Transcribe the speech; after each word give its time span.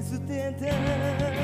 170 0.00 1.37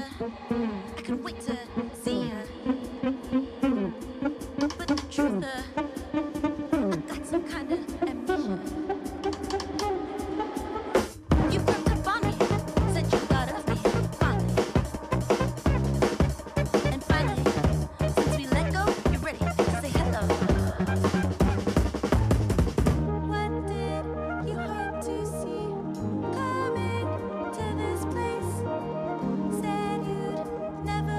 I 0.00 1.02
could 1.02 1.22
wait 1.22 1.40
to 1.42 1.79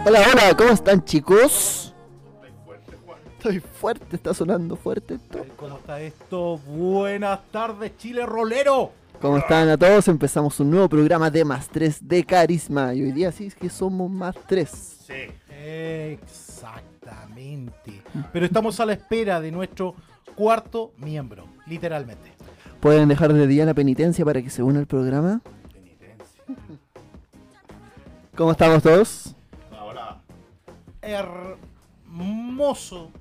Hola, 0.03 0.19
hola, 0.31 0.57
¿cómo 0.57 0.71
están 0.71 1.05
chicos? 1.05 1.93
Estoy 3.37 3.59
fuerte, 3.59 4.15
está 4.15 4.33
sonando 4.33 4.75
fuerte 4.75 5.13
esto. 5.13 5.45
¿Cómo 5.57 5.77
está 5.77 6.01
esto? 6.01 6.57
Buenas 6.57 7.39
tardes, 7.51 7.95
Chile 7.97 8.25
Rolero. 8.25 8.93
¿Cómo 9.21 9.37
están 9.37 9.69
a 9.69 9.77
todos? 9.77 10.07
Empezamos 10.07 10.59
un 10.59 10.71
nuevo 10.71 10.89
programa 10.89 11.29
de 11.29 11.45
más 11.45 11.69
3 11.69 12.07
de 12.07 12.23
Carisma. 12.23 12.95
Y 12.95 13.03
hoy 13.03 13.11
día 13.11 13.31
sí 13.31 13.45
es 13.45 13.53
que 13.53 13.69
somos 13.69 14.09
más 14.09 14.35
3. 14.47 14.69
Sí. 15.05 15.13
Exactamente. 16.13 18.01
Pero 18.33 18.47
estamos 18.47 18.79
a 18.79 18.87
la 18.87 18.93
espera 18.93 19.39
de 19.39 19.51
nuestro 19.51 19.93
cuarto 20.35 20.93
miembro, 20.97 21.45
literalmente. 21.67 22.31
¿Pueden 22.79 23.07
dejar 23.07 23.33
de 23.33 23.45
día 23.45 23.65
la 23.65 23.75
penitencia 23.75 24.25
para 24.25 24.41
que 24.41 24.49
se 24.49 24.63
una 24.63 24.79
al 24.79 24.87
programa? 24.87 25.41
¿Cómo 28.35 28.51
estamos 28.51 28.81
todos? 28.81 29.35
Hermoso 31.01 33.11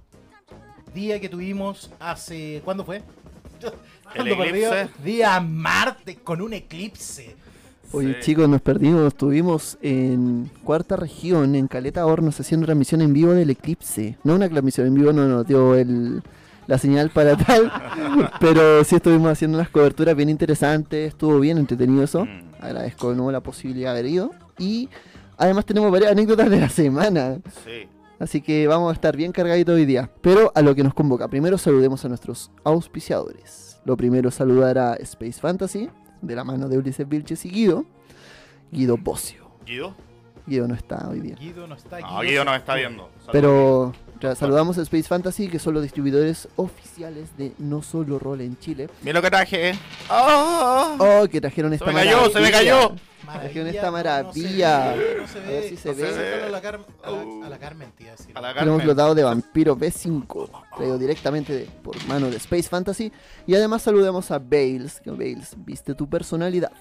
día 0.94 1.20
que 1.20 1.28
tuvimos 1.28 1.90
hace. 1.98 2.60
¿Cuándo 2.64 2.84
fue? 2.84 3.02
¿Cuándo 4.14 4.36
perdió? 4.36 4.72
eclipse. 4.74 5.02
Día 5.04 5.40
martes 5.40 6.18
con 6.22 6.40
un 6.40 6.52
eclipse. 6.52 7.36
Oye 7.92 8.14
Sí. 8.14 8.20
chicos, 8.20 8.48
nos 8.48 8.60
perdimos. 8.60 9.08
Estuvimos 9.08 9.78
en 9.82 10.50
cuarta 10.64 10.96
región, 10.96 11.54
en 11.54 11.66
Caleta 11.68 12.06
Hornos, 12.06 12.38
haciendo 12.38 12.66
transmisión 12.66 13.00
en 13.00 13.12
vivo 13.12 13.32
del 13.32 13.50
eclipse. 13.50 14.16
No 14.24 14.34
una 14.34 14.48
transmisión 14.48 14.86
en 14.86 14.94
vivo, 14.94 15.12
no 15.12 15.26
nos 15.26 15.46
dio 15.46 15.74
el, 15.74 16.22
la 16.66 16.78
señal 16.78 17.10
para 17.10 17.36
tal. 17.36 17.72
pero 18.40 18.84
sí 18.84 18.96
estuvimos 18.96 19.30
haciendo 19.32 19.58
unas 19.58 19.70
coberturas 19.70 20.14
bien 20.14 20.28
interesantes. 20.28 21.08
Estuvo 21.08 21.40
bien 21.40 21.58
entretenido 21.58 22.04
eso. 22.04 22.26
Mm. 22.26 22.50
Agradezco 22.60 23.10
de 23.10 23.16
nuevo 23.16 23.32
la 23.32 23.40
posibilidad 23.40 23.94
de 23.94 24.00
haber 24.00 24.12
ido. 24.12 24.30
Y 24.58 24.88
además 25.40 25.64
tenemos 25.64 25.90
varias 25.90 26.12
anécdotas 26.12 26.48
de 26.50 26.60
la 26.60 26.68
semana. 26.68 27.38
Sí. 27.64 27.88
Así 28.18 28.42
que 28.42 28.66
vamos 28.66 28.90
a 28.90 28.92
estar 28.92 29.16
bien 29.16 29.32
cargaditos 29.32 29.74
hoy 29.74 29.86
día. 29.86 30.10
Pero 30.20 30.52
a 30.54 30.60
lo 30.60 30.74
que 30.74 30.84
nos 30.84 30.92
convoca. 30.92 31.26
Primero 31.28 31.56
saludemos 31.56 32.04
a 32.04 32.08
nuestros 32.08 32.50
auspiciadores. 32.64 33.80
Lo 33.86 33.96
primero 33.96 34.28
es 34.28 34.34
saludar 34.34 34.76
a 34.76 34.94
Space 34.96 35.40
Fantasy, 35.40 35.88
de 36.20 36.36
la 36.36 36.44
mano 36.44 36.68
de 36.68 36.76
Ulises 36.76 37.08
Vilches 37.08 37.46
y 37.46 37.50
Guido. 37.50 37.86
Guido 38.70 38.98
Bocio. 38.98 39.50
¿Guido? 39.64 39.94
Guido 40.46 40.68
no 40.68 40.74
está 40.74 41.08
hoy 41.08 41.20
día. 41.20 41.36
Guido 41.36 41.66
no 41.66 41.74
está 41.74 41.96
aquí. 41.96 42.12
No, 42.12 42.20
Guido 42.20 42.44
nos 42.44 42.56
está 42.56 42.74
viendo. 42.74 43.08
Saludos. 43.24 43.32
Pero 43.32 43.92
ya, 44.20 44.34
saludamos 44.34 44.76
a 44.76 44.82
Space 44.82 45.04
Fantasy, 45.04 45.48
que 45.48 45.58
son 45.58 45.72
los 45.72 45.82
distribuidores 45.82 46.48
oficiales 46.56 47.36
de 47.38 47.52
No 47.58 47.80
Solo 47.80 48.18
Rol 48.18 48.42
en 48.42 48.58
Chile. 48.58 48.90
Mira 49.02 49.20
lo 49.20 49.22
que 49.22 49.30
traje. 49.30 49.78
¡Ah! 50.10 50.96
Oh, 50.98 51.26
que 51.26 51.40
trajeron 51.40 51.72
esta 51.72 51.86
me 51.86 51.94
cayó, 51.94 52.28
se 52.30 52.40
me 52.40 52.50
cayó. 52.50 52.94
Maravilla, 53.34 53.40
Trajeron 53.52 53.68
esta 53.68 53.90
maravilla. 53.90 54.84
No 54.86 54.92
se 54.94 54.98
ve, 55.00 55.16
no 55.20 55.26
se 55.28 55.38
A 55.38 55.42
ver 55.42 55.62
ve. 55.62 55.68
si 55.68 55.76
se 55.76 55.88
No 55.88 55.94
se 55.94 56.02
ve. 56.02 56.42
A 56.44 56.48
la, 56.50 56.60
Car- 56.60 56.80
a 57.02 57.10
la- 57.10 57.46
a 57.46 57.48
la 57.48 57.58
Carmen, 57.58 57.92
tía. 57.92 58.16
sí. 58.16 58.30
A 58.34 58.40
la 58.40 58.48
Tenemos 58.54 58.78
Carmen. 58.78 58.86
los 58.86 58.96
dados 58.96 59.16
de 59.16 59.22
Vampiro 59.24 59.76
B5, 59.76 60.50
traído 60.76 60.98
directamente 60.98 61.52
de- 61.54 61.64
por 61.66 61.96
mano 62.06 62.28
de 62.30 62.36
Space 62.36 62.68
Fantasy. 62.68 63.12
Y 63.46 63.54
además 63.54 63.82
saludamos 63.82 64.30
a 64.30 64.38
Bales, 64.38 65.00
que 65.00 65.10
Bales 65.10 65.54
viste 65.56 65.94
tu 65.94 66.08
personalidad. 66.08 66.72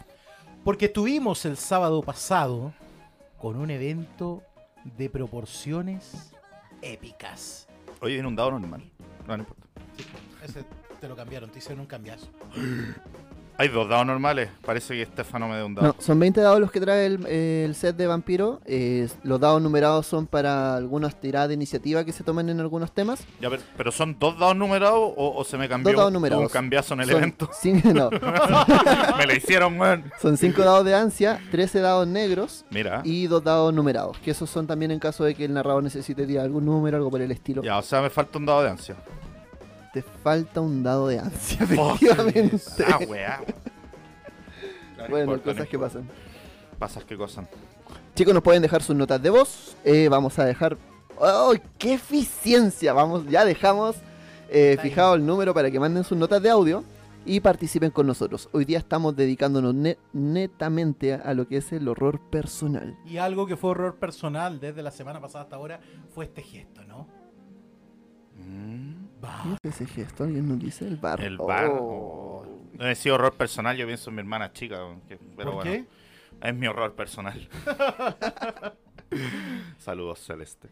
Porque 0.63 0.85
estuvimos 0.85 1.45
el 1.45 1.55
sábado 1.57 2.01
pasado 2.01 2.73
con 3.37 3.55
un 3.55 3.69
evento 3.71 4.43
de 4.97 5.09
proporciones 5.09 6.31
épicas. 6.81 7.67
Oye, 8.01 8.13
viene 8.13 8.27
un 8.27 8.35
dado 8.35 8.51
normal. 8.51 8.83
No, 9.27 9.37
no 9.37 9.43
importa. 9.43 9.67
Ese 10.43 10.63
te 10.99 11.07
lo 11.07 11.15
cambiaron, 11.15 11.49
te 11.49 11.59
hicieron 11.59 11.81
un 11.81 11.85
cambiazo. 11.85 12.27
Hay 13.61 13.67
dos 13.67 13.89
dados 13.89 14.05
normales. 14.05 14.49
Parece 14.65 14.93
que 14.93 15.01
Estefano 15.01 15.49
me 15.49 15.57
dio 15.57 15.65
un 15.65 15.75
dado. 15.75 15.87
No, 15.89 15.95
son 15.99 16.17
20 16.17 16.39
dados 16.39 16.61
los 16.61 16.71
que 16.71 16.79
trae 16.79 17.05
el, 17.07 17.25
el 17.27 17.75
set 17.75 17.93
de 17.97 18.07
Vampiro. 18.07 18.61
Eh, 18.65 19.09
los 19.23 19.37
dados 19.37 19.61
numerados 19.61 20.07
son 20.07 20.27
para 20.27 20.77
algunas 20.77 21.19
tiradas 21.19 21.49
de 21.49 21.55
iniciativa 21.55 22.05
que 22.05 22.13
se 22.13 22.23
toman 22.23 22.47
en 22.47 22.61
algunos 22.61 22.93
temas. 22.93 23.19
Ya, 23.41 23.49
pero, 23.49 23.61
pero 23.75 23.91
son 23.91 24.17
dos 24.17 24.39
dados 24.39 24.55
numerados 24.55 24.99
o, 25.17 25.33
o 25.35 25.43
se 25.43 25.57
me 25.57 25.67
cambió 25.67 25.91
Dos 25.91 25.97
dados 25.97 26.07
un 26.07 26.13
numerados. 26.13 26.49
cambiazo 26.53 26.93
en 26.93 27.01
el 27.01 27.07
Son 27.09 27.17
evento. 27.17 27.49
cin- 27.61 27.83
no, 27.93 28.09
me 29.17 29.25
la 29.27 29.33
hicieron, 29.35 29.77
weón. 29.77 30.05
son 30.21 30.37
5 30.37 30.61
dados 30.63 30.85
de 30.85 30.95
ansia, 30.95 31.41
13 31.51 31.81
dados 31.81 32.07
negros 32.07 32.63
Mira. 32.69 33.01
y 33.03 33.27
2 33.27 33.43
dados 33.43 33.73
numerados. 33.73 34.17
Que 34.19 34.31
esos 34.31 34.49
son 34.49 34.67
también 34.67 34.91
en 34.91 34.99
caso 34.99 35.25
de 35.25 35.35
que 35.35 35.43
el 35.43 35.53
narrador 35.53 35.83
necesite 35.83 36.25
tirar 36.25 36.45
algún 36.45 36.63
número, 36.65 36.95
algo 36.95 37.11
por 37.11 37.21
el 37.21 37.31
estilo. 37.31 37.61
Ya, 37.61 37.77
o 37.77 37.81
sea, 37.81 38.01
me 38.01 38.09
falta 38.09 38.37
un 38.37 38.45
dado 38.45 38.63
de 38.63 38.69
ansia. 38.69 38.95
Te 39.93 40.01
falta 40.03 40.61
un 40.61 40.83
dado 40.83 41.07
de 41.07 41.19
ansia, 41.19 41.63
efectivamente. 41.63 42.57
Ah, 42.87 42.99
weá. 43.07 43.41
Bueno, 45.09 45.33
importa, 45.35 45.43
cosas 45.45 45.59
no 45.59 45.69
que 45.69 45.75
importa. 45.77 45.99
pasan. 45.99 46.09
Pasas 46.77 47.03
que 47.05 47.17
cosas. 47.17 47.45
Chicos, 48.15 48.33
nos 48.33 48.43
pueden 48.43 48.61
dejar 48.61 48.83
sus 48.83 48.95
notas 48.95 49.21
de 49.21 49.29
voz. 49.29 49.75
Eh, 49.85 50.07
vamos 50.09 50.37
a 50.39 50.45
dejar. 50.45 50.77
¡Oh, 51.17 51.53
qué 51.77 51.93
eficiencia! 51.93 52.91
Vamos, 52.93 53.25
ya 53.27 53.45
dejamos 53.45 53.95
eh, 54.49 54.77
fijado 54.81 55.15
el 55.15 55.25
número 55.25 55.53
para 55.53 55.71
que 55.71 55.79
manden 55.79 56.03
sus 56.03 56.17
notas 56.17 56.41
de 56.41 56.49
audio 56.49 56.83
y 57.25 57.39
participen 57.39 57.91
con 57.91 58.07
nosotros. 58.07 58.49
Hoy 58.51 58.65
día 58.65 58.77
estamos 58.77 59.15
dedicándonos 59.15 59.73
ne- 59.73 59.97
netamente 60.13 61.13
a, 61.13 61.17
a 61.17 61.33
lo 61.33 61.47
que 61.47 61.57
es 61.57 61.71
el 61.71 61.87
horror 61.87 62.19
personal. 62.29 62.97
Y 63.05 63.17
algo 63.17 63.47
que 63.47 63.55
fue 63.55 63.71
horror 63.71 63.95
personal 63.99 64.59
desde 64.59 64.83
la 64.83 64.91
semana 64.91 65.21
pasada 65.21 65.43
hasta 65.45 65.55
ahora 65.55 65.79
fue 66.13 66.25
este 66.25 66.41
gesto, 66.41 66.83
¿no? 66.83 67.07
Mm. 68.37 68.98
¿Qué 69.61 69.69
es 69.69 69.75
ese 69.81 69.85
gesto? 69.87 70.23
¿Alguien 70.23 70.47
nos 70.47 70.59
dice? 70.59 70.87
El 70.87 70.97
bar. 70.97 71.21
El 71.21 71.37
bar. 71.37 71.67
Oh. 71.71 72.45
No 72.73 72.87
he 72.87 72.95
sido 72.95 73.15
horror 73.15 73.33
personal, 73.33 73.75
yo 73.75 73.85
pienso 73.85 74.09
en 74.09 74.15
mi 74.15 74.21
hermana 74.21 74.53
chica. 74.53 74.77
pero 75.07 75.19
¿Por 75.35 75.45
bueno, 75.55 75.61
qué? 75.61 75.85
es 76.41 76.55
mi 76.55 76.67
horror 76.67 76.93
personal. 76.95 77.47
Saludos, 79.77 80.19
Celeste. 80.25 80.69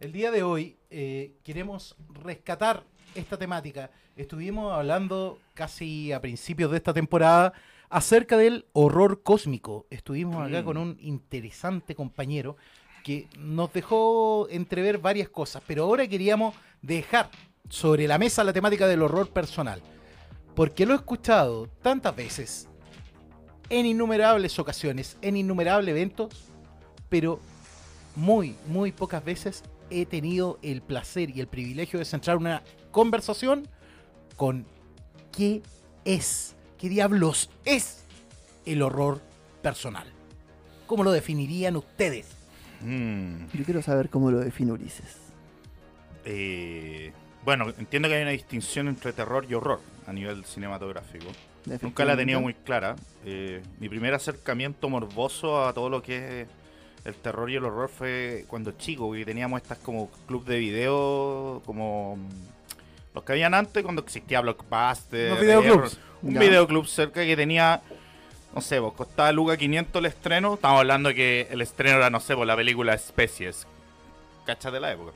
El 0.00 0.12
día 0.12 0.30
de 0.30 0.42
hoy 0.42 0.76
eh, 0.90 1.34
queremos 1.42 1.96
rescatar 2.24 2.84
esta 3.14 3.36
temática. 3.36 3.90
Estuvimos 4.16 4.72
hablando 4.72 5.38
casi 5.54 6.12
a 6.12 6.20
principios 6.20 6.70
de 6.70 6.78
esta 6.78 6.94
temporada 6.94 7.52
acerca 7.90 8.36
del 8.36 8.66
horror 8.72 9.22
cósmico. 9.22 9.86
Estuvimos 9.90 10.36
acá 10.46 10.62
Mm. 10.62 10.64
con 10.64 10.76
un 10.78 10.96
interesante 11.00 11.94
compañero 11.94 12.56
que 13.06 13.28
nos 13.38 13.72
dejó 13.72 14.48
entrever 14.50 14.98
varias 14.98 15.28
cosas, 15.28 15.62
pero 15.64 15.84
ahora 15.84 16.08
queríamos 16.08 16.56
dejar 16.82 17.30
sobre 17.68 18.08
la 18.08 18.18
mesa 18.18 18.42
la 18.42 18.52
temática 18.52 18.88
del 18.88 19.00
horror 19.00 19.30
personal. 19.30 19.80
Porque 20.56 20.84
lo 20.84 20.92
he 20.92 20.96
escuchado 20.96 21.68
tantas 21.82 22.16
veces, 22.16 22.66
en 23.70 23.86
innumerables 23.86 24.58
ocasiones, 24.58 25.18
en 25.22 25.36
innumerables 25.36 25.92
eventos, 25.92 26.50
pero 27.08 27.38
muy, 28.16 28.56
muy 28.66 28.90
pocas 28.90 29.24
veces 29.24 29.62
he 29.88 30.04
tenido 30.04 30.58
el 30.62 30.82
placer 30.82 31.30
y 31.30 31.38
el 31.38 31.46
privilegio 31.46 32.00
de 32.00 32.04
centrar 32.06 32.36
una 32.36 32.64
conversación 32.90 33.68
con 34.34 34.66
qué 35.30 35.62
es, 36.04 36.56
qué 36.76 36.88
diablos 36.88 37.50
es 37.64 38.00
el 38.64 38.82
horror 38.82 39.20
personal. 39.62 40.08
¿Cómo 40.88 41.04
lo 41.04 41.12
definirían 41.12 41.76
ustedes? 41.76 42.35
Mm, 42.82 43.46
Yo 43.54 43.64
quiero 43.64 43.82
saber 43.82 44.08
cómo 44.10 44.30
lo 44.30 44.38
define 44.40 44.72
Ulises. 44.72 45.16
eh, 46.24 47.12
bueno, 47.44 47.66
entiendo 47.78 48.08
que 48.08 48.16
hay 48.16 48.22
una 48.22 48.32
distinción 48.32 48.88
entre 48.88 49.12
terror 49.12 49.46
y 49.48 49.54
horror 49.54 49.80
a 50.06 50.12
nivel 50.12 50.44
cinematográfico. 50.44 51.26
Nunca 51.80 52.04
la 52.04 52.14
he 52.14 52.16
tenido 52.16 52.40
muy 52.40 52.54
clara. 52.54 52.96
Eh, 53.24 53.62
mi 53.78 53.88
primer 53.88 54.14
acercamiento 54.14 54.88
morboso 54.88 55.64
a 55.64 55.72
todo 55.72 55.88
lo 55.88 56.02
que 56.02 56.42
es 56.42 56.48
el 57.04 57.14
terror 57.14 57.48
y 57.50 57.54
el 57.56 57.64
horror 57.64 57.88
fue 57.88 58.44
cuando 58.48 58.72
chico, 58.72 59.12
que 59.12 59.24
teníamos 59.24 59.62
estas 59.62 59.78
como 59.78 60.10
club 60.26 60.44
de 60.44 60.58
video, 60.58 61.62
como 61.64 62.16
mm, 62.16 62.28
los 63.14 63.22
que 63.24 63.32
habían 63.32 63.54
antes, 63.54 63.82
cuando 63.84 64.02
existía 64.02 64.40
Blockbuster. 64.40 65.30
Los 65.30 65.40
videoclubs. 65.40 65.98
Un 66.22 66.34
videoclub 66.34 66.86
cerca 66.86 67.24
que 67.24 67.36
tenía, 67.36 67.80
no 68.56 68.62
sé, 68.62 68.80
pues 68.80 68.94
costaba 68.94 69.30
Luca 69.32 69.54
500 69.58 70.00
el 70.00 70.06
estreno. 70.06 70.54
Estamos 70.54 70.78
hablando 70.80 71.12
que 71.12 71.46
el 71.50 71.60
estreno 71.60 71.98
era, 71.98 72.08
no 72.08 72.20
sé, 72.20 72.34
pues 72.34 72.46
la 72.46 72.56
película 72.56 72.94
Especies. 72.94 73.66
¿Cachas 74.46 74.72
de 74.72 74.80
la 74.80 74.92
época? 74.92 75.12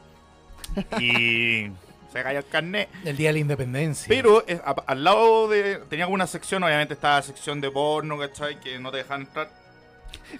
Y 1.00 1.70
se 2.12 2.22
cayó 2.22 2.40
el 2.40 2.46
carnet. 2.46 2.90
El 3.02 3.16
Día 3.16 3.30
de 3.30 3.32
la 3.32 3.38
Independencia. 3.38 4.04
Pero 4.08 4.44
eh, 4.46 4.60
a- 4.62 4.76
al 4.86 5.02
lado 5.02 5.48
de. 5.48 5.76
Tenía 5.88 6.04
como 6.04 6.16
una 6.16 6.26
sección, 6.26 6.62
obviamente 6.62 6.92
estaba 6.92 7.16
la 7.16 7.22
sección 7.22 7.62
de 7.62 7.70
porno, 7.70 8.18
¿cachai? 8.18 8.60
Que 8.60 8.78
no 8.78 8.90
te 8.90 8.98
dejaban 8.98 9.22
entrar. 9.22 9.50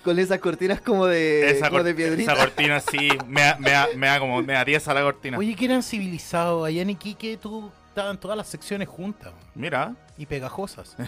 Con 0.05 0.19
esas 0.19 0.39
cortinas 0.41 0.83
como 0.83 1.07
de, 1.07 1.51
esa, 1.53 1.71
como 1.71 1.83
de 1.83 1.95
piedrita. 1.95 2.33
esa 2.33 2.41
cortina 2.45 2.81
sí, 2.81 3.09
me 3.27 3.41
da, 3.41 3.57
me 3.59 3.71
da- 3.71 3.89
me 3.97 4.07
da 4.09 4.19
como, 4.21 4.43
me 4.43 4.53
da 4.53 4.65
tiesa 4.67 4.93
la 4.93 5.01
cortina. 5.03 5.39
Oye, 5.39 5.55
que 5.57 5.65
eran 5.65 5.83
civilizados. 5.83 6.67
Allá 6.67 6.83
en 6.83 6.91
Iquique 6.91 7.39
tú 7.39 7.73
estaban 7.89 8.19
todas 8.21 8.37
las 8.37 8.47
secciones 8.47 8.89
juntas 8.89 9.33
Mira, 9.55 9.95
y 10.19 10.27
pegajosas. 10.27 10.97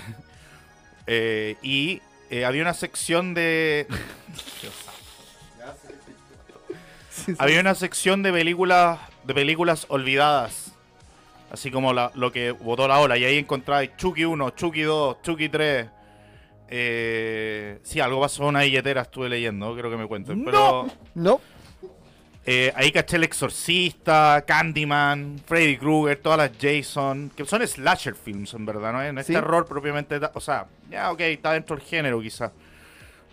eh, 1.06 1.56
y 1.62 2.00
eh, 2.30 2.44
había 2.44 2.62
una 2.62 2.74
sección 2.74 3.34
de... 3.34 3.86
Había 7.38 7.60
una 7.60 7.74
sección 7.74 8.22
de 8.22 8.32
películas 8.32 8.98
de 9.24 9.34
películas 9.34 9.86
olvidadas. 9.88 10.72
Así 11.50 11.70
como 11.70 11.92
la- 11.92 12.10
lo 12.14 12.32
que 12.32 12.50
votó 12.52 12.88
la 12.88 12.98
ola. 12.98 13.16
Y 13.18 13.24
ahí 13.24 13.38
encontráis 13.38 13.90
Chucky 13.96 14.24
1, 14.24 14.50
Chucky 14.50 14.82
2, 14.82 15.22
Chucky 15.22 15.48
3. 15.48 15.86
Eh, 16.68 17.78
sí, 17.82 18.00
algo 18.00 18.20
pasó 18.20 18.42
en 18.44 18.48
una 18.48 18.62
billetera, 18.62 19.02
estuve 19.02 19.28
leyendo, 19.28 19.76
creo 19.76 19.90
que 19.90 19.96
me 19.98 20.08
cuenten. 20.08 20.42
Pero 20.44 20.86
No, 21.14 21.40
eh, 22.44 22.72
ahí 22.74 22.90
caché 22.92 23.16
El 23.16 23.24
Exorcista, 23.24 24.42
Candyman, 24.46 25.40
Freddy 25.46 25.76
Krueger, 25.76 26.18
todas 26.18 26.38
las 26.38 26.50
Jason. 26.60 27.30
Que 27.36 27.44
son 27.44 27.66
slasher 27.66 28.14
films, 28.16 28.54
en 28.54 28.66
verdad, 28.66 28.92
¿no? 28.92 29.12
No 29.12 29.20
es 29.20 29.26
Sí. 29.26 29.32
terror 29.32 29.66
propiamente. 29.66 30.18
O 30.34 30.40
sea, 30.40 30.66
ya, 30.90 31.10
ok, 31.12 31.20
está 31.20 31.52
dentro 31.52 31.76
del 31.76 31.84
género, 31.84 32.20
quizás. 32.20 32.50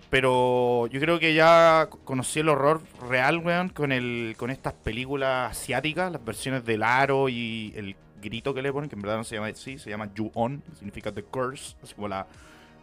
Pero 0.09 0.87
yo 0.87 0.99
creo 0.99 1.19
que 1.19 1.33
ya 1.35 1.87
conocí 2.03 2.39
el 2.39 2.49
horror 2.49 2.81
real, 3.07 3.37
weón, 3.39 3.69
con 3.69 3.91
el 3.91 4.33
con 4.37 4.49
estas 4.49 4.73
películas 4.73 5.51
asiáticas, 5.51 6.11
las 6.11 6.23
versiones 6.25 6.65
del 6.65 6.81
aro 6.81 7.29
y 7.29 7.73
el 7.75 7.95
grito 8.21 8.53
que 8.55 8.61
le 8.63 8.73
ponen, 8.73 8.89
que 8.89 8.95
en 8.95 9.01
verdad 9.03 9.17
no 9.17 9.23
se 9.23 9.35
llama 9.35 9.47
así, 9.47 9.77
se 9.77 9.89
llama 9.89 10.09
Ju-On, 10.17 10.63
significa 10.77 11.11
The 11.11 11.23
Curse, 11.23 11.75
así 11.83 11.93
como 11.93 12.07
la, 12.07 12.25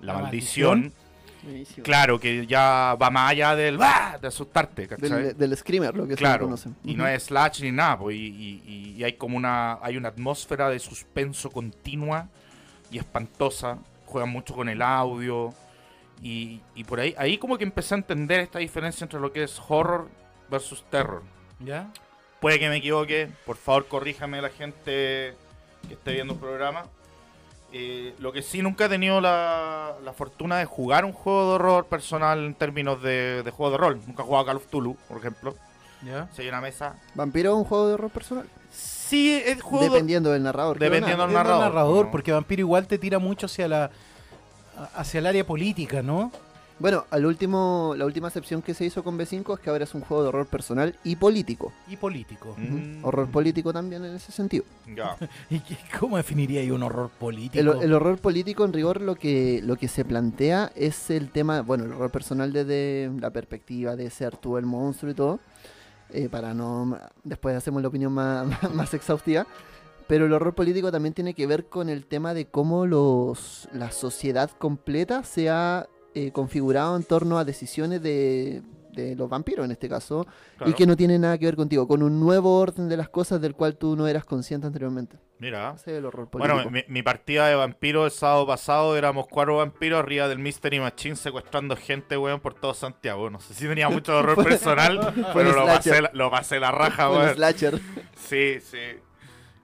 la 0.00 0.12
La 0.14 0.20
maldición. 0.20 0.78
maldición. 0.80 1.05
Buenísimo. 1.46 1.84
Claro, 1.84 2.18
que 2.20 2.46
ya 2.46 2.96
va 3.00 3.08
más 3.10 3.30
allá 3.30 3.54
del 3.56 3.78
¡bah! 3.78 4.18
de 4.20 4.28
asustarte, 4.28 4.86
¿cachai? 4.88 5.08
del, 5.08 5.36
del 5.38 5.56
screamer, 5.56 5.94
lo 5.96 6.04
que 6.06 6.14
se 6.14 6.18
Claro, 6.18 6.44
conocen. 6.46 6.76
y 6.84 6.94
no 6.94 7.06
es 7.06 7.22
slash 7.24 7.62
ni 7.62 7.72
nada, 7.72 7.98
pues, 7.98 8.16
y, 8.16 8.20
y- 8.26 8.62
y- 8.66 8.90
y 8.98 9.04
hay 9.04 9.12
como 9.14 9.36
una 9.36 9.78
hay 9.82 9.96
una 9.96 10.08
atmósfera 10.08 10.68
de 10.68 10.78
suspenso 10.78 11.50
continua 11.50 12.28
y 12.90 12.98
espantosa. 12.98 13.78
Juegan 14.06 14.30
mucho 14.30 14.54
con 14.54 14.68
el 14.68 14.82
audio 14.82 15.52
y, 16.22 16.60
y 16.74 16.84
por 16.84 17.00
ahí 17.00 17.14
ahí 17.18 17.38
como 17.38 17.58
que 17.58 17.64
empecé 17.64 17.94
a 17.94 17.98
entender 17.98 18.40
esta 18.40 18.58
diferencia 18.58 19.04
entre 19.04 19.20
lo 19.20 19.32
que 19.32 19.42
es 19.44 19.60
horror 19.68 20.08
versus 20.50 20.84
terror. 20.90 21.22
¿Ya? 21.60 21.90
Puede 22.40 22.58
que 22.58 22.68
me 22.68 22.76
equivoque, 22.76 23.28
por 23.44 23.56
favor 23.56 23.86
corríjame 23.88 24.40
la 24.42 24.50
gente 24.50 25.34
que 25.88 25.94
esté 25.94 26.12
viendo 26.12 26.34
el 26.34 26.38
programa. 26.40 26.84
Eh, 27.72 28.14
lo 28.20 28.32
que 28.32 28.42
sí 28.42 28.62
nunca 28.62 28.86
he 28.86 28.88
tenido 28.88 29.20
la, 29.20 29.94
la 30.04 30.12
fortuna 30.12 30.58
de 30.58 30.64
jugar 30.64 31.04
un 31.04 31.12
juego 31.12 31.48
de 31.50 31.54
horror 31.56 31.86
personal 31.86 32.38
en 32.44 32.54
términos 32.54 33.02
de, 33.02 33.42
de 33.42 33.50
juego 33.50 33.72
de 33.72 33.78
rol. 33.78 34.00
Nunca 34.06 34.22
he 34.22 34.26
jugado 34.26 34.46
Call 34.46 34.56
of 34.56 34.66
Cthulhu, 34.66 34.96
por 35.08 35.18
ejemplo. 35.18 35.54
¿Ya? 36.02 36.28
Si 36.34 36.42
hay 36.42 36.48
una 36.48 36.60
mesa. 36.60 36.94
Vampiro 37.14 37.50
es 37.52 37.56
un 37.58 37.64
juego 37.64 37.88
de 37.88 37.94
horror 37.94 38.10
personal. 38.10 38.46
Sí, 38.70 39.42
es 39.44 39.60
juego 39.62 39.84
de- 39.84 39.90
Dependiendo 39.90 40.30
del 40.30 40.42
narrador. 40.42 40.78
Dependiendo 40.78 41.26
del 41.26 41.34
narrador, 41.34 42.06
¿no? 42.06 42.10
porque 42.12 42.32
Vampiro 42.32 42.60
igual 42.60 42.86
te 42.86 42.98
tira 42.98 43.18
mucho 43.18 43.46
hacia 43.46 43.68
la 43.68 43.90
hacia 44.94 45.18
el 45.20 45.26
área 45.26 45.46
política, 45.46 46.02
¿no? 46.02 46.30
Bueno, 46.78 47.04
al 47.10 47.24
último, 47.24 47.94
la 47.96 48.04
última 48.04 48.28
excepción 48.28 48.60
que 48.60 48.74
se 48.74 48.84
hizo 48.84 49.02
con 49.02 49.18
B5 49.18 49.54
es 49.54 49.60
que 49.60 49.70
ahora 49.70 49.84
es 49.84 49.94
un 49.94 50.02
juego 50.02 50.22
de 50.22 50.28
horror 50.28 50.46
personal 50.46 50.94
y 51.04 51.16
político. 51.16 51.72
Y 51.88 51.96
político. 51.96 52.54
Mm. 52.58 53.02
Horror 53.02 53.30
político 53.30 53.72
también 53.72 54.04
en 54.04 54.14
ese 54.14 54.30
sentido. 54.30 54.64
Ya. 54.94 55.16
¿Y 55.50 55.60
cómo 55.98 56.18
definiría 56.18 56.60
ahí 56.60 56.70
un 56.70 56.82
horror 56.82 57.08
político? 57.10 57.58
El, 57.58 57.82
el 57.82 57.92
horror 57.94 58.18
político, 58.18 58.64
en 58.66 58.74
rigor, 58.74 59.00
lo 59.00 59.14
que, 59.14 59.62
lo 59.64 59.76
que 59.76 59.88
se 59.88 60.04
plantea 60.04 60.70
es 60.74 61.08
el 61.08 61.30
tema, 61.30 61.62
bueno, 61.62 61.84
el 61.84 61.92
horror 61.92 62.10
personal 62.10 62.52
desde 62.52 63.10
la 63.20 63.30
perspectiva 63.30 63.96
de 63.96 64.10
ser 64.10 64.36
tú 64.36 64.58
el 64.58 64.66
monstruo 64.66 65.10
y 65.10 65.14
todo, 65.14 65.40
eh, 66.10 66.28
para 66.28 66.52
no, 66.52 66.98
después 67.24 67.56
hacemos 67.56 67.80
la 67.80 67.88
opinión 67.88 68.12
más, 68.12 68.46
más 68.74 68.92
exhaustiva, 68.92 69.46
pero 70.06 70.26
el 70.26 70.32
horror 70.32 70.54
político 70.54 70.92
también 70.92 71.14
tiene 71.14 71.34
que 71.34 71.46
ver 71.46 71.66
con 71.66 71.88
el 71.88 72.06
tema 72.06 72.34
de 72.34 72.46
cómo 72.46 72.86
los, 72.86 73.68
la 73.72 73.90
sociedad 73.90 74.50
completa 74.50 75.24
se 75.24 75.48
ha 75.48 75.88
eh, 76.16 76.32
configurado 76.32 76.96
en 76.96 77.04
torno 77.04 77.38
a 77.38 77.44
decisiones 77.44 78.00
de, 78.02 78.62
de 78.92 79.14
los 79.14 79.28
vampiros 79.28 79.64
en 79.66 79.70
este 79.72 79.88
caso, 79.88 80.26
Claro. 80.56 80.70
y 80.70 80.74
que 80.74 80.86
no 80.86 80.96
tiene 80.96 81.18
nada 81.18 81.36
que 81.36 81.44
ver 81.44 81.54
contigo, 81.56 81.86
con 81.86 82.02
un 82.02 82.18
nuevo 82.18 82.58
orden 82.58 82.88
de 82.88 82.96
las 82.96 83.10
cosas 83.10 83.40
del 83.42 83.54
cual 83.54 83.76
tú 83.76 83.94
no 83.94 84.06
eras 84.06 84.24
consciente 84.24 84.66
anteriormente. 84.66 85.18
Mira. 85.38 85.74
Ese 85.76 85.92
es 85.92 85.98
el 85.98 86.06
horror 86.06 86.30
político. 86.30 86.54
Bueno, 86.54 86.70
mi, 86.70 86.82
mi 86.88 87.02
partida 87.02 87.46
de 87.46 87.54
vampiros 87.54 88.06
el 88.10 88.18
sábado 88.18 88.46
pasado 88.46 88.96
éramos 88.96 89.26
cuatro 89.28 89.58
vampiros 89.58 89.98
arriba 89.98 90.28
del 90.28 90.38
Mystery 90.38 90.80
Machine 90.80 91.14
secuestrando 91.16 91.76
gente, 91.76 92.16
weón, 92.16 92.40
por 92.40 92.54
todo 92.54 92.72
Santiago. 92.72 93.28
No 93.28 93.38
sé 93.38 93.52
si 93.52 93.66
tenía 93.68 93.90
mucho 93.90 94.16
horror 94.16 94.42
personal, 94.42 95.12
pero 95.34 95.52
lo 95.52 95.66
pasé, 95.66 96.00
la- 96.00 96.10
lo 96.14 96.30
pasé 96.30 96.58
la 96.58 96.72
raja, 96.72 97.10
weón. 97.10 97.34
slasher. 97.34 97.78
Sí, 98.16 98.60
sí. 98.62 98.78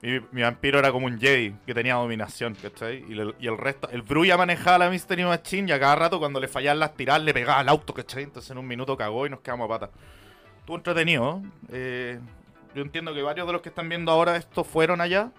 Mi, 0.03 0.19
mi 0.33 0.41
vampiro 0.43 0.77
era 0.79 0.91
como 0.91 1.05
un 1.07 1.17
Jedi 1.19 1.55
que 1.65 1.73
tenía 1.73 1.95
dominación, 1.95 2.55
¿cachai? 2.61 3.05
Y, 3.09 3.15
le- 3.15 3.33
y 3.39 3.47
el 3.47 3.57
resto, 3.57 3.89
el 3.89 4.01
Brulla 4.03 4.37
manejaba 4.37 4.77
la 4.77 4.89
Mystery 4.89 5.23
Machine 5.23 5.69
y 5.69 5.71
a 5.71 5.79
cada 5.79 5.95
rato 5.95 6.19
cuando 6.19 6.39
le 6.39 6.47
fallaban 6.49 6.79
las 6.79 6.93
tiradas 6.93 7.23
le 7.23 7.33
pegaba 7.33 7.59
al 7.59 7.69
auto, 7.69 7.93
¿cachai? 7.93 8.23
Entonces 8.23 8.51
en 8.51 8.57
un 8.57 8.67
minuto 8.67 8.95
cagó 8.97 9.25
y 9.25 9.29
nos 9.29 9.39
quedamos 9.39 9.65
a 9.65 9.69
pata. 9.79 9.89
Estuvo 10.59 10.75
entretenido. 10.77 11.41
eh, 11.69 12.19
yo 12.75 12.81
entiendo 12.81 13.13
que 13.13 13.21
varios 13.21 13.47
de 13.47 13.53
los 13.53 13.61
que 13.61 13.69
están 13.69 13.87
viendo 13.87 14.11
ahora 14.11 14.35
esto 14.35 14.63
fueron 14.63 14.99
allá. 14.99 15.31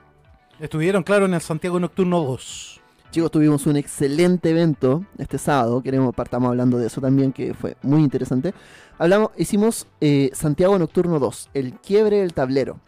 Estuvieron, 0.61 1.03
claro, 1.03 1.27
en 1.27 1.35
el 1.35 1.41
Santiago 1.41 1.79
Nocturno 1.81 2.21
2. 2.23 2.81
Chicos, 3.11 3.31
tuvimos 3.31 3.67
un 3.67 3.77
excelente 3.77 4.51
evento 4.51 5.05
este 5.19 5.37
sábado. 5.39 5.83
Queremos 5.83 6.15
partamos 6.15 6.49
hablando 6.49 6.79
de 6.79 6.87
eso 6.87 7.01
también, 7.01 7.33
que 7.33 7.53
fue 7.55 7.77
muy 7.83 8.03
interesante. 8.03 8.55
Hablamos, 8.99 9.31
hicimos 9.37 9.87
eh, 10.01 10.31
Santiago 10.33 10.79
Nocturno 10.79 11.19
2, 11.19 11.51
el 11.55 11.75
quiebre 11.75 12.19
del 12.19 12.33
tablero. 12.33 12.79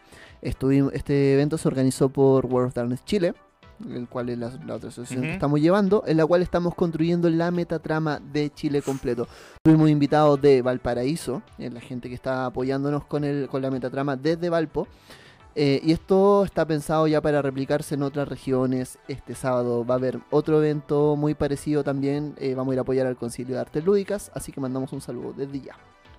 Estuvimos, 0.43 0.93
este 0.93 1.35
evento 1.35 1.59
se 1.59 1.69
organizó 1.69 2.09
por 2.09 2.47
World 2.47 2.69
of 2.69 2.75
Darkness 2.75 3.05
Chile, 3.05 3.35
el 3.91 4.09
cual 4.09 4.31
es 4.31 4.39
la, 4.39 4.51
la 4.65 4.77
otra 4.77 4.89
asociación 4.89 5.23
que 5.23 5.35
estamos 5.35 5.61
llevando, 5.61 6.03
en 6.07 6.17
la 6.17 6.27
cual 6.27 6.43
estamos 6.43 6.75
construyendo 6.75 7.29
la 7.29 7.51
metatrama 7.51 8.21
de 8.21 8.51
Chile 8.51 8.81
completo. 8.83 9.29
Tuvimos 9.63 9.91
invitados 9.91 10.41
de 10.41 10.63
Valparaíso, 10.63 11.43
eh, 11.59 11.71
la 11.71 11.81
gente 11.81 12.09
que 12.09 12.15
está 12.15 12.47
apoyándonos 12.47 13.05
con, 13.05 13.25
el, 13.25 13.49
con 13.49 13.63
la 13.63 13.71
metatrama 13.71 14.17
desde 14.17 14.49
Valpo. 14.49 14.89
Eh, 15.59 15.81
y 15.83 15.93
esto 15.93 16.45
está 16.45 16.67
pensado 16.67 17.07
ya 17.07 17.23
para 17.23 17.41
replicarse 17.41 17.95
en 17.95 18.03
otras 18.03 18.29
regiones. 18.29 18.99
Este 19.09 19.35
sábado 19.35 19.87
va 19.87 19.95
a 19.95 19.99
haber 19.99 20.21
otro 20.31 20.63
evento 20.63 21.17
muy 21.17 21.35
parecido 21.35 21.83
también. 21.83 22.35
Eh, 22.39 22.55
vamos 22.55 22.73
a 22.73 22.75
ir 22.75 22.79
a 22.79 22.83
apoyar 22.83 23.07
al 23.07 23.17
Concilio 23.17 23.55
de 23.55 23.63
Artes 23.63 23.83
Lúdicas, 23.83 24.31
así 24.35 24.53
que 24.53 24.61
mandamos 24.61 24.93
un 24.93 25.01
saludo 25.01 25.33
desde 25.33 25.61
ya. 25.61 25.75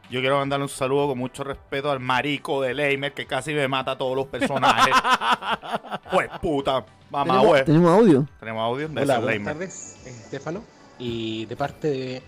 Yo 0.09 0.21
quiero 0.21 0.37
mandarle 0.37 0.63
un 0.63 0.69
saludo 0.69 1.07
con 1.07 1.17
mucho 1.17 1.43
respeto 1.43 1.91
al 1.91 1.99
marico 1.99 2.61
de 2.61 2.73
Leimer 2.73 3.13
que 3.13 3.25
casi 3.25 3.53
me 3.53 3.67
mata 3.67 3.91
a 3.91 3.97
todos 3.97 4.15
los 4.15 4.27
personajes. 4.27 4.93
pues 6.11 6.29
puta, 6.41 6.85
mamá, 7.09 7.33
¿Tenemos, 7.33 7.51
wey. 7.53 7.63
tenemos 7.65 7.91
audio? 7.91 8.27
Tenemos 8.39 8.61
audio 8.63 8.87
de 8.87 9.01
Hola, 9.01 9.19
buenas 9.19 9.25
Leimer. 9.25 9.53
tardes, 9.53 9.97
eh, 10.05 10.09
Estefano. 10.09 10.63
Y 10.97 11.45
de 11.47 11.55
parte 11.57 11.87
de 11.89 12.21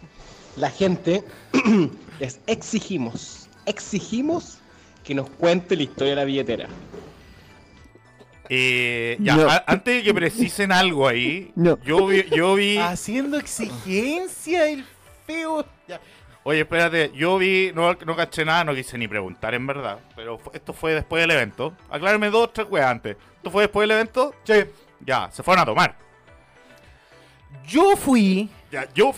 la 0.57 0.69
gente, 0.69 1.24
les 2.19 2.41
exigimos, 2.48 3.48
exigimos 3.65 4.57
que 5.05 5.15
nos 5.15 5.29
cuente 5.29 5.77
la 5.77 5.83
historia 5.83 6.09
de 6.12 6.15
la 6.17 6.25
billetera. 6.25 6.67
Eh, 8.50 9.15
ya, 9.21 9.36
No. 9.38 9.50
a- 9.50 9.63
antes 9.67 9.95
de 9.98 10.03
que 10.03 10.13
precisen 10.13 10.71
algo 10.74 11.07
ahí, 11.07 11.51
No. 11.55 11.79
yo 11.83 12.05
vi, 12.07 12.25
yo 12.36 12.55
vi 12.55 12.77
Haciendo 12.77 13.38
exigencia 13.38 14.67
el 14.69 14.83
feo. 15.25 15.65
Ya. 15.88 16.01
Oye, 16.43 16.62
espérate, 16.62 17.12
yo 17.13 17.38
vi, 17.38 17.72
no, 17.75 17.93
no 17.93 18.15
caché 18.15 18.43
nada, 18.46 18.63
no 18.63 18.74
quise 18.74 18.98
ni 18.98 19.08
preguntar 19.08 19.53
en 19.53 19.67
verdad, 19.67 20.00
pero 20.15 20.39
esto 20.53 20.74
fue 20.74 20.93
después 20.93 21.22
del 21.22 21.31
evento. 21.31 21.74
Aclárame 21.89 22.29
dos, 22.29 22.51
tres 22.53 22.67
weas 22.69 22.89
antes. 22.89 23.17
¿Esto 23.38 23.51
fue 23.51 23.63
después 23.63 23.84
del 23.88 23.91
evento? 23.98 24.34
Sí. 24.43 24.53
Ya, 25.05 25.29
se 25.31 25.43
fueron 25.43 25.63
a 25.63 25.65
tomar. 25.65 25.96
Yo 27.67 27.96
fui, 27.96 28.50
Ya, 28.72 28.88
yo... 28.93 29.12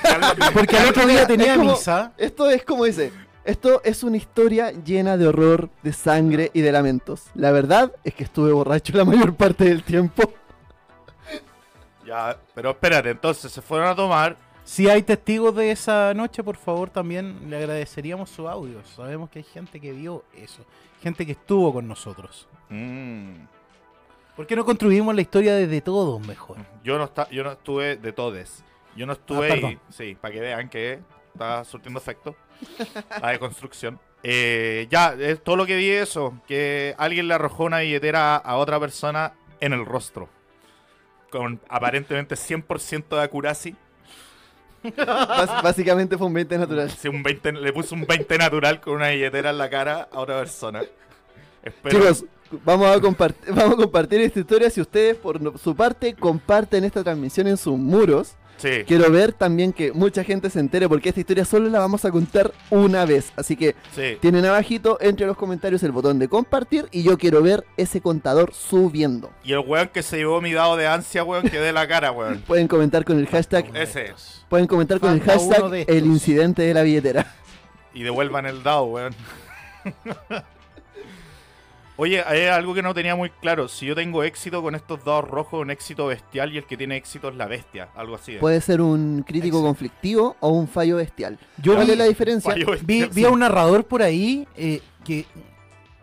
porque 0.54 0.76
al 0.76 0.88
otro 0.90 1.06
día 1.06 1.26
tenía 1.26 1.52
Es 1.52 1.58
como- 1.58 1.70
misa. 1.72 2.12
Esto 2.16 2.50
es 2.50 2.64
como 2.64 2.84
dice. 2.84 3.12
Esto 3.44 3.80
es 3.84 4.04
una 4.04 4.16
historia 4.16 4.70
llena 4.70 5.16
de 5.16 5.26
horror, 5.26 5.68
de 5.82 5.92
sangre 5.92 6.50
y 6.54 6.60
de 6.60 6.70
lamentos. 6.70 7.24
La 7.34 7.50
verdad 7.50 7.90
es 8.04 8.14
que 8.14 8.22
estuve 8.24 8.52
borracho 8.52 8.92
la 8.96 9.04
mayor 9.04 9.34
parte 9.34 9.64
del 9.64 9.82
tiempo. 9.82 10.32
ya, 12.06 12.36
pero 12.54 12.70
espérate, 12.70 13.10
entonces 13.10 13.50
se 13.50 13.60
fueron 13.62 13.88
a 13.88 13.94
tomar. 13.96 14.36
Si 14.64 14.88
hay 14.88 15.02
testigos 15.02 15.54
de 15.56 15.70
esa 15.72 16.14
noche, 16.14 16.42
por 16.42 16.56
favor, 16.56 16.88
también 16.90 17.50
le 17.50 17.56
agradeceríamos 17.56 18.30
su 18.30 18.48
audio. 18.48 18.82
Sabemos 18.84 19.28
que 19.30 19.40
hay 19.40 19.44
gente 19.44 19.80
que 19.80 19.92
vio 19.92 20.24
eso, 20.36 20.64
gente 21.02 21.26
que 21.26 21.32
estuvo 21.32 21.72
con 21.72 21.86
nosotros. 21.88 22.48
Mm, 22.68 23.44
¿Por 24.36 24.46
qué 24.46 24.56
no 24.56 24.64
construimos 24.64 25.14
la 25.14 25.20
historia 25.20 25.54
desde 25.54 25.80
todos 25.80 26.24
mejor? 26.26 26.56
yo, 26.84 26.96
no 26.96 27.04
esta- 27.04 27.28
yo 27.30 27.44
no 27.44 27.52
estuve 27.52 27.96
de 27.96 28.12
todes. 28.12 28.64
Yo 28.96 29.04
no 29.06 29.12
estuve 29.14 29.76
Ah. 29.78 29.78
Sí, 29.90 30.14
para 30.20 30.32
que 30.34 30.40
vean 30.40 30.68
que 30.68 31.00
está 31.32 31.64
surtiendo 31.64 31.98
efecto. 31.98 32.36
La 33.20 33.30
deconstrucción. 33.30 33.98
Eh, 34.22 34.86
ya, 34.90 35.14
es 35.18 35.42
todo 35.42 35.56
lo 35.56 35.66
que 35.66 35.76
vi 35.76 35.90
eso. 35.90 36.38
Que 36.46 36.94
alguien 36.98 37.26
le 37.26 37.34
arrojó 37.34 37.64
una 37.64 37.80
billetera 37.80 38.36
a 38.36 38.56
otra 38.56 38.78
persona 38.78 39.32
en 39.60 39.72
el 39.72 39.84
rostro. 39.84 40.28
Con 41.30 41.60
aparentemente 41.68 42.36
100% 42.36 43.16
de 43.16 43.22
acuracy. 43.22 43.74
Bas- 44.82 45.62
básicamente 45.62 46.16
fue 46.18 46.26
un 46.26 46.34
20 46.34 46.58
natural. 46.58 46.90
Sí, 46.90 47.08
un 47.08 47.22
20, 47.22 47.52
le 47.52 47.72
puse 47.72 47.94
un 47.94 48.06
20 48.06 48.38
natural 48.38 48.80
con 48.80 48.94
una 48.94 49.08
billetera 49.10 49.50
en 49.50 49.58
la 49.58 49.70
cara 49.70 50.08
a 50.12 50.18
otra 50.20 50.38
persona. 50.38 50.82
Espero. 51.62 51.98
Chicos, 51.98 52.24
vamos 52.64 52.86
a, 52.88 52.98
vamos 53.52 53.74
a 53.74 53.76
compartir 53.76 54.20
esta 54.20 54.40
historia. 54.40 54.70
Si 54.70 54.80
ustedes, 54.80 55.16
por 55.16 55.58
su 55.58 55.74
parte, 55.76 56.14
comparten 56.14 56.84
esta 56.84 57.02
transmisión 57.02 57.46
en 57.46 57.56
sus 57.56 57.78
muros, 57.78 58.34
sí, 58.56 58.84
quiero 58.86 59.10
ver 59.10 59.32
también 59.32 59.72
que 59.72 59.92
mucha 59.92 60.24
gente 60.24 60.50
se 60.50 60.60
entere 60.60 60.88
porque 60.88 61.08
esta 61.08 61.20
historia 61.20 61.44
solo 61.44 61.68
la 61.68 61.78
vamos 61.78 62.04
a 62.04 62.10
contar 62.10 62.52
una 62.70 63.04
vez. 63.04 63.32
Así 63.36 63.56
que 63.56 63.74
sí. 63.94 64.16
tienen 64.20 64.44
abajito 64.44 64.98
entre 65.00 65.26
los 65.26 65.36
comentarios 65.36 65.82
el 65.82 65.92
botón 65.92 66.18
de 66.18 66.28
compartir 66.28 66.86
y 66.90 67.02
yo 67.02 67.18
quiero 67.18 67.42
ver 67.42 67.64
ese 67.76 68.00
contador 68.00 68.52
subiendo. 68.54 69.30
Y 69.44 69.52
el 69.52 69.60
weón 69.60 69.88
que 69.88 70.02
se 70.02 70.16
llevó 70.18 70.40
mi 70.40 70.52
dado 70.52 70.76
de 70.76 70.86
ansia, 70.86 71.24
weón, 71.24 71.48
que 71.48 71.58
dé 71.58 71.72
la 71.72 71.86
cara, 71.88 72.12
weón. 72.12 72.42
Pueden 72.46 72.68
comentar 72.68 73.04
con 73.04 73.18
el 73.18 73.26
hashtag, 73.26 73.70
Ese. 73.74 74.14
pueden 74.48 74.66
comentar 74.66 75.00
con 75.00 75.12
el 75.12 75.20
Falta 75.20 75.60
hashtag 75.60 75.84
el 75.88 76.06
incidente 76.06 76.62
de 76.62 76.74
la 76.74 76.82
billetera. 76.82 77.34
Y 77.94 78.02
devuelvan 78.02 78.46
el 78.46 78.62
dado, 78.62 78.84
weón. 78.84 79.14
Oye, 81.96 82.22
hay 82.26 82.46
algo 82.46 82.72
que 82.74 82.82
no 82.82 82.94
tenía 82.94 83.14
muy 83.14 83.28
claro. 83.30 83.68
Si 83.68 83.84
yo 83.86 83.94
tengo 83.94 84.22
éxito 84.24 84.62
con 84.62 84.74
estos 84.74 85.04
dados 85.04 85.28
rojos, 85.28 85.60
un 85.60 85.70
éxito 85.70 86.06
bestial 86.06 86.52
y 86.52 86.58
el 86.58 86.64
que 86.64 86.76
tiene 86.76 86.96
éxito 86.96 87.28
es 87.28 87.36
la 87.36 87.46
bestia. 87.46 87.90
Algo 87.94 88.14
así. 88.14 88.36
¿eh? 88.36 88.38
Puede 88.38 88.60
ser 88.62 88.80
un 88.80 89.22
crítico 89.26 89.58
Exacto. 89.58 89.66
conflictivo 89.66 90.36
o 90.40 90.48
un 90.48 90.66
fallo 90.68 90.96
bestial. 90.96 91.38
Yo 91.58 91.74
¿Cuál 91.74 91.86
vi- 91.86 91.92
es 91.92 91.98
la 91.98 92.04
diferencia? 92.04 92.54
Vi, 92.54 92.64
bestial, 92.64 93.08
vi 93.10 93.20
sí. 93.20 93.24
a 93.26 93.30
un 93.30 93.40
narrador 93.40 93.84
por 93.84 94.02
ahí 94.02 94.48
eh, 94.56 94.80
que 95.04 95.26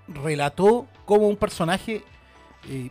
relató 0.08 0.88
cómo 1.06 1.28
un 1.28 1.38
personaje 1.38 2.04
eh, 2.69 2.89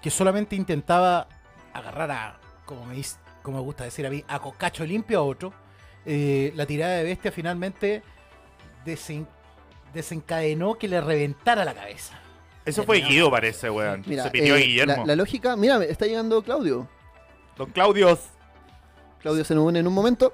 que 0.00 0.10
solamente 0.10 0.56
intentaba 0.56 1.28
agarrar 1.74 2.10
a, 2.10 2.40
como 2.64 2.86
me, 2.86 2.94
dice- 2.94 3.18
como 3.42 3.58
me 3.58 3.62
gusta 3.62 3.84
decir 3.84 4.06
a 4.06 4.10
mí, 4.10 4.24
a 4.26 4.38
cocacho 4.38 4.84
limpio 4.86 5.18
a 5.18 5.22
otro, 5.22 5.52
eh, 6.06 6.52
la 6.56 6.64
tirada 6.64 6.96
de 6.96 7.04
bestia 7.04 7.30
finalmente 7.30 8.02
desen- 8.86 9.26
desencadenó 9.92 10.76
que 10.78 10.88
le 10.88 11.00
reventara 11.00 11.64
la 11.64 11.74
cabeza. 11.74 12.18
Eso 12.64 12.84
fue 12.84 13.00
Guido, 13.00 13.30
parece, 13.30 13.68
weón. 13.70 14.02
Mira, 14.06 14.24
se 14.24 14.30
pidió 14.30 14.56
eh, 14.56 14.62
Guillermo. 14.62 14.96
la, 14.98 15.06
la 15.06 15.16
lógica, 15.16 15.56
mira, 15.56 15.78
me 15.78 15.86
está 15.86 16.06
llegando 16.06 16.42
Claudio. 16.42 16.88
Don 17.56 17.70
Claudios. 17.70 18.20
Claudio 19.20 19.44
se 19.44 19.54
nos 19.54 19.64
une 19.66 19.80
en 19.80 19.86
un 19.86 19.94
momento. 19.94 20.32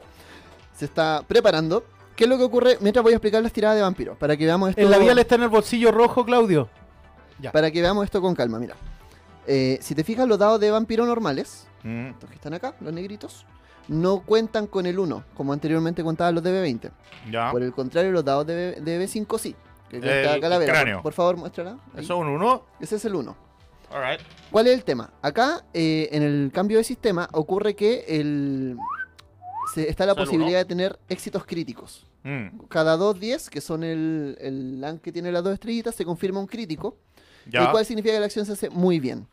Se 0.76 0.84
está 0.84 1.22
preparando. 1.26 1.84
¿Qué 2.16 2.24
es 2.24 2.30
lo 2.30 2.36
que 2.38 2.44
ocurre? 2.44 2.78
Mientras 2.80 3.02
voy 3.02 3.12
a 3.12 3.16
explicar 3.16 3.42
las 3.42 3.52
tiradas 3.52 3.76
de 3.76 3.82
vampiros. 3.82 4.16
Para 4.18 4.36
que 4.36 4.44
veamos 4.44 4.70
esto. 4.70 4.80
El 4.80 4.90
labial 4.90 5.18
está 5.18 5.36
en 5.36 5.42
el 5.44 5.48
bolsillo 5.48 5.90
rojo, 5.92 6.24
Claudio. 6.24 6.68
Ya. 7.40 7.52
Para 7.52 7.70
que 7.70 7.80
veamos 7.80 8.04
esto 8.04 8.20
con 8.20 8.34
calma, 8.34 8.58
mira. 8.58 8.74
Eh, 9.46 9.78
si 9.80 9.94
te 9.94 10.04
fijas, 10.04 10.26
los 10.28 10.38
dados 10.38 10.60
de 10.60 10.70
vampiro 10.70 11.06
normales, 11.06 11.64
Mm, 11.84 12.08
estos 12.08 12.28
que 12.28 12.34
están 12.34 12.54
acá, 12.54 12.74
los 12.80 12.92
negritos, 12.92 13.46
no 13.86 14.18
cuentan 14.20 14.66
con 14.66 14.84
el 14.84 14.98
1, 14.98 15.22
como 15.34 15.52
anteriormente 15.52 16.02
contaban 16.02 16.34
los 16.34 16.42
de 16.42 16.50
B20. 16.52 16.90
ya. 17.30 17.52
Por 17.52 17.62
el 17.62 17.72
contrario, 17.72 18.10
los 18.10 18.24
dados 18.24 18.46
de, 18.48 18.54
B- 18.54 18.80
de 18.80 19.06
B5 19.06 19.38
sí. 19.38 19.54
Que 19.88 19.96
El 19.96 20.40
calavera. 20.40 20.72
cráneo. 20.72 20.96
Por, 20.96 21.02
por 21.04 21.12
favor, 21.14 21.36
muéstrala. 21.36 21.78
ahí. 21.94 22.04
Eso 22.04 22.14
es 22.14 22.20
un 22.20 22.28
1. 22.28 22.64
Ese 22.80 22.96
es 22.96 23.04
el 23.04 23.14
1. 23.14 23.36
Alright. 23.90 24.20
¿Cuál 24.50 24.66
es 24.66 24.74
el 24.74 24.84
tema? 24.84 25.10
Acá, 25.22 25.64
eh, 25.72 26.08
en 26.12 26.22
el 26.22 26.50
cambio 26.52 26.76
de 26.78 26.84
sistema, 26.84 27.28
ocurre 27.32 27.74
que 27.74 28.04
el, 28.08 28.76
se- 29.74 29.88
está 29.88 30.04
la 30.04 30.12
¿Es 30.12 30.18
el 30.18 30.24
posibilidad 30.24 30.58
de 30.58 30.64
tener 30.66 30.98
éxitos 31.08 31.44
críticos. 31.46 32.06
Mm, 32.22 32.66
Cada 32.68 32.96
dos 32.98 33.18
10, 33.18 33.48
que 33.48 33.60
son 33.62 33.82
el, 33.84 34.36
el 34.40 34.80
LAN 34.80 34.98
que 34.98 35.10
tiene 35.12 35.32
las 35.32 35.42
dos 35.42 35.54
estrellitas, 35.54 35.94
se 35.94 36.04
confirma 36.04 36.38
un 36.40 36.46
crítico, 36.46 36.98
ya. 37.46 37.62
el 37.64 37.70
cual 37.70 37.86
significa 37.86 38.12
que 38.14 38.20
la 38.20 38.26
acción 38.26 38.44
se 38.44 38.52
hace 38.52 38.68
muy 38.70 39.00
bien. 39.00 39.26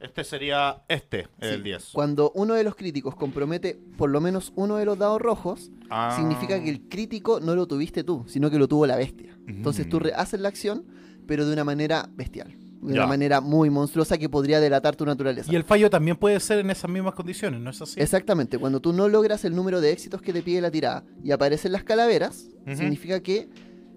Este 0.00 0.24
sería 0.24 0.82
este, 0.88 1.28
el 1.40 1.56
Sí. 1.58 1.62
10. 1.62 1.90
Cuando 1.92 2.32
uno 2.34 2.54
de 2.54 2.64
los 2.64 2.74
críticos 2.74 3.14
compromete 3.14 3.78
por 3.98 4.08
lo 4.10 4.20
menos 4.20 4.52
uno 4.56 4.76
de 4.76 4.84
los 4.86 4.98
dados 4.98 5.20
rojos, 5.20 5.70
Ah. 5.90 6.14
significa 6.16 6.62
que 6.62 6.70
el 6.70 6.80
crítico 6.88 7.38
no 7.40 7.54
lo 7.54 7.66
tuviste 7.66 8.02
tú, 8.02 8.24
sino 8.26 8.50
que 8.50 8.58
lo 8.58 8.66
tuvo 8.66 8.86
la 8.86 8.96
bestia. 8.96 9.36
Entonces 9.46 9.88
tú 9.88 9.98
Mm. 10.00 10.04
haces 10.16 10.40
la 10.40 10.48
acción, 10.48 10.84
pero 11.26 11.44
de 11.46 11.52
una 11.52 11.64
manera 11.64 12.08
bestial. 12.14 12.48
De 12.80 12.94
Ya. 12.94 13.00
una 13.00 13.08
manera 13.08 13.42
muy 13.42 13.68
monstruosa 13.68 14.16
que 14.16 14.30
podría 14.30 14.58
delatar 14.58 14.96
tu 14.96 15.04
naturaleza. 15.04 15.52
Y 15.52 15.56
el 15.56 15.64
fallo 15.64 15.90
también 15.90 16.16
puede 16.16 16.40
ser 16.40 16.60
en 16.60 16.70
esas 16.70 16.90
mismas 16.90 17.12
condiciones, 17.12 17.60
¿no 17.60 17.68
es 17.68 17.82
así? 17.82 18.00
Exactamente, 18.00 18.56
cuando 18.56 18.80
tú 18.80 18.94
no 18.94 19.06
logras 19.06 19.44
el 19.44 19.54
número 19.54 19.82
de 19.82 19.92
éxitos 19.92 20.22
que 20.22 20.32
te 20.32 20.40
pide 20.42 20.62
la 20.62 20.70
tirada 20.70 21.04
y 21.22 21.30
aparecen 21.32 21.72
las 21.72 21.84
calaveras, 21.84 22.48
significa 22.74 23.20
que 23.20 23.50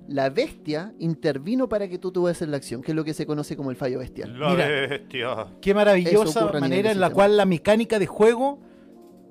la 0.07 0.29
bestia 0.29 0.93
intervino 0.99 1.69
para 1.69 1.87
que 1.87 1.97
tú 1.97 2.11
tuvieses 2.11 2.47
la 2.47 2.57
acción, 2.57 2.81
que 2.81 2.91
es 2.91 2.95
lo 2.95 3.03
que 3.03 3.13
se 3.13 3.25
conoce 3.25 3.55
como 3.55 3.71
el 3.71 3.77
fallo 3.77 3.99
bestial. 3.99 4.37
La 4.39 4.49
Mira. 4.49 4.67
bestia. 4.67 5.47
Qué 5.61 5.73
maravillosa 5.73 6.51
manera 6.59 6.89
de 6.89 6.95
en 6.95 6.99
la 6.99 7.09
cual 7.09 7.37
la 7.37 7.45
mecánica 7.45 7.99
de 7.99 8.07
juego 8.07 8.59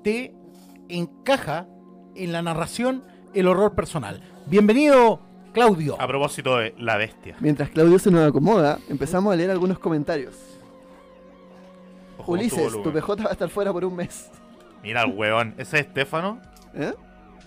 te 0.02 0.34
encaja 0.88 1.66
en 2.14 2.32
la 2.32 2.42
narración 2.42 3.04
el 3.34 3.46
horror 3.48 3.74
personal. 3.74 4.22
Bienvenido, 4.46 5.20
Claudio. 5.52 6.00
A 6.00 6.06
propósito 6.06 6.58
de 6.58 6.74
la 6.78 6.96
bestia. 6.96 7.36
Mientras 7.40 7.70
Claudio 7.70 7.98
se 7.98 8.10
nos 8.10 8.28
acomoda, 8.28 8.78
empezamos 8.88 9.32
a 9.32 9.36
leer 9.36 9.50
algunos 9.50 9.78
comentarios. 9.78 10.34
Ojo 12.18 12.26
con 12.32 12.38
tu 12.38 12.40
Ulises, 12.44 12.72
tu 12.82 12.92
PJ 12.92 13.22
va 13.24 13.30
a 13.30 13.32
estar 13.32 13.48
fuera 13.48 13.72
por 13.72 13.84
un 13.84 13.96
mes. 13.96 14.30
Mira 14.82 15.02
el 15.02 15.12
huevón. 15.16 15.54
¿Ese 15.58 15.78
es 15.78 15.86
Estefano? 15.86 16.40
¿Eh? 16.74 16.92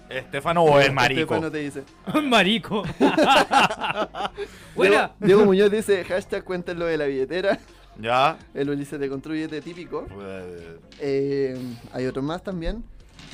¿Es 0.10 0.24
Estefano 0.24 0.64
o 0.64 0.80
es 0.80 0.94
marico? 0.94 1.22
Estefano 1.22 1.52
te 1.52 1.58
dice. 1.60 1.84
Marico. 2.24 2.84
Buena. 4.76 4.98
Diego, 4.98 5.14
Diego 5.20 5.46
Muñoz 5.46 5.72
dice, 5.72 6.04
hashtag 6.04 6.44
cuéntenlo 6.44 6.86
de 6.86 6.98
la 6.98 7.06
billetera. 7.06 7.60
Ya. 8.00 8.38
El 8.54 8.70
Ulises 8.70 9.00
de 9.00 9.10
Construyete 9.10 9.62
típico. 9.62 10.06
Eh, 10.22 10.78
Eh, 11.00 11.58
hay 11.94 12.06
otro 12.06 12.22
más 12.22 12.44
también. 12.44 12.84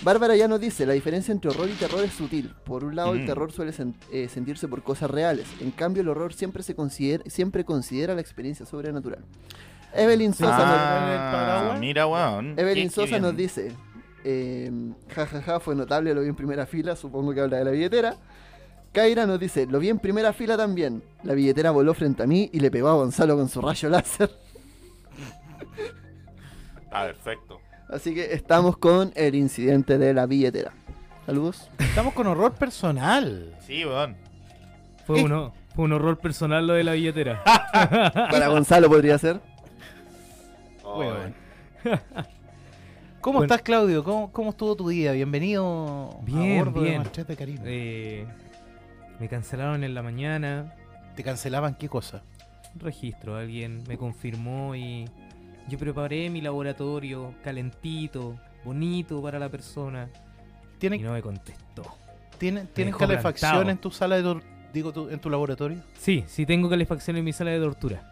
Bárbara 0.03 0.35
ya 0.35 0.47
nos 0.47 0.59
dice, 0.59 0.85
la 0.85 0.93
diferencia 0.93 1.31
entre 1.31 1.51
horror 1.51 1.69
y 1.69 1.73
terror 1.73 2.03
es 2.03 2.13
sutil. 2.13 2.53
Por 2.63 2.83
un 2.83 2.95
lado, 2.95 3.13
el 3.13 3.21
Mm. 3.23 3.25
terror 3.25 3.51
suele 3.51 3.71
sen- 3.71 3.93
eh, 4.11 4.29
sentirse 4.29 4.67
por 4.67 4.81
cosas 4.83 5.11
reales. 5.11 5.47
En 5.59 5.71
cambio, 5.71 6.01
el 6.01 6.09
horror 6.09 6.33
siempre 6.33 6.63
se 6.63 6.73
considera, 6.75 7.23
siempre 7.27 7.65
considera 7.65 8.15
la 8.15 8.21
experiencia 8.21 8.65
sobrenatural. 8.65 9.19
Evelyn 9.93 10.33
Sosa, 10.33 10.55
Ah, 10.57 11.31
paraguas? 11.31 11.79
mira, 11.79 12.07
weón. 12.07 12.51
nos, 12.51 12.59
Evelyn 12.59 12.89
Qué- 12.89 12.95
qué 12.95 13.01
Sosa 13.01 13.19
nos 13.19 13.35
bien. 13.35 13.49
Dice, 14.23 14.67
eh, 14.67 14.71
jajaja, 15.09 15.59
fue 15.59 15.75
notable, 15.75 16.13
lo 16.13 16.21
vi 16.21 16.27
en 16.27 16.35
primera 16.35 16.65
fila, 16.65 16.95
supongo 16.95 17.33
que 17.33 17.41
habla 17.41 17.57
de 17.57 17.65
la 17.65 17.71
billetera. 17.71 18.15
Kaira 18.91 19.25
nos 19.25 19.39
dice, 19.39 19.65
lo 19.67 19.79
vi 19.79 19.89
en 19.89 19.99
primera 19.99 20.33
fila 20.33 20.57
también. 20.57 21.01
La 21.23 21.33
billetera 21.33 21.71
voló 21.71 21.93
frente 21.93 22.23
a 22.23 22.27
mí 22.27 22.49
y 22.51 22.59
le 22.59 22.69
pegó 22.69 22.89
a 22.89 22.93
Gonzalo 22.93 23.37
con 23.37 23.47
su 23.47 23.61
rayo 23.61 23.89
láser. 23.89 24.29
Ah, 26.91 27.05
perfecto. 27.05 27.59
Así 27.87 28.13
que 28.13 28.33
estamos 28.33 28.77
con 28.77 29.13
el 29.15 29.35
incidente 29.35 29.97
de 29.97 30.13
la 30.13 30.25
billetera. 30.25 30.73
Saludos. 31.25 31.69
Estamos 31.79 32.13
con 32.13 32.27
horror 32.27 32.53
personal. 32.53 33.55
Sí, 33.65 33.85
weón. 33.85 34.17
Fue, 35.05 35.23
uno, 35.23 35.53
fue 35.73 35.85
un 35.85 35.93
horror 35.93 36.17
personal 36.19 36.67
lo 36.67 36.73
de 36.73 36.83
la 36.83 36.93
billetera. 36.93 37.41
Para 37.73 38.49
Gonzalo 38.49 38.89
podría 38.89 39.17
ser. 39.17 39.39
Oh, 40.83 40.99
Weón. 40.99 41.33
¿Cómo 43.21 43.37
Bueno. 43.39 43.53
estás, 43.53 43.61
Claudio? 43.63 44.03
¿Cómo, 44.03 44.31
cómo 44.31 44.49
estuvo 44.49 44.75
tu 44.75 44.89
día? 44.89 45.11
Bienvenido 45.11 46.19
Bien, 46.23 46.59
a 46.59 46.63
bordo 46.63 46.81
de 46.81 46.89
bien. 46.89 47.03
Caribe. 47.37 47.61
Eh, 47.65 48.25
me 49.19 49.27
cancelaron 49.29 49.83
en 49.83 49.93
la 49.93 50.01
mañana. 50.01 50.73
¿Te 51.15 51.23
cancelaban 51.23 51.75
qué 51.75 51.87
cosa? 51.87 52.23
Un 52.73 52.79
registro. 52.79 53.35
Alguien 53.35 53.83
me 53.87 53.97
confirmó 53.97 54.75
y 54.75 55.05
yo 55.69 55.77
preparé 55.77 56.29
mi 56.31 56.41
laboratorio 56.41 57.35
calentito, 57.43 58.37
bonito 58.65 59.21
para 59.21 59.37
la 59.37 59.49
persona. 59.49 60.09
Y 60.75 60.79
¿Tienes, 60.79 61.01
no 61.01 61.13
me 61.13 61.21
contestó. 61.21 61.83
¿tienes, 62.39 62.73
¿tienes 62.73 62.95
calefacción 62.95 63.51
plantado. 63.51 63.69
en 63.69 63.77
tu 63.77 63.91
sala 63.91 64.19
de 64.19 64.41
digo 64.73 64.91
tu- 64.91 65.09
en 65.09 65.19
tu 65.19 65.29
laboratorio? 65.29 65.77
Sí, 65.93 66.23
sí 66.25 66.47
tengo 66.47 66.69
calefacción 66.69 67.17
en 67.17 67.23
mi 67.23 67.33
sala 67.33 67.51
de 67.51 67.59
tortura. 67.59 68.10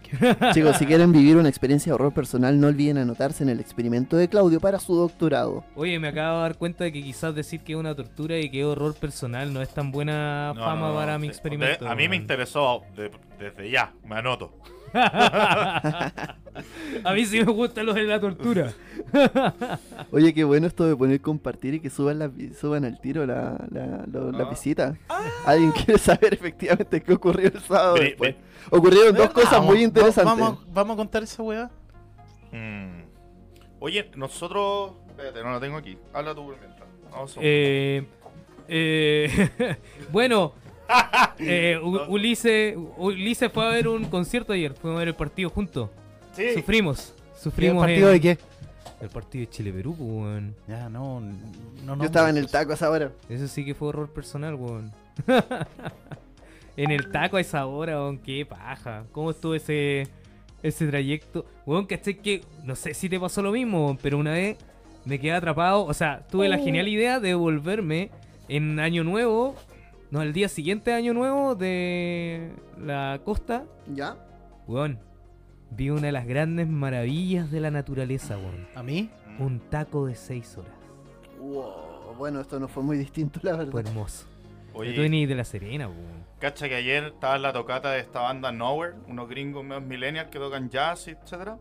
Chicos, 0.54 0.76
si 0.76 0.86
quieren 0.86 1.12
vivir 1.12 1.36
una 1.36 1.48
experiencia 1.48 1.90
de 1.90 1.94
horror 1.94 2.12
personal, 2.12 2.58
no 2.60 2.66
olviden 2.68 2.98
anotarse 2.98 3.42
en 3.42 3.48
el 3.48 3.60
experimento 3.60 4.16
de 4.16 4.28
Claudio 4.28 4.60
para 4.60 4.78
su 4.80 4.94
doctorado. 4.94 5.64
Oye, 5.76 5.98
me 5.98 6.08
acabo 6.08 6.36
de 6.38 6.42
dar 6.42 6.56
cuenta 6.58 6.84
de 6.84 6.92
que 6.92 7.02
quizás 7.02 7.34
decir 7.34 7.60
que 7.60 7.72
es 7.74 7.78
una 7.78 7.94
tortura 7.94 8.38
y 8.38 8.50
que 8.50 8.60
es 8.60 8.66
horror 8.66 8.94
personal 8.94 9.52
no 9.52 9.62
es 9.62 9.68
tan 9.68 9.92
buena 9.92 10.52
No, 10.54 10.60
fama 10.64 10.80
no, 10.88 10.88
no, 10.88 10.94
para 10.94 11.18
mi 11.18 11.26
sí. 11.26 11.30
experimento. 11.32 11.84
De- 11.84 11.90
a 11.90 11.94
mí 11.94 12.08
me 12.08 12.16
interesó 12.16 12.82
de- 12.96 13.10
desde 13.38 13.70
ya, 13.70 13.92
me 14.04 14.16
anoto. 14.16 14.52
A 17.04 17.12
mí 17.14 17.24
sí 17.24 17.38
me 17.38 17.44
gusta 17.52 17.82
lo 17.82 17.94
de 17.94 18.04
la 18.04 18.20
tortura. 18.20 18.72
Oye, 20.12 20.34
qué 20.34 20.44
bueno 20.44 20.66
esto 20.66 20.84
de 20.86 20.96
poner 20.96 21.20
compartir 21.20 21.74
y 21.74 21.80
que 21.80 21.90
suban, 21.90 22.18
la, 22.18 22.30
suban 22.58 22.84
al 22.84 23.00
tiro 23.00 23.24
la, 23.26 23.56
la, 23.70 24.04
la 24.06 24.44
Ah. 24.44 24.50
visita. 24.50 24.96
¿Alguien 25.46 25.72
quiere 25.72 25.98
saber 25.98 26.34
efectivamente 26.34 27.00
qué 27.02 27.12
ocurrió 27.12 27.48
el 27.48 27.60
sábado 27.60 27.94
después? 27.94 28.34
Ocurrieron 28.70 29.14
dos 29.14 29.28
¿Verdad? 29.28 29.34
cosas 29.34 29.62
muy 29.64 29.82
interesantes. 29.82 30.38
Vamos, 30.38 30.58
vamos 30.72 30.94
a 30.94 30.96
contar 30.96 31.22
esa 31.22 31.42
weá. 31.42 31.70
Mm. 32.52 33.02
Oye, 33.78 34.10
nosotros. 34.16 34.92
Espérate, 35.08 35.42
no 35.42 35.50
lo 35.52 35.60
tengo 35.60 35.76
aquí. 35.76 35.96
Habla 36.12 36.34
tú 36.34 36.44
por 36.46 36.58
mientras. 36.58 36.88
Vamos 37.10 37.36
a- 37.36 37.40
Eh, 37.42 38.06
eh, 38.68 39.76
bueno, 40.12 40.54
eh, 41.38 41.78
U- 41.82 42.04
Ulises, 42.12 42.76
Ulises 42.96 43.52
fue 43.52 43.64
a 43.66 43.68
ver 43.70 43.88
un 43.88 44.04
concierto 44.04 44.52
ayer. 44.52 44.72
Fuimos 44.74 44.96
a 44.96 45.00
ver 45.00 45.08
el 45.08 45.14
partido 45.14 45.50
juntos. 45.50 45.90
sí. 46.34 46.54
Sufrimos. 46.54 47.14
¿El 47.34 47.40
Sufrimos 47.42 47.82
partido 47.84 48.08
en- 48.08 48.14
de 48.14 48.20
qué? 48.20 48.38
El 49.00 49.08
partido 49.08 49.46
de 49.46 49.50
Chile-Perú, 49.50 49.94
pues, 49.96 50.10
weón. 50.10 50.54
Ya, 50.68 50.90
no, 50.90 51.20
no, 51.86 51.96
Yo 51.96 52.04
estaba 52.04 52.28
en 52.28 52.36
el 52.36 52.48
taco 52.50 52.72
a 52.72 52.74
esa 52.74 52.90
hora. 52.90 53.10
Eso 53.30 53.48
sí 53.48 53.64
que 53.64 53.74
fue 53.74 53.88
horror 53.88 54.10
personal, 54.10 54.54
weón. 54.56 54.92
en 56.76 56.90
el 56.90 57.10
taco 57.10 57.36
a 57.36 57.40
esa 57.40 57.64
hora, 57.66 57.96
weón. 57.98 58.18
Qué 58.18 58.44
paja. 58.46 59.04
¿Cómo 59.12 59.30
estuvo 59.30 59.54
ese, 59.54 60.06
ese 60.62 60.86
trayecto? 60.86 61.46
Weón, 61.66 61.86
¿cachai? 61.86 62.14
Que 62.14 62.42
no 62.64 62.76
sé 62.76 62.92
si 62.94 63.08
te 63.08 63.18
pasó 63.18 63.40
lo 63.42 63.52
mismo, 63.52 63.86
weón, 63.86 63.98
pero 64.02 64.18
una 64.18 64.32
vez 64.32 64.58
me 65.06 65.18
quedé 65.18 65.32
atrapado. 65.32 65.84
O 65.84 65.94
sea, 65.94 66.26
tuve 66.30 66.48
la 66.48 66.58
genial 66.58 66.86
idea 66.88 67.20
de 67.20 67.34
volverme 67.34 68.10
en 68.48 68.78
Año 68.80 69.02
Nuevo. 69.04 69.56
No, 70.10 70.22
el 70.22 70.32
día 70.32 70.48
siguiente 70.48 70.90
de 70.90 70.96
Año 70.96 71.14
Nuevo 71.14 71.54
de 71.54 72.50
la 72.78 73.20
costa. 73.24 73.64
¿Ya? 73.94 74.16
Weón, 74.66 74.98
vi 75.70 75.90
una 75.90 76.02
de 76.02 76.12
las 76.12 76.26
grandes 76.26 76.66
maravillas 76.68 77.50
de 77.50 77.60
la 77.60 77.70
naturaleza, 77.70 78.36
weón. 78.36 78.66
¿A 78.74 78.82
mí? 78.82 79.10
Un 79.38 79.60
taco 79.60 80.06
de 80.06 80.14
6 80.16 80.58
horas. 80.58 80.72
Wow. 81.38 82.14
Bueno, 82.18 82.40
esto 82.40 82.58
no 82.58 82.66
fue 82.68 82.82
muy 82.82 82.98
distinto, 82.98 83.38
la 83.42 83.54
Fue 83.56 83.66
verdad. 83.66 83.86
hermoso. 83.86 84.26
Yo 84.74 84.80
Oye, 84.80 84.92
tuve 84.94 85.08
ni 85.08 85.26
de 85.26 85.34
la 85.34 85.44
Serena, 85.44 85.88
weón. 85.88 86.24
cacha 86.38 86.68
que 86.68 86.74
ayer 86.74 87.04
estaba 87.04 87.36
en 87.36 87.42
la 87.42 87.52
tocata 87.52 87.90
de 87.92 88.00
esta 88.00 88.20
banda 88.20 88.50
Nowhere, 88.52 88.94
unos 89.08 89.28
gringos 89.28 89.64
medios 89.64 89.84
millennials 89.84 90.28
que 90.30 90.38
tocan 90.38 90.68
jazz, 90.70 91.06
etcétera. 91.08 91.58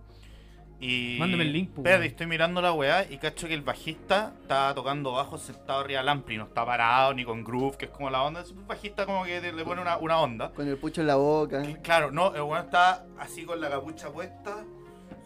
Y. 0.81 1.17
Mándame 1.19 1.43
el 1.43 1.51
link, 1.51 1.71
po, 1.71 1.81
Espérate, 1.81 2.05
estoy 2.05 2.25
mirando 2.27 2.61
la 2.61 2.71
weá 2.71 3.05
y 3.09 3.17
cacho 3.17 3.47
que 3.47 3.53
el 3.53 3.61
bajista 3.61 4.31
está 4.41 4.73
tocando 4.73 5.11
bajo 5.11 5.37
sentado 5.37 5.79
arriba 5.81 5.99
del 5.99 6.07
ampli, 6.09 6.37
no 6.37 6.45
está 6.45 6.65
parado 6.65 7.13
ni 7.13 7.25
con 7.25 7.43
groove, 7.43 7.75
que 7.77 7.85
es 7.85 7.91
como 7.91 8.09
la 8.09 8.23
onda. 8.23 8.41
Es 8.41 8.51
un 8.51 8.65
bajista 8.65 9.05
como 9.05 9.25
que 9.25 9.41
le 9.41 9.65
pone 9.65 9.81
una, 9.81 9.97
una 9.97 10.19
onda. 10.19 10.51
Con 10.51 10.67
el 10.67 10.77
pucho 10.77 11.01
en 11.01 11.07
la 11.07 11.15
boca. 11.15 11.63
Claro, 11.83 12.11
no, 12.11 12.33
el 12.33 12.41
weón 12.43 12.63
está 12.65 13.03
así 13.19 13.43
con 13.43 13.59
la 13.59 13.69
capucha 13.69 14.09
puesta, 14.09 14.63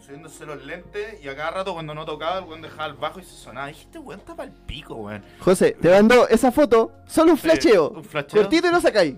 subiéndose 0.04 0.44
los 0.44 0.64
lentes, 0.66 1.22
y 1.22 1.28
a 1.28 1.36
cada 1.36 1.52
rato 1.52 1.72
cuando 1.72 1.94
no 1.94 2.04
tocaba, 2.04 2.38
el 2.38 2.44
weón 2.46 2.60
dejaba 2.60 2.86
el 2.86 2.94
bajo 2.94 3.20
y 3.20 3.22
se 3.22 3.36
sonaba. 3.36 3.68
Dije, 3.68 3.82
este 3.82 3.98
weón 4.00 4.18
está 4.20 4.34
para 4.34 4.48
el 4.50 4.56
pico, 4.56 4.94
weón. 4.96 5.22
José, 5.38 5.76
te 5.80 5.88
mandó 5.88 6.26
esa 6.28 6.50
foto, 6.50 6.90
solo 7.06 7.30
un 7.30 7.38
Sí, 7.38 7.44
flasheo. 7.44 7.90
un 7.90 8.02
flasheo. 8.04 8.42
Cortito 8.42 8.66
y 8.66 8.70
lo 8.72 8.80
sacáis. 8.80 9.14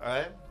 A 0.00 0.12
ver. 0.12 0.44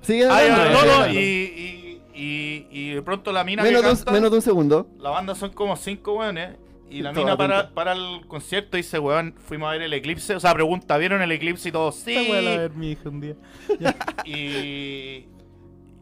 Sigue 0.00 0.26
Ah, 0.28 0.70
no, 0.72 0.84
no, 1.06 1.08
y, 1.12 1.81
y, 2.22 2.66
y 2.70 2.90
de 2.94 3.02
pronto 3.02 3.32
la 3.32 3.42
mina 3.42 3.62
menos, 3.62 3.82
que 4.04 4.08
un, 4.08 4.14
menos 4.14 4.30
de 4.30 4.36
un 4.36 4.42
segundo. 4.42 4.86
la 4.98 5.10
banda 5.10 5.34
son 5.34 5.50
como 5.52 5.76
cinco 5.76 6.14
weones, 6.14 6.56
y 6.88 7.00
la 7.02 7.12
Todo 7.12 7.24
mina 7.24 7.36
para, 7.36 7.70
para 7.70 7.92
el 7.92 8.26
concierto 8.28 8.76
y 8.76 8.82
dice, 8.82 8.98
weón, 8.98 9.34
fuimos 9.48 9.68
a 9.68 9.72
ver 9.72 9.82
el 9.82 9.92
eclipse, 9.94 10.36
o 10.36 10.40
sea, 10.40 10.52
pregunta, 10.54 10.98
¿vieron 10.98 11.22
el 11.22 11.32
eclipse? 11.32 11.70
Y 11.70 11.72
todos, 11.72 11.96
sí. 11.96 12.28
mi 12.76 12.92
hija 12.92 13.08
un 13.08 13.20
día. 13.20 13.34
y, 14.24 15.26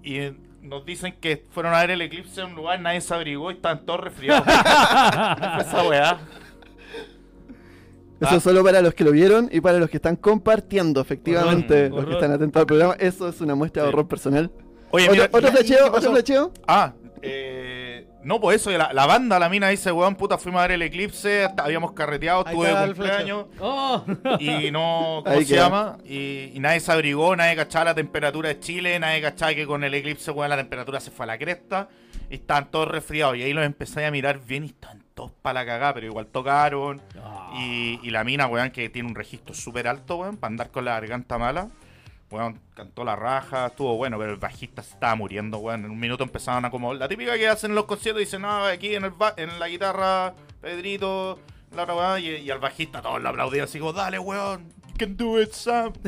y 0.03 0.33
nos 0.63 0.85
dicen 0.85 1.15
que 1.21 1.47
fueron 1.51 1.73
a 1.75 1.81
ver 1.81 1.93
el 1.93 2.03
eclipse 2.03 2.41
en 2.43 2.49
un 2.49 2.55
lugar, 2.57 2.81
nadie 2.81 3.01
se 3.01 3.15
abrigó 3.15 3.51
y 3.51 3.55
estaban 3.55 3.87
todos 3.87 4.01
resfriados. 4.01 4.45
¿Qué 4.45 4.53
fue 5.55 5.63
esa 5.63 5.89
weá? 5.89 6.21
Eso 8.21 8.31
Ah. 8.33 8.37
es 8.37 8.43
solo 8.43 8.63
para 8.63 8.83
los 8.83 8.93
que 8.93 9.05
lo 9.05 9.13
vieron 9.13 9.49
y 9.51 9.61
para 9.63 9.79
los 9.79 9.89
que 9.89 9.97
están 9.97 10.17
compartiendo, 10.17 11.01
efectivamente, 11.01 11.87
Horror, 11.87 11.95
los 11.97 12.05
que 12.07 12.13
están 12.13 12.33
atentos 12.33 12.61
al 12.61 12.67
programa. 12.67 12.95
Eso 12.99 13.27
es 13.29 13.41
una 13.41 13.55
muestra 13.55 13.83
de 13.85 13.89
horror 13.89 14.07
personal. 14.09 14.51
Oye, 14.91 15.05
¿Otro, 15.05 15.13
mira, 15.13 15.25
otro 15.33 15.51
qué 15.65 15.77
¿Otro 15.83 16.13
flasheo? 16.13 16.53
Ah, 16.67 16.93
eh, 17.23 18.07
no, 18.23 18.41
pues 18.41 18.61
eso, 18.61 18.71
la, 18.71 18.93
la 18.93 19.07
banda, 19.07 19.39
la 19.39 19.49
mina 19.49 19.69
dice, 19.69 19.93
weón, 19.93 20.15
puta, 20.15 20.37
fuimos 20.37 20.61
a 20.61 20.63
ver 20.63 20.73
el 20.73 20.83
eclipse, 20.83 21.45
hasta 21.45 21.65
habíamos 21.65 21.93
carreteado, 21.93 22.45
el 22.47 22.95
cumpleaños 22.95 23.47
¡Oh! 23.61 24.05
y 24.39 24.71
no, 24.71 25.21
¿cómo 25.25 25.37
Ahí 25.37 25.45
se 25.45 25.55
queda. 25.55 25.65
llama? 25.65 25.99
Y, 26.05 26.51
y 26.55 26.61
nadie 26.61 26.81
se 26.81 26.93
abrigó, 26.93 27.35
nadie 27.37 27.57
cachaba 27.57 27.87
la 27.87 27.95
temperatura 27.95 28.49
de 28.51 28.61
Chile, 28.61 28.99
nadie 28.99 29.23
cachaba 29.23 29.55
que 29.55 29.67
con 29.67 29.85
el 29.85 29.95
eclipse, 29.95 30.31
weón, 30.31 30.51
la 30.51 30.57
temperatura 30.57 31.01
se 31.01 31.11
fue 31.11 31.25
a 31.25 31.29
la 31.29 31.39
cresta 31.39 31.89
y 32.29 32.35
estaban 32.35 32.71
todos 32.71 32.89
resfriados. 32.89 33.37
Y 33.37 33.43
ahí 33.43 33.53
los 33.53 33.65
empecé 33.65 34.05
a 34.05 34.11
mirar 34.11 34.41
bien 34.45 34.65
y 34.65 34.69
estaban 34.69 35.03
todos 35.15 35.31
para 35.43 35.61
la 35.61 35.67
cagada, 35.67 35.95
pero 35.95 36.07
igual 36.07 36.27
tocaron. 36.27 37.01
Y, 37.59 38.01
y 38.03 38.11
la 38.11 38.23
mina, 38.25 38.47
weón, 38.47 38.71
que 38.71 38.89
tiene 38.89 39.09
un 39.09 39.15
registro 39.15 39.55
súper 39.55 39.89
alto, 39.89 40.17
weón, 40.17 40.37
para 40.37 40.51
andar 40.51 40.71
con 40.71 40.85
la 40.85 40.93
garganta 40.93 41.39
mala. 41.39 41.69
Weón, 42.31 42.61
cantó 42.75 43.03
la 43.05 43.17
raja, 43.17 43.67
estuvo 43.67 43.97
bueno, 43.97 44.17
pero 44.19 44.31
el 44.31 44.37
bajista 44.37 44.83
se 44.83 44.95
estaba 44.95 45.15
muriendo, 45.17 45.59
weón. 45.59 45.85
En 45.85 45.91
un 45.91 45.99
minuto 45.99 46.23
empezaban 46.23 46.65
a 46.65 46.71
como... 46.71 46.95
La 46.95 47.09
típica 47.09 47.37
que 47.37 47.49
hacen 47.49 47.73
en 47.73 47.75
los 47.75 47.87
conciertos, 47.87 48.21
dicen, 48.21 48.43
no, 48.43 48.65
aquí 48.67 48.95
en, 48.95 49.05
el 49.05 49.11
ba- 49.11 49.35
en 49.37 49.59
la 49.59 49.67
guitarra, 49.69 50.35
Pedrito, 50.61 51.39
la 51.75 51.85
weón, 51.85 52.21
y, 52.21 52.27
y 52.37 52.51
al 52.51 52.59
bajista 52.61 53.03
todos 53.03 53.21
le 53.21 53.29
aplaudían 53.29 53.65
así 53.65 53.79
como, 53.81 53.93
dale, 53.93 54.19
weón, 54.21 54.69
you 54.89 54.95
can 54.97 55.17
do 55.17 55.41
it, 55.43 55.51
Sam. 55.53 55.93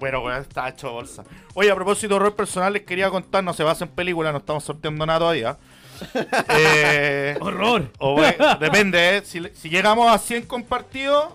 Pero, 0.00 0.22
weón, 0.22 0.40
estaba 0.42 0.68
hecho 0.68 0.92
bolsa. 0.92 1.24
Oye, 1.54 1.70
a 1.70 1.74
propósito 1.74 2.10
de 2.10 2.14
horror 2.20 2.36
personal, 2.36 2.72
les 2.72 2.82
quería 2.84 3.10
contar, 3.10 3.42
no 3.42 3.52
se 3.52 3.64
basa 3.64 3.84
en 3.84 3.90
película, 3.90 4.30
no 4.32 4.38
estamos 4.38 4.62
sorteando 4.64 5.04
nada 5.06 5.18
todavía. 5.20 5.58
Eh, 6.50 7.36
¡Horror! 7.40 7.90
o 7.98 8.20
depende, 8.60 9.16
¿eh? 9.16 9.22
Si, 9.24 9.42
si 9.54 9.68
llegamos 9.68 10.08
a 10.08 10.16
100 10.18 10.46
compartidos. 10.46 11.26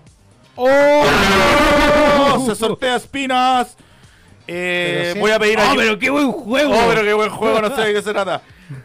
¡Oh! 0.55 2.43
Se 2.47 2.55
sortea 2.55 2.95
espinas. 2.97 3.75
Eh, 4.47 5.15
voy 5.19 5.31
a 5.31 5.39
pedir 5.39 5.57
¡Oh, 5.57 5.61
ayuda. 5.61 5.75
pero 5.83 5.99
qué 5.99 6.09
buen 6.09 6.31
juego! 6.31 6.73
Oh, 6.73 6.85
pero 6.89 7.01
qué 7.03 7.13
buen 7.13 7.29
juego, 7.29 7.61
no 7.61 7.73
sé 7.75 7.81
de 7.81 7.93
qué 7.93 8.01
se 8.01 8.11
trata. 8.11 8.41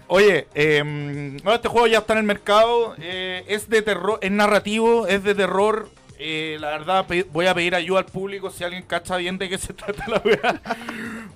Oye, 0.07 0.47
eh, 0.55 1.37
este 1.53 1.69
juego 1.69 1.87
ya 1.89 1.99
está 1.99 2.13
en 2.13 2.21
el 2.21 2.25
mercado. 2.25 2.95
eh, 3.01 3.45
es 3.49 3.69
de 3.69 3.83
terror, 3.83 4.19
es 4.23 4.31
narrativo, 4.31 5.07
es 5.09 5.25
de 5.25 5.35
terror. 5.35 5.89
eh, 6.21 6.57
la 6.61 6.71
verdad, 6.71 7.07
voy 7.33 7.47
a 7.47 7.55
pedir 7.55 7.75
ayuda 7.75 7.99
al 8.01 8.05
público 8.07 8.51
si 8.51 8.63
alguien 8.65 8.83
cacha 8.85 9.17
bien 9.17 9.37
de 9.39 9.49
qué 9.49 9.59
se 9.59 9.73
trata 9.75 10.05
la 10.09 10.23
weá. 10.25 10.61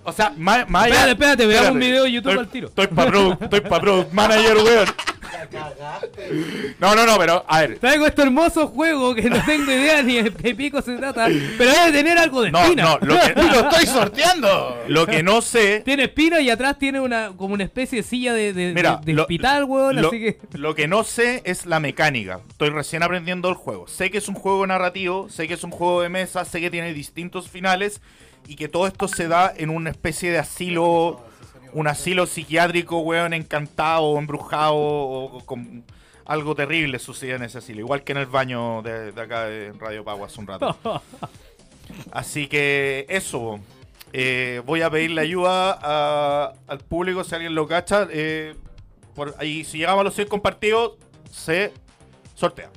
O 0.05 0.13
sea, 0.13 0.33
más, 0.37 0.69
más 0.69 0.85
allá- 0.85 0.95
Espérate, 1.11 1.13
espérate, 1.13 1.47
veamos 1.47 1.71
un 1.73 1.79
video 1.81 2.03
de 2.05 2.13
YouTube 2.13 2.31
estoy, 2.31 2.45
al 2.45 2.51
tiro. 2.51 2.69
Estoy 2.69 2.87
pa' 2.89 3.07
product, 3.07 3.43
estoy 3.43 3.61
pa' 3.61 3.81
product 3.81 4.13
manager, 4.13 4.57
weón. 4.59 4.87
No, 6.79 6.95
no, 6.95 7.07
no, 7.07 7.17
pero 7.19 7.45
a 7.47 7.61
ver. 7.61 7.79
Traigo 7.79 8.07
este 8.07 8.23
hermoso 8.23 8.69
juego 8.69 9.15
que 9.15 9.29
no 9.31 9.43
tengo 9.45 9.71
idea 9.71 10.03
ni 10.03 10.21
de 10.23 10.33
qué 10.33 10.55
pico 10.55 10.83
se 10.83 10.97
trata, 10.97 11.27
pero 11.59 11.71
debe 11.73 11.93
tener 11.93 12.19
algo 12.19 12.43
de 12.43 12.51
No, 12.51 12.63
espina. 12.63 12.83
no, 12.83 12.99
lo 13.01 13.15
que, 13.21 13.33
¡Lo 13.37 13.69
estoy 13.71 13.87
sorteando! 13.87 14.83
lo 14.89 15.07
que 15.07 15.23
no 15.23 15.41
sé. 15.43 15.81
Tiene 15.85 16.05
espina 16.05 16.41
y 16.41 16.51
atrás 16.51 16.79
tiene 16.79 17.01
una 17.01 17.33
como 17.37 17.55
una 17.55 17.65
especie 17.65 17.99
de 17.99 18.03
silla 18.03 18.33
de, 18.35 18.53
de, 18.53 18.73
Mira, 18.75 18.97
de- 18.97 19.07
de 19.07 19.13
lo- 19.15 19.23
hospital, 19.23 19.65
weón, 19.65 20.01
Lo, 20.01 20.09
así 20.09 20.19
que... 20.19 20.39
lo 20.55 20.75
que 20.75 20.89
no 20.89 21.05
sé 21.05 21.43
es 21.45 21.67
la 21.67 21.81
mecánica. 21.81 22.41
Estoy 22.51 22.71
recién 22.71 23.03
aprendiendo 23.03 23.49
el 23.49 23.55
juego. 23.55 23.87
Sé 23.89 24.11
que 24.11 24.19
es 24.19 24.29
un 24.29 24.35
juego 24.35 24.67
narrativo, 24.67 25.29
sé 25.29 25.47
que 25.49 25.55
es 25.55 25.65
un 25.65 25.71
juego 25.71 26.03
de 26.03 26.09
mesa, 26.09 26.45
sé 26.45 26.61
que 26.61 26.71
tiene 26.71 26.93
distintos 26.93 27.49
finales 27.49 28.01
y 28.49 28.57
que 28.57 28.69
todo 28.69 28.87
esto 28.87 29.07
se 29.09 29.29
da 29.29 29.53
en 29.57 29.71
una 29.71 29.91
especie 29.91 30.31
de 30.33 30.39
asilo, 30.39 31.21
un 31.73 31.87
asilo 31.89 32.27
psiquiátrico, 32.27 32.99
weón, 33.01 33.33
encantado 33.33 34.03
o 34.05 34.19
embrujado 34.19 34.75
o, 34.75 35.37
o 35.39 35.47
con 35.47 35.85
algo 36.25 36.55
terrible 36.55 36.99
sucede 36.99 37.35
en 37.35 37.43
ese 37.43 37.59
asilo. 37.59 37.81
Igual 37.81 38.05
que 38.05 38.13
en 38.13 38.19
el 38.19 38.27
baño 38.27 38.83
de, 38.83 39.13
de 39.13 39.21
acá 39.21 39.45
de 39.47 39.73
Radio 39.73 40.05
Pagua 40.05 40.27
hace 40.27 40.41
un 40.41 40.47
rato. 40.47 40.77
Así 42.13 42.47
que 42.47 43.07
eso. 43.09 43.59
eh, 44.13 44.63
voy 44.67 44.83
a 44.83 44.91
pedirle 44.91 45.21
ayuda 45.23 45.79
a- 45.83 46.53
al 46.69 46.79
público 46.79 47.25
si 47.25 47.35
alguien 47.35 47.55
lo 47.55 47.67
cacha. 47.67 48.07
eh, 48.11 48.55
por 49.15 49.35
ahí, 49.39 49.65
si 49.65 49.79
llegamos 49.79 50.01
a 50.01 50.05
los 50.05 50.15
100 50.15 50.29
compartidos, 50.29 50.93
se 51.31 51.73
sortea. 52.35 52.71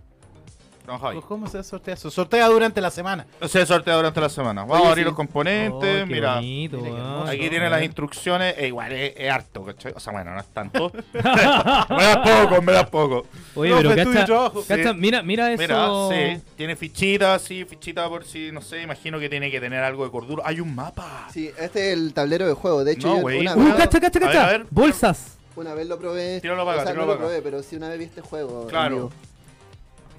Don 0.86 1.00
Javi. 1.00 1.20
¿Cómo 1.28 1.48
se 1.48 1.64
sortea? 1.64 1.96
Se 1.96 2.12
sortea 2.12 2.48
durante 2.48 2.80
la 2.82 2.92
semana. 2.92 3.26
Se 3.48 3.66
sortea 3.66 3.96
durante 3.96 4.22
la 4.22 4.30
semana. 4.30 4.62
Vamos 4.62 4.78
Oye, 4.78 4.86
a 4.86 4.90
abrir 4.90 5.04
sí. 5.04 5.08
los 5.10 5.16
componentes. 5.16 5.74
Oh, 6.04 6.08
qué 6.08 6.14
mira, 6.14 6.36
bonito, 6.36 6.78
Mira 6.78 6.90
qué 6.90 6.94
weón. 6.94 7.08
hermoso. 7.12 7.32
aquí 7.32 7.50
tiene 7.50 7.70
las 7.70 7.84
instrucciones. 7.84 8.56
e 8.58 8.68
igual 8.68 8.92
es, 8.92 9.14
es 9.18 9.32
harto, 9.32 9.64
¿cachai? 9.66 9.94
O 9.96 10.00
sea, 10.00 10.14
bueno, 10.14 10.32
no 10.34 10.40
es 10.40 10.46
tanto. 10.48 10.92
me 11.14 12.04
das 12.04 12.18
poco, 12.18 12.62
me 12.62 12.72
das 12.74 12.90
poco. 12.90 13.26
Oye, 13.56 13.72
No, 13.72 13.78
pero 13.78 13.96
cacha, 14.12 14.26
trabajo. 14.26 14.64
cacha, 14.68 14.92
Sí. 14.92 14.98
mira, 14.98 15.22
mira 15.24 15.52
eso. 15.52 15.62
Mira, 15.62 15.88
sí, 16.36 16.42
tiene 16.56 16.76
fichitas, 16.76 17.42
sí, 17.42 17.66
fichita 17.66 18.08
por 18.08 18.24
si, 18.26 18.52
no 18.52 18.62
sé, 18.62 18.82
imagino 18.82 19.20
que 19.20 19.30
tiene 19.30 19.50
que 19.50 19.60
tener 19.60 19.84
algo 19.84 20.06
de 20.06 20.12
cordura. 20.12 20.44
Hay 20.46 20.60
un 20.60 20.74
mapa. 20.76 21.28
Sí, 21.34 21.50
este 21.60 21.92
es 21.92 21.98
el 21.98 22.14
tablero 22.14 22.48
de 22.48 22.54
juego. 22.54 22.84
De 22.84 22.94
hecho, 22.94 23.08
No, 23.08 23.30
yo 23.30 23.40
una, 23.40 23.56
Uh, 23.56 23.64
vez, 23.66 23.76
cacha, 23.76 24.00
cacha, 24.00 24.20
A 24.20 24.22
ver, 24.22 24.32
cacha. 24.32 24.48
a 24.48 24.52
ver. 24.52 24.66
Bolsas. 24.70 25.38
una 25.56 25.74
vez 25.74 25.88
lo 25.88 25.98
probé. 25.98 26.42
Tíralo 26.42 26.64
para 26.66 26.82
acá, 26.82 26.82
o 26.82 26.86
sea, 26.86 26.94
tíralo 26.94 27.08
no 27.08 27.14
lo 27.14 27.20
probé, 27.26 27.42
pero 27.42 27.64
sí 27.64 27.76
una 27.76 27.90
vez 27.90 27.98
vi 28.00 28.06
este 28.06 28.22
juego. 28.22 28.68
Claro. 28.68 29.10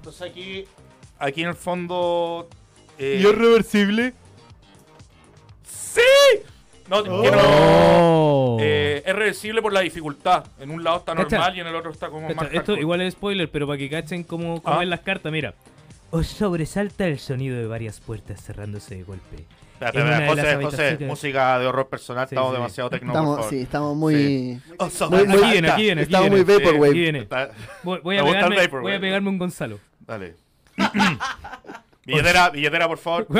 Entonces 0.06 0.30
aquí, 0.30 0.64
aquí 1.18 1.42
en 1.42 1.48
el 1.48 1.56
fondo... 1.56 2.48
eh, 2.96 3.20
reversible? 3.36 4.14
¡Sí! 5.68 6.00
No, 6.88 7.02
que 7.02 7.10
no... 7.10 7.16
Oh. 7.42 8.56
eh, 8.60 9.02
es 9.04 9.12
reversible 9.16 9.60
por 9.60 9.72
la 9.72 9.80
dificultad. 9.80 10.44
En 10.60 10.70
un 10.70 10.84
lado 10.84 10.98
está 10.98 11.16
Cacha. 11.16 11.38
normal 11.38 11.56
y 11.56 11.60
en 11.60 11.66
el 11.66 11.74
otro 11.74 11.90
está 11.90 12.08
como 12.08 12.28
Cacha, 12.28 12.36
más 12.36 12.44
esto 12.46 12.56
hardcore. 12.58 12.80
igual 12.82 13.00
es 13.00 13.14
spoiler, 13.14 13.50
pero 13.50 13.66
para 13.66 13.78
que 13.78 13.90
cachen 13.90 14.22
cómo, 14.22 14.62
cómo 14.62 14.78
Ah. 14.78 14.82
es 14.84 14.88
las 14.88 15.00
cartas, 15.00 15.32
mira. 15.32 15.54
Os 16.10 16.28
sobresalta 16.28 17.08
el 17.08 17.18
sonido 17.18 17.56
de 17.58 17.66
varias 17.66 17.98
puertas 17.98 18.40
cerrándose 18.40 18.94
de 18.94 19.02
golpe. 19.02 19.44
Espérate, 19.72 19.98
espérate, 19.98 20.64
José, 20.64 20.94
José, 20.94 21.04
música 21.04 21.58
de 21.58 21.66
horror 21.66 21.88
personal, 21.88 22.26
Sí, 22.26 22.34
estamos 22.34 22.50
sí. 22.52 22.56
demasiado 22.56 22.88
tecno, 22.90 23.12
por 23.12 23.16
Estamos, 23.20 23.36
favor. 23.36 23.50
sí, 23.50 23.60
estamos 23.60 23.94
muy. 23.96 24.60
Oh, 24.78 24.88
so- 24.88 25.10
Muy- 25.10 25.26
muy- 25.26 25.36
aquí 25.42 25.50
viene, 25.50 25.68
aquí 25.70 25.82
viene, 25.82 26.00
aquí 26.02 26.12
Estamos 26.12 26.30
muy 26.30 26.44
viene. 26.44 26.64
vaporwave. 26.64 26.90
Aquí 26.90 27.00
viene. 27.00 27.28
Voy, 27.82 28.00
voy 28.02 28.14
Me 28.14 28.20
a 28.20 28.22
gusta 28.22 28.38
el 28.38 28.44
pegarme, 28.44 28.56
Vaporwave. 28.66 28.82
voy 28.82 28.96
a 28.96 29.00
pegarme 29.00 29.28
un 29.28 29.38
Gonzalo. 29.38 29.78
Dale. 30.06 30.34
billetera, 32.06 32.50
billetera, 32.50 32.88
por 32.88 32.98
favor. 32.98 33.26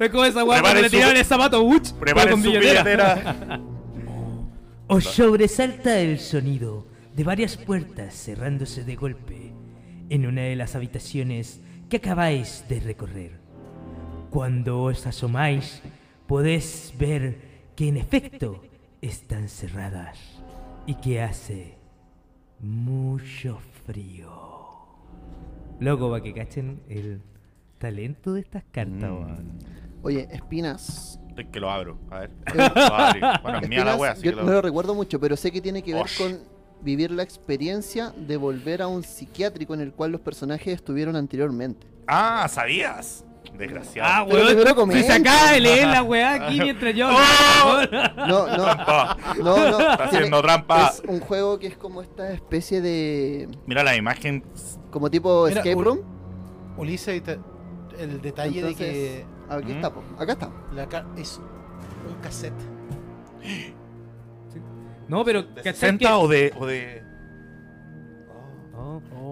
Es 0.00 0.10
como 0.10 0.24
esa 0.24 0.44
cuando 0.44 0.62
Preparen 0.62 0.82
le 0.82 0.88
su- 0.88 0.96
tiraban 0.96 1.16
el 1.16 1.24
zapato, 1.24 1.62
¡uch! 1.62 1.92
Preparen 1.92 2.30
con 2.32 2.42
su 2.42 2.50
billetera. 2.50 3.14
billetera. 3.14 3.60
Os 4.88 5.04
sobresalta 5.04 5.98
el 6.00 6.18
sonido 6.18 6.86
de 7.14 7.22
varias 7.24 7.56
puertas 7.56 8.14
cerrándose 8.14 8.82
de 8.84 8.96
golpe 8.96 9.52
en 10.08 10.26
una 10.26 10.42
de 10.42 10.56
las 10.56 10.74
habitaciones 10.74 11.60
que 11.88 11.98
acabáis 11.98 12.64
de 12.68 12.80
recorrer. 12.80 13.38
Cuando 14.30 14.82
os 14.82 15.06
asomáis, 15.06 15.82
podéis 16.26 16.92
ver 16.98 17.38
que 17.76 17.88
en 17.88 17.96
efecto 17.98 18.62
están 19.00 19.48
cerradas 19.48 20.18
y 20.86 20.94
que 20.94 21.20
hace 21.22 21.76
mucho 22.60 23.58
frío. 23.90 24.30
Loco, 25.80 26.10
para 26.10 26.22
que 26.22 26.32
cachen 26.34 26.80
el 26.88 27.20
talento 27.78 28.32
de 28.34 28.40
estas 28.40 28.62
cartas, 28.70 29.10
Mm. 29.10 29.14
weón. 29.14 29.58
Oye, 30.02 30.28
Espinas. 30.30 31.18
Es 31.36 31.46
que 31.46 31.58
lo 31.60 31.70
abro. 31.70 31.98
A 32.10 32.20
ver. 32.20 32.30
Lo 32.54 32.62
abrí. 32.94 33.20
Bueno, 33.42 33.58
es 33.60 33.68
mía 33.68 33.84
la 33.84 33.96
wea, 33.96 34.12
así 34.12 34.22
yo 34.22 34.30
que 34.32 34.36
no 34.36 34.42
lo 34.44 34.52
lo... 34.52 34.62
recuerdo 34.62 34.94
mucho, 34.94 35.18
pero 35.18 35.36
sé 35.36 35.50
que 35.50 35.60
tiene 35.60 35.82
que 35.82 35.94
ver 35.94 36.02
Osh. 36.04 36.18
con 36.18 36.38
vivir 36.82 37.10
la 37.10 37.22
experiencia 37.22 38.12
de 38.16 38.36
volver 38.36 38.82
a 38.82 38.88
un 38.88 39.02
psiquiátrico 39.02 39.72
en 39.74 39.80
el 39.80 39.92
cual 39.92 40.12
los 40.12 40.20
personajes 40.20 40.74
estuvieron 40.74 41.16
anteriormente. 41.16 41.86
Ah, 42.06 42.46
¿sabías? 42.48 43.24
Desgraciado. 43.56 44.08
Ah, 44.10 44.22
weón, 44.24 44.66
se 44.66 44.74
comenta. 44.74 45.14
acaba 45.14 45.52
de 45.52 45.60
leer 45.60 45.88
la 45.88 46.02
weá 46.02 46.34
aquí 46.46 46.60
mientras 46.60 46.94
yo... 46.94 47.08
¡Oh! 47.10 47.80
No, 48.26 48.46
no, 48.46 48.62
Trampa. 48.64 49.16
no, 49.38 49.56
no. 49.56 49.80
Está 49.80 49.96
tiene- 49.96 50.04
haciendo 50.18 50.42
trampa. 50.42 50.88
Es 50.94 51.02
un 51.06 51.20
juego 51.20 51.58
que 51.58 51.66
es 51.68 51.76
como 51.76 52.00
esta 52.02 52.32
especie 52.32 52.80
de. 52.80 53.48
Mira 53.66 53.82
la 53.82 53.96
imagen. 53.96 54.44
como 54.90 55.10
tipo 55.10 55.46
Mira, 55.46 55.60
escape 55.60 55.82
room. 55.82 56.00
Ulises, 56.76 57.22
te- 57.22 57.38
el 57.98 58.20
detalle 58.22 58.60
Entonces, 58.60 58.78
de 58.78 58.84
que 58.92 59.26
Aquí 59.50 59.72
Mm. 59.72 59.76
está, 59.76 59.92
po, 59.92 60.02
acá 60.18 60.32
está. 60.32 60.50
la 60.72 60.88
ca- 60.88 61.06
es 61.16 61.40
un 62.08 62.14
cassette. 62.22 62.54
No, 65.08 65.24
pero 65.24 65.42
¿De 65.42 65.54
¿cachai 65.56 65.74
60 65.74 66.06
que- 66.08 66.14
o 66.14 66.28
de, 66.28 66.52
o 66.58 66.66
de. 66.66 67.02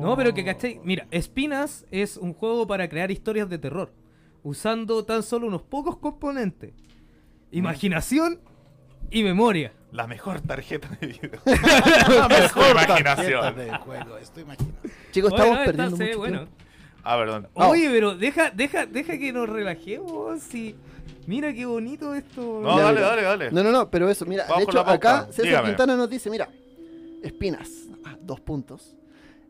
No, 0.00 0.16
pero 0.16 0.34
que 0.34 0.44
cachai. 0.44 0.80
Mira, 0.84 1.06
Espinas 1.11 1.87
es 1.90 2.16
un 2.16 2.32
juego 2.34 2.66
para 2.66 2.88
crear 2.88 3.11
historias 3.11 3.48
de 3.48 3.58
terror. 3.58 3.92
Usando 4.42 5.04
tan 5.04 5.22
solo 5.22 5.46
unos 5.46 5.62
pocos 5.62 5.98
componentes: 5.98 6.72
imaginación 7.50 8.40
y 9.11 9.22
memoria. 9.22 9.72
La 9.90 10.06
mejor 10.06 10.40
tarjeta 10.40 10.88
de 11.00 11.06
video. 11.06 11.40
La 12.18 12.28
mejor 12.28 12.70
imaginación. 12.72 13.56
del 13.56 13.76
juego, 13.78 14.18
estoy 14.18 14.42
imaginando. 14.42 14.78
Chicos, 15.12 15.30
Bueno, 15.30 15.44
estamos 15.44 15.58
esta 15.61 15.64
perdiendo 15.64 15.96
mucho 15.96 16.18
bueno. 16.18 16.48
Ah, 17.02 17.16
perdón. 17.16 17.48
Oye, 17.54 17.88
pero 17.90 18.14
deja, 18.14 18.50
deja, 18.50 18.84
deja 18.84 19.18
que 19.18 19.32
nos 19.32 19.48
relajemos. 19.48 20.42
Si... 20.42 20.76
Mira 21.26 21.52
qué 21.54 21.64
bonito 21.64 22.14
esto. 22.14 22.61
No, 22.62 22.76
Ya, 22.76 22.84
dale, 22.84 22.96
mira. 22.96 23.08
dale, 23.08 23.22
dale. 23.22 23.50
No, 23.50 23.62
no, 23.62 23.70
no, 23.70 23.90
pero 23.90 24.08
eso, 24.11 24.24
mira, 24.26 24.44
Vamos 24.48 24.66
de 24.66 24.70
hecho 24.70 24.80
acá 24.80 25.26
César 25.26 25.44
Dígame. 25.44 25.68
Quintana 25.68 25.96
nos 25.96 26.08
dice, 26.11 26.30
mira, 26.30 26.48
Espinas, 27.22 27.70
ah, 28.04 28.16
dos 28.20 28.40
puntos. 28.40 28.94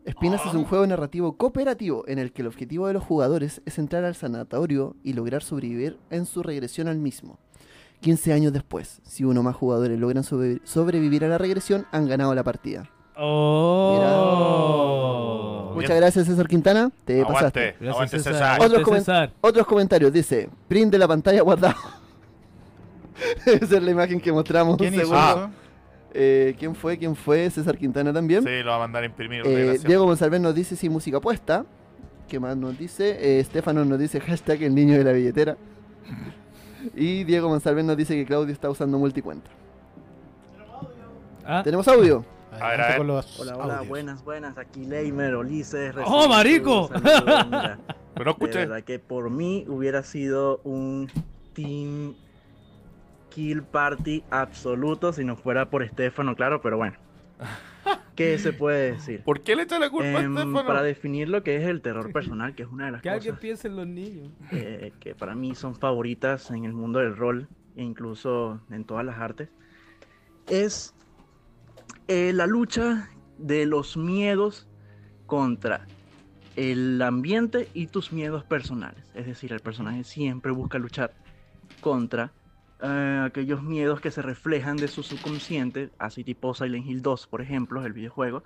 Espinas 0.09 0.41
Ah. 0.43 0.49
es 0.49 0.55
un 0.55 0.65
juego 0.65 0.85
narrativo 0.87 1.37
cooperativo 1.37 2.03
en 2.07 2.17
el 2.19 2.31
que 2.33 2.41
el 2.41 2.47
objetivo 2.47 2.87
de 2.87 2.93
los 2.93 3.03
jugadores 3.03 3.61
es 3.65 3.77
entrar 3.77 4.03
al 4.05 4.15
sanatorio 4.15 4.95
y 5.03 5.13
lograr 5.13 5.43
sobrevivir 5.43 5.97
en 6.09 6.25
su 6.25 6.41
regresión 6.43 6.87
al 6.87 6.97
mismo. 6.97 7.37
15 8.01 8.33
años 8.33 8.51
después, 8.53 9.01
si 9.03 9.23
uno 9.25 9.41
o 9.41 9.43
más 9.43 9.55
jugadores 9.55 9.99
logran 9.99 10.23
sobre- 10.23 10.61
sobrevivir 10.63 11.25
a 11.25 11.27
la 11.27 11.37
regresión, 11.37 11.85
han 11.91 12.07
ganado 12.07 12.33
la 12.33 12.43
partida. 12.43 12.89
Oh. 14.41 15.71
Muchas 15.75 15.95
gracias 15.97 16.25
César 16.25 16.47
Quintana, 16.47 16.89
te 17.05 17.23
pasaste. 17.25 17.75
Aguante, 17.87 18.19
César. 18.19 18.59
Otros, 18.61 18.81
comen- 18.83 18.99
César. 18.99 19.31
otros 19.41 19.67
comentarios, 19.67 20.11
dice, 20.11 20.49
print 20.67 20.91
de 20.91 20.97
la 20.97 21.07
pantalla 21.07 21.41
guardado. 21.41 21.75
Esa 23.45 23.77
es 23.77 23.83
la 23.83 23.91
imagen 23.91 24.19
que 24.21 24.31
mostramos. 24.31 24.77
¿Quién 24.77 24.93
hizo. 24.95 25.49
Eh, 26.13 26.55
¿Quién 26.57 26.75
fue? 26.75 26.97
¿Quién 26.97 27.15
fue? 27.15 27.49
César 27.49 27.77
Quintana 27.77 28.11
también. 28.11 28.43
Sí, 28.43 28.63
lo 28.63 28.71
va 28.71 28.77
a 28.77 28.79
mandar 28.79 29.03
a 29.03 29.05
imprimir. 29.05 29.43
Eh. 29.45 29.77
Diego 29.85 30.05
González 30.05 30.41
nos 30.41 30.55
dice 30.55 30.75
si 30.75 30.89
música 30.89 31.19
puesta. 31.19 31.65
¿Qué 32.27 32.39
más 32.39 32.55
nos 32.57 32.77
dice? 32.77 33.09
Eh, 33.11 33.39
Estefano 33.39 33.85
nos 33.85 33.99
dice 33.99 34.19
hashtag 34.19 34.63
el 34.63 34.75
niño 34.75 34.97
de 34.97 35.03
la 35.03 35.11
billetera. 35.11 35.57
Y 36.95 37.23
Diego 37.23 37.49
González 37.49 37.83
nos 37.85 37.97
dice 37.97 38.15
que 38.15 38.25
Claudio 38.25 38.53
está 38.53 38.69
usando 38.69 38.97
multicuenta. 38.97 39.49
Ah, 41.45 41.61
¿Tenemos 41.63 41.87
audio? 41.87 42.23
ver, 42.51 42.81
a 42.81 42.87
ver. 42.89 43.01
Hola, 43.01 43.23
hola, 43.37 43.53
audios. 43.73 43.87
buenas, 43.87 44.23
buenas. 44.23 44.57
Aquí 44.57 44.85
Leimer, 44.85 45.35
Ulises. 45.35 45.95
¡Oh, 46.05 46.27
marico! 46.27 46.89
Pero 47.03 47.77
no 48.17 48.23
de 48.25 48.29
escuché. 48.31 48.59
verdad 48.59 48.83
que 48.83 48.99
por 48.99 49.29
mí 49.29 49.65
hubiera 49.67 50.03
sido 50.03 50.59
un 50.63 51.09
Team 51.53 52.15
Kill 53.29 53.63
Party 53.63 54.23
absoluto 54.29 55.13
si 55.13 55.23
no 55.23 55.35
fuera 55.35 55.69
por 55.69 55.83
Estefano, 55.83 56.35
claro, 56.35 56.61
pero 56.61 56.77
bueno. 56.77 56.97
¿Qué 58.15 58.37
se 58.37 58.51
puede 58.51 58.91
decir? 58.93 59.23
¿Por 59.23 59.41
qué 59.41 59.55
le 59.55 59.63
echa 59.63 59.79
la 59.79 59.89
culpa 59.89 60.07
Em, 60.09 60.35
a 60.37 60.41
Estefano? 60.41 60.65
para 60.67 60.83
definir 60.83 61.29
lo 61.29 61.41
que 61.41 61.55
es 61.55 61.63
el 61.63 61.81
terror 61.81 62.11
personal, 62.11 62.53
que 62.53 62.63
es 62.63 62.69
una 62.69 62.87
de 62.87 62.91
las 62.91 63.01
que 63.01 63.09
cosas 63.09 63.39
piense 63.39 63.67
en 63.69 63.75
los 63.77 63.87
niños. 63.87 64.29
eh, 64.51 64.91
que 64.99 65.15
para 65.15 65.35
mí 65.35 65.55
son 65.55 65.73
favoritas 65.75 66.51
en 66.51 66.65
el 66.65 66.73
mundo 66.73 66.99
del 66.99 67.15
rol 67.15 67.47
e 67.77 67.83
incluso 67.83 68.59
en 68.71 68.83
todas 68.83 69.05
las 69.05 69.17
artes, 69.19 69.49
es 70.47 70.93
eh, 72.09 72.33
la 72.33 72.45
lucha 72.45 73.09
de 73.37 73.65
los 73.65 73.95
miedos 73.95 74.67
contra 75.25 75.87
el 76.57 77.01
ambiente 77.01 77.69
y 77.73 77.87
tus 77.87 78.11
miedos 78.11 78.43
personales. 78.43 79.01
Es 79.13 79.27
decir, 79.27 79.53
el 79.53 79.61
personaje 79.61 80.03
siempre 80.03 80.51
busca 80.51 80.77
luchar 80.77 81.13
contra 81.79 82.33
eh, 82.81 83.23
aquellos 83.25 83.61
miedos 83.63 83.99
que 84.01 84.11
se 84.11 84.21
reflejan 84.21 84.77
de 84.77 84.87
su 84.87 85.03
subconsciente, 85.03 85.89
así 85.97 86.23
tipo 86.23 86.53
Silent 86.53 86.85
Hill 86.87 87.01
2, 87.01 87.27
por 87.27 87.41
ejemplo, 87.41 87.85
el 87.85 87.93
videojuego, 87.93 88.43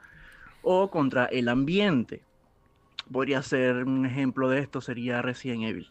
o 0.61 0.89
contra 0.89 1.25
el 1.25 1.49
ambiente. 1.49 2.21
Podría 3.11 3.41
ser 3.43 3.83
un 3.83 4.05
ejemplo 4.05 4.49
de 4.49 4.59
esto, 4.59 4.79
sería 4.81 5.21
Resident 5.21 5.63
Evil. 5.63 5.89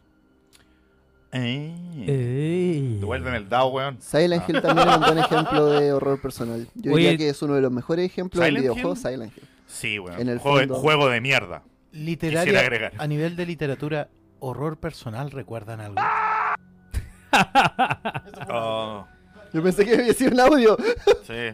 Eh. 1.34 1.74
Ey. 2.06 2.98
Devuélveme 3.00 3.38
el 3.38 3.48
dado, 3.48 3.68
weón. 3.68 4.00
Silent 4.00 4.42
Ah. 4.42 4.46
Hill 4.48 4.60
también 4.62 4.88
es 4.88 4.96
un 4.96 5.00
buen 5.02 5.18
ejemplo 5.18 5.66
de 5.66 5.92
horror 5.92 6.20
personal. 6.20 6.68
Yo 6.74 6.92
Oye, 6.92 7.04
diría 7.10 7.18
que 7.18 7.28
es 7.30 7.40
uno 7.42 7.54
de 7.54 7.62
los 7.62 7.72
mejores 7.72 8.04
ejemplos 8.04 8.40
del 8.44 8.50
¿Silent 8.56 8.62
videojuego 8.62 8.90
Hill? 8.96 8.96
Silent 9.02 9.36
Hill. 9.38 9.44
Sí, 9.66 9.98
weón. 9.98 10.20
En 10.20 10.28
el 10.28 10.38
juego, 10.38 10.58
fondo- 10.58 10.74
juego 10.74 11.08
de 11.08 11.20
mierda. 11.20 11.62
Literaria, 11.92 12.92
a 12.98 13.06
nivel 13.06 13.36
de 13.36 13.46
literatura, 13.46 14.08
horror 14.40 14.78
personal, 14.78 15.30
¿recuerdan 15.30 15.80
algo? 15.80 16.00
Oh, 18.48 19.06
Yo 19.52 19.62
pensé 19.62 19.84
que 19.84 19.94
había 19.94 20.12
sido 20.14 20.32
un 20.32 20.40
audio. 20.40 20.76
sí. 21.26 21.52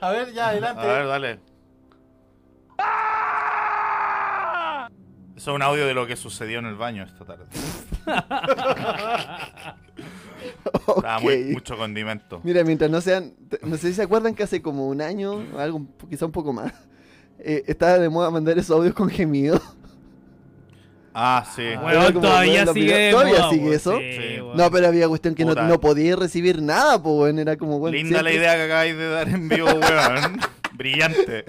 A 0.00 0.10
ver, 0.10 0.32
ya, 0.32 0.46
A 0.46 0.50
adelante. 0.50 0.86
ver, 0.86 1.06
dale. 1.06 1.40
Eso 5.36 5.50
es 5.50 5.56
un 5.56 5.62
audio 5.62 5.86
de 5.86 5.94
lo 5.94 6.06
que 6.06 6.16
sucedió 6.16 6.58
en 6.60 6.66
el 6.66 6.76
baño 6.76 7.02
esta 7.04 7.24
tarde. 7.24 7.44
Estaba 10.96 11.20
muy, 11.20 11.44
mucho 11.44 11.76
condimento. 11.76 12.40
Mira, 12.44 12.62
mientras 12.64 12.90
no 12.90 13.00
sean, 13.00 13.34
no 13.62 13.76
sé 13.76 13.88
si 13.88 13.94
se 13.94 14.02
acuerdan 14.02 14.34
que 14.34 14.42
hace 14.42 14.60
como 14.62 14.86
un 14.88 15.00
año, 15.00 15.44
algo, 15.58 15.86
quizá 16.08 16.26
un 16.26 16.32
poco 16.32 16.52
más, 16.52 16.72
eh, 17.38 17.64
estaba 17.66 17.98
de 17.98 18.08
moda 18.08 18.30
mandar 18.30 18.58
esos 18.58 18.76
audios 18.76 18.94
con 18.94 19.08
gemidos. 19.08 19.60
Ah, 21.14 21.46
sí. 21.54 21.62
Ah, 21.78 21.92
Era 21.92 22.06
como 22.06 22.20
todavía 22.22 22.64
lo 22.64 22.72
sigue. 22.72 23.10
¿Todavía 23.12 23.34
moda, 23.38 23.50
sigue 23.50 23.62
weón. 23.62 23.74
eso? 23.74 23.98
Sí. 23.98 24.38
No, 24.54 24.70
pero 24.70 24.88
había 24.88 25.06
cuestión 25.08 25.34
que 25.34 25.44
no, 25.44 25.54
no 25.54 25.80
podías 25.80 26.18
recibir 26.18 26.60
nada, 26.60 27.00
pues, 27.02 27.14
weón, 27.14 27.38
era 27.38 27.56
como, 27.56 27.78
bueno, 27.78 27.96
Linda 27.96 28.22
la 28.22 28.32
idea 28.32 28.56
que 28.56 28.62
acabáis 28.62 28.96
de 28.96 29.08
dar 29.08 29.28
en 29.28 29.48
vivo, 29.48 29.68
weón. 29.68 30.40
Brillante. 30.76 31.44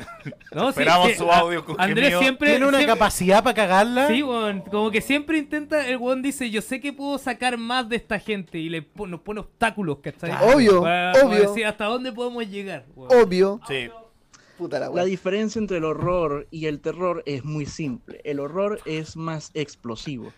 No, 0.53 0.69
Esperamos 0.69 1.09
sí, 1.09 1.15
su 1.15 1.31
audio 1.31 1.65
con 1.65 1.81
Andrés 1.81 2.09
gemido. 2.09 2.19
siempre. 2.21 2.49
Tiene 2.51 2.67
una 2.67 2.77
siempre- 2.77 2.93
capacidad 2.95 3.43
para 3.43 3.55
cagarla. 3.55 4.07
Sí, 4.07 4.21
weón. 4.21 4.61
Como 4.61 4.91
que 4.91 5.01
siempre 5.01 5.39
intenta. 5.39 5.87
El 5.87 5.97
weón 5.97 6.21
dice: 6.21 6.51
Yo 6.51 6.61
sé 6.61 6.79
que 6.79 6.93
puedo 6.93 7.17
sacar 7.17 7.57
más 7.57 7.89
de 7.89 7.95
esta 7.95 8.19
gente. 8.19 8.59
Y 8.59 8.69
le 8.69 8.83
pon- 8.83 9.09
nos 9.09 9.21
pone 9.21 9.39
obstáculos, 9.39 9.97
¿cachai? 10.03 10.31
Obvio, 10.53 10.83
Para- 10.83 11.13
para 11.13 11.25
obvio. 11.25 11.39
decir 11.49 11.65
hasta 11.65 11.85
dónde 11.85 12.11
podemos 12.11 12.47
llegar. 12.47 12.85
weón. 12.95 13.23
Obvio. 13.25 13.59
Sí. 13.67 13.89
Puta 14.57 14.79
la 14.79 15.03
diferencia 15.03 15.59
entre 15.59 15.77
el 15.77 15.83
horror 15.83 16.47
y 16.49 16.67
el 16.67 16.79
terror 16.79 17.23
es 17.25 17.43
muy 17.43 17.65
simple. 17.65 18.21
El 18.23 18.39
horror 18.39 18.79
es 18.85 19.17
más 19.17 19.51
explosivo, 19.53 20.31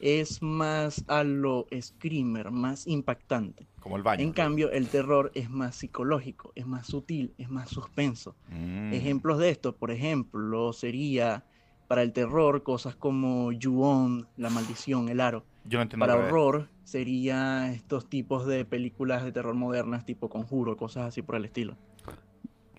es 0.00 0.42
más 0.42 1.04
a 1.06 1.22
lo 1.22 1.66
screamer, 1.80 2.50
más 2.50 2.86
impactante. 2.88 3.68
Como 3.80 3.96
el 3.96 4.02
baño. 4.02 4.22
En 4.22 4.32
cambio, 4.32 4.70
el 4.72 4.88
terror 4.88 5.30
es 5.34 5.50
más 5.50 5.76
psicológico, 5.76 6.52
es 6.56 6.66
más 6.66 6.86
sutil, 6.88 7.32
es 7.38 7.48
más 7.48 7.68
suspenso. 7.68 8.34
Mm. 8.48 8.92
Ejemplos 8.92 9.38
de 9.38 9.50
esto, 9.50 9.76
por 9.76 9.92
ejemplo, 9.92 10.72
sería 10.72 11.44
para 11.86 12.02
el 12.02 12.12
terror 12.12 12.62
cosas 12.62 12.94
como 12.96 13.50
Ju-On, 13.52 14.28
La 14.36 14.50
Maldición, 14.50 15.08
El 15.08 15.20
Aro. 15.20 15.44
Yo 15.64 15.78
no 15.78 15.82
entiendo 15.82 16.06
Para 16.06 16.18
horror 16.18 16.68
sería 16.84 17.72
estos 17.72 18.08
tipos 18.08 18.46
de 18.46 18.64
películas 18.64 19.24
de 19.24 19.32
terror 19.32 19.54
modernas 19.54 20.04
tipo 20.04 20.28
Conjuro, 20.28 20.76
cosas 20.76 21.08
así 21.08 21.22
por 21.22 21.36
el 21.36 21.44
estilo. 21.44 21.76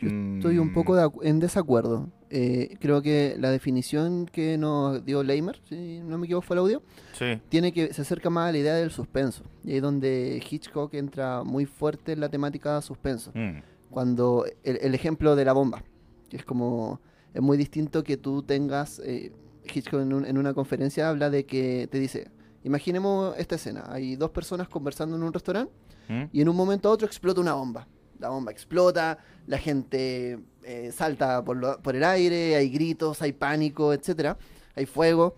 Estoy 0.07 0.57
un 0.57 0.73
poco 0.73 0.95
de 0.95 1.03
acu- 1.03 1.19
en 1.23 1.39
desacuerdo. 1.39 2.09
Eh, 2.29 2.77
creo 2.79 3.01
que 3.01 3.35
la 3.39 3.51
definición 3.51 4.25
que 4.25 4.57
nos 4.57 5.03
dio 5.05 5.21
Leimer, 5.23 5.59
si 5.67 5.99
no 5.99 6.17
me 6.17 6.25
equivoco 6.25 6.47
fue 6.47 6.55
el 6.55 6.59
audio, 6.59 6.81
Sí. 7.13 7.39
tiene 7.49 7.71
que 7.73 7.93
se 7.93 8.01
acerca 8.01 8.29
más 8.29 8.49
a 8.49 8.51
la 8.53 8.57
idea 8.57 8.73
del 8.75 8.91
suspenso. 8.91 9.43
Y 9.63 9.71
ahí 9.71 9.75
es 9.77 9.81
donde 9.81 10.41
Hitchcock 10.49 10.93
entra 10.93 11.43
muy 11.43 11.65
fuerte 11.65 12.13
en 12.13 12.19
la 12.21 12.29
temática 12.29 12.75
de 12.75 12.81
suspenso. 12.81 13.31
Mm. 13.33 13.59
Cuando 13.89 14.45
el, 14.63 14.77
el 14.81 14.95
ejemplo 14.95 15.35
de 15.35 15.43
la 15.45 15.53
bomba, 15.53 15.83
que 16.29 16.37
es 16.37 16.45
como 16.45 17.01
es 17.33 17.41
muy 17.41 17.57
distinto 17.57 18.03
que 18.03 18.17
tú 18.17 18.43
tengas 18.43 18.99
eh, 19.05 19.31
Hitchcock 19.73 20.01
en, 20.01 20.13
un- 20.13 20.25
en 20.25 20.37
una 20.37 20.53
conferencia 20.53 21.09
habla 21.09 21.29
de 21.29 21.45
que 21.45 21.87
te 21.91 21.99
dice, 21.99 22.29
imaginemos 22.63 23.35
esta 23.37 23.55
escena, 23.55 23.85
hay 23.89 24.15
dos 24.15 24.31
personas 24.31 24.69
conversando 24.69 25.15
en 25.15 25.23
un 25.23 25.33
restaurante 25.33 25.73
Mm. 26.09 26.23
y 26.33 26.41
en 26.41 26.49
un 26.49 26.55
momento 26.55 26.89
a 26.89 26.91
otro 26.91 27.05
explota 27.07 27.39
una 27.41 27.53
bomba. 27.53 27.87
La 28.21 28.29
bomba 28.29 28.51
explota, 28.51 29.17
la 29.47 29.57
gente 29.57 30.39
eh, 30.63 30.91
salta 30.93 31.43
por, 31.43 31.57
lo- 31.57 31.81
por 31.81 31.95
el 31.95 32.03
aire, 32.03 32.55
hay 32.55 32.69
gritos, 32.69 33.21
hay 33.21 33.33
pánico, 33.33 33.93
etcétera, 33.93 34.37
hay 34.75 34.85
fuego. 34.85 35.35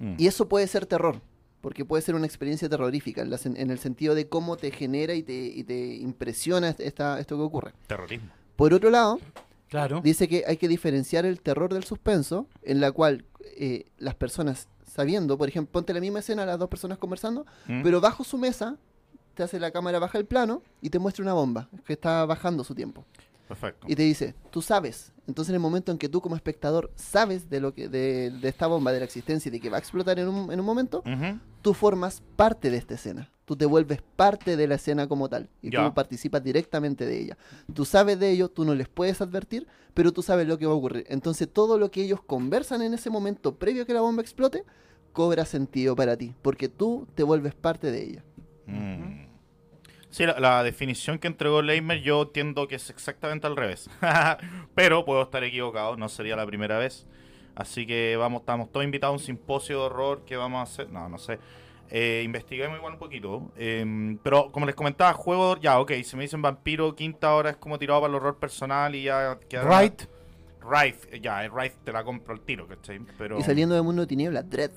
Mm. 0.00 0.14
Y 0.18 0.26
eso 0.26 0.48
puede 0.48 0.66
ser 0.66 0.86
terror, 0.86 1.20
porque 1.60 1.84
puede 1.84 2.02
ser 2.02 2.14
una 2.16 2.26
experiencia 2.26 2.68
terrorífica, 2.68 3.22
en, 3.22 3.30
la 3.30 3.36
sen- 3.38 3.56
en 3.56 3.70
el 3.70 3.78
sentido 3.78 4.14
de 4.14 4.28
cómo 4.28 4.56
te 4.56 4.70
genera 4.72 5.14
y 5.14 5.22
te, 5.22 5.32
y 5.34 5.62
te 5.64 5.94
impresiona 5.96 6.68
est- 6.70 6.80
esta, 6.80 7.20
esto 7.20 7.36
que 7.36 7.42
ocurre. 7.42 7.72
Terrorismo. 7.86 8.28
Por 8.56 8.74
otro 8.74 8.90
lado, 8.90 9.20
Claro. 9.68 10.00
dice 10.02 10.26
que 10.26 10.42
hay 10.48 10.56
que 10.56 10.66
diferenciar 10.68 11.24
el 11.24 11.40
terror 11.40 11.72
del 11.72 11.84
suspenso, 11.84 12.46
en 12.62 12.80
la 12.80 12.90
cual 12.90 13.24
eh, 13.56 13.86
las 13.98 14.16
personas 14.16 14.68
sabiendo, 14.84 15.38
por 15.38 15.48
ejemplo, 15.48 15.70
ponte 15.70 15.94
la 15.94 16.00
misma 16.00 16.18
escena, 16.18 16.44
las 16.44 16.58
dos 16.58 16.68
personas 16.68 16.98
conversando, 16.98 17.46
Mm. 17.68 17.82
pero 17.84 18.00
bajo 18.00 18.24
su 18.24 18.36
mesa, 18.36 18.76
te 19.40 19.44
hace 19.44 19.58
la 19.58 19.70
cámara 19.70 19.98
baja 19.98 20.18
el 20.18 20.26
plano 20.26 20.62
y 20.82 20.90
te 20.90 20.98
muestra 20.98 21.22
una 21.22 21.32
bomba 21.32 21.70
que 21.86 21.94
está 21.94 22.26
bajando 22.26 22.62
su 22.62 22.74
tiempo. 22.74 23.06
Perfecto. 23.48 23.86
Y 23.88 23.96
te 23.96 24.02
dice, 24.02 24.34
tú 24.50 24.60
sabes. 24.60 25.14
Entonces 25.26 25.48
en 25.48 25.54
el 25.54 25.60
momento 25.62 25.90
en 25.90 25.96
que 25.96 26.10
tú 26.10 26.20
como 26.20 26.36
espectador 26.36 26.90
sabes 26.94 27.48
de 27.48 27.58
lo 27.60 27.72
que 27.72 27.88
de, 27.88 28.30
de 28.30 28.48
esta 28.50 28.66
bomba, 28.66 28.92
de 28.92 28.98
la 28.98 29.06
existencia 29.06 29.48
y 29.48 29.52
de 29.52 29.58
que 29.60 29.70
va 29.70 29.78
a 29.78 29.80
explotar 29.80 30.18
en 30.18 30.28
un, 30.28 30.52
en 30.52 30.60
un 30.60 30.66
momento, 30.66 31.02
tú 31.62 31.72
formas 31.72 32.22
parte 32.36 32.70
de 32.70 32.76
esta 32.76 32.94
escena. 32.94 33.30
Tú 33.46 33.56
te 33.56 33.64
vuelves 33.64 34.02
parte 34.14 34.58
de 34.58 34.68
la 34.68 34.74
escena 34.74 35.08
como 35.08 35.30
tal. 35.30 35.48
Y 35.62 35.70
Ya. 35.70 35.88
tú 35.88 35.94
participas 35.94 36.44
directamente 36.44 37.06
de 37.06 37.18
ella. 37.18 37.38
Tú 37.72 37.86
sabes 37.86 38.20
de 38.20 38.30
ello, 38.30 38.50
tú 38.50 38.66
no 38.66 38.74
les 38.74 38.88
puedes 38.88 39.22
advertir, 39.22 39.66
pero 39.94 40.12
tú 40.12 40.22
sabes 40.22 40.46
lo 40.46 40.58
que 40.58 40.66
va 40.66 40.72
a 40.72 40.76
ocurrir. 40.76 41.06
Entonces 41.08 41.48
todo 41.50 41.78
lo 41.78 41.90
que 41.90 42.02
ellos 42.04 42.20
conversan 42.24 42.82
en 42.82 42.92
ese 42.92 43.08
momento 43.08 43.54
previo 43.54 43.84
a 43.84 43.86
que 43.86 43.94
la 43.94 44.02
bomba 44.02 44.20
explote, 44.20 44.64
cobra 45.14 45.46
sentido 45.46 45.96
para 45.96 46.16
ti. 46.18 46.34
Porque 46.42 46.68
tú 46.68 47.08
te 47.14 47.22
vuelves 47.22 47.54
parte 47.54 47.90
de 47.90 48.02
ella. 48.04 48.24
Mm. 48.66 49.29
Sí, 50.10 50.26
la, 50.26 50.38
la 50.40 50.62
definición 50.62 51.18
que 51.18 51.28
entregó 51.28 51.62
Leimer 51.62 52.00
yo 52.02 52.22
entiendo 52.22 52.66
que 52.68 52.74
es 52.74 52.90
exactamente 52.90 53.46
al 53.46 53.56
revés. 53.56 53.88
Pero 54.74 55.04
puedo 55.04 55.22
estar 55.22 55.42
equivocado, 55.44 55.96
no 55.96 56.08
sería 56.08 56.36
la 56.36 56.46
primera 56.46 56.78
vez. 56.78 57.06
Así 57.54 57.86
que 57.86 58.16
vamos, 58.16 58.40
estamos 58.40 58.70
todos 58.72 58.84
invitados 58.84 59.12
a 59.12 59.16
un 59.18 59.24
simposio 59.24 59.80
de 59.80 59.84
horror 59.86 60.24
que 60.24 60.36
vamos 60.36 60.60
a 60.60 60.62
hacer. 60.62 60.90
No, 60.90 61.08
no 61.08 61.18
sé. 61.18 61.38
Eh, 61.90 62.22
investiguemos 62.24 62.78
igual 62.78 62.94
un 62.94 62.98
poquito. 62.98 63.50
Em, 63.56 64.18
pero 64.18 64.50
como 64.52 64.66
les 64.66 64.74
comentaba, 64.74 65.12
juego, 65.12 65.58
ya, 65.58 65.80
ok, 65.80 65.92
si 66.04 66.16
me 66.16 66.22
dicen 66.22 66.40
vampiro, 66.40 66.94
quinta 66.94 67.34
hora 67.34 67.50
es 67.50 67.56
como 67.56 67.78
tirado 67.78 68.00
para 68.00 68.10
el 68.10 68.14
horror 68.16 68.38
personal 68.38 68.94
y 68.94 69.04
ya 69.04 69.38
queda. 69.48 69.80
Right. 69.80 70.02
Rife, 70.62 71.16
eh, 71.16 71.20
ya, 71.20 71.44
el 71.44 71.50
Rife 71.52 71.76
te 71.84 71.92
la 71.92 72.04
compro 72.04 72.34
al 72.34 72.40
tiro, 72.40 72.68
¿cachai? 72.68 73.00
Pero. 73.18 73.38
Y 73.38 73.42
saliendo 73.42 73.74
de 73.74 73.82
Mundo 73.82 74.02
de 74.02 74.06
Tinieblas, 74.06 74.48
Dread. 74.48 74.70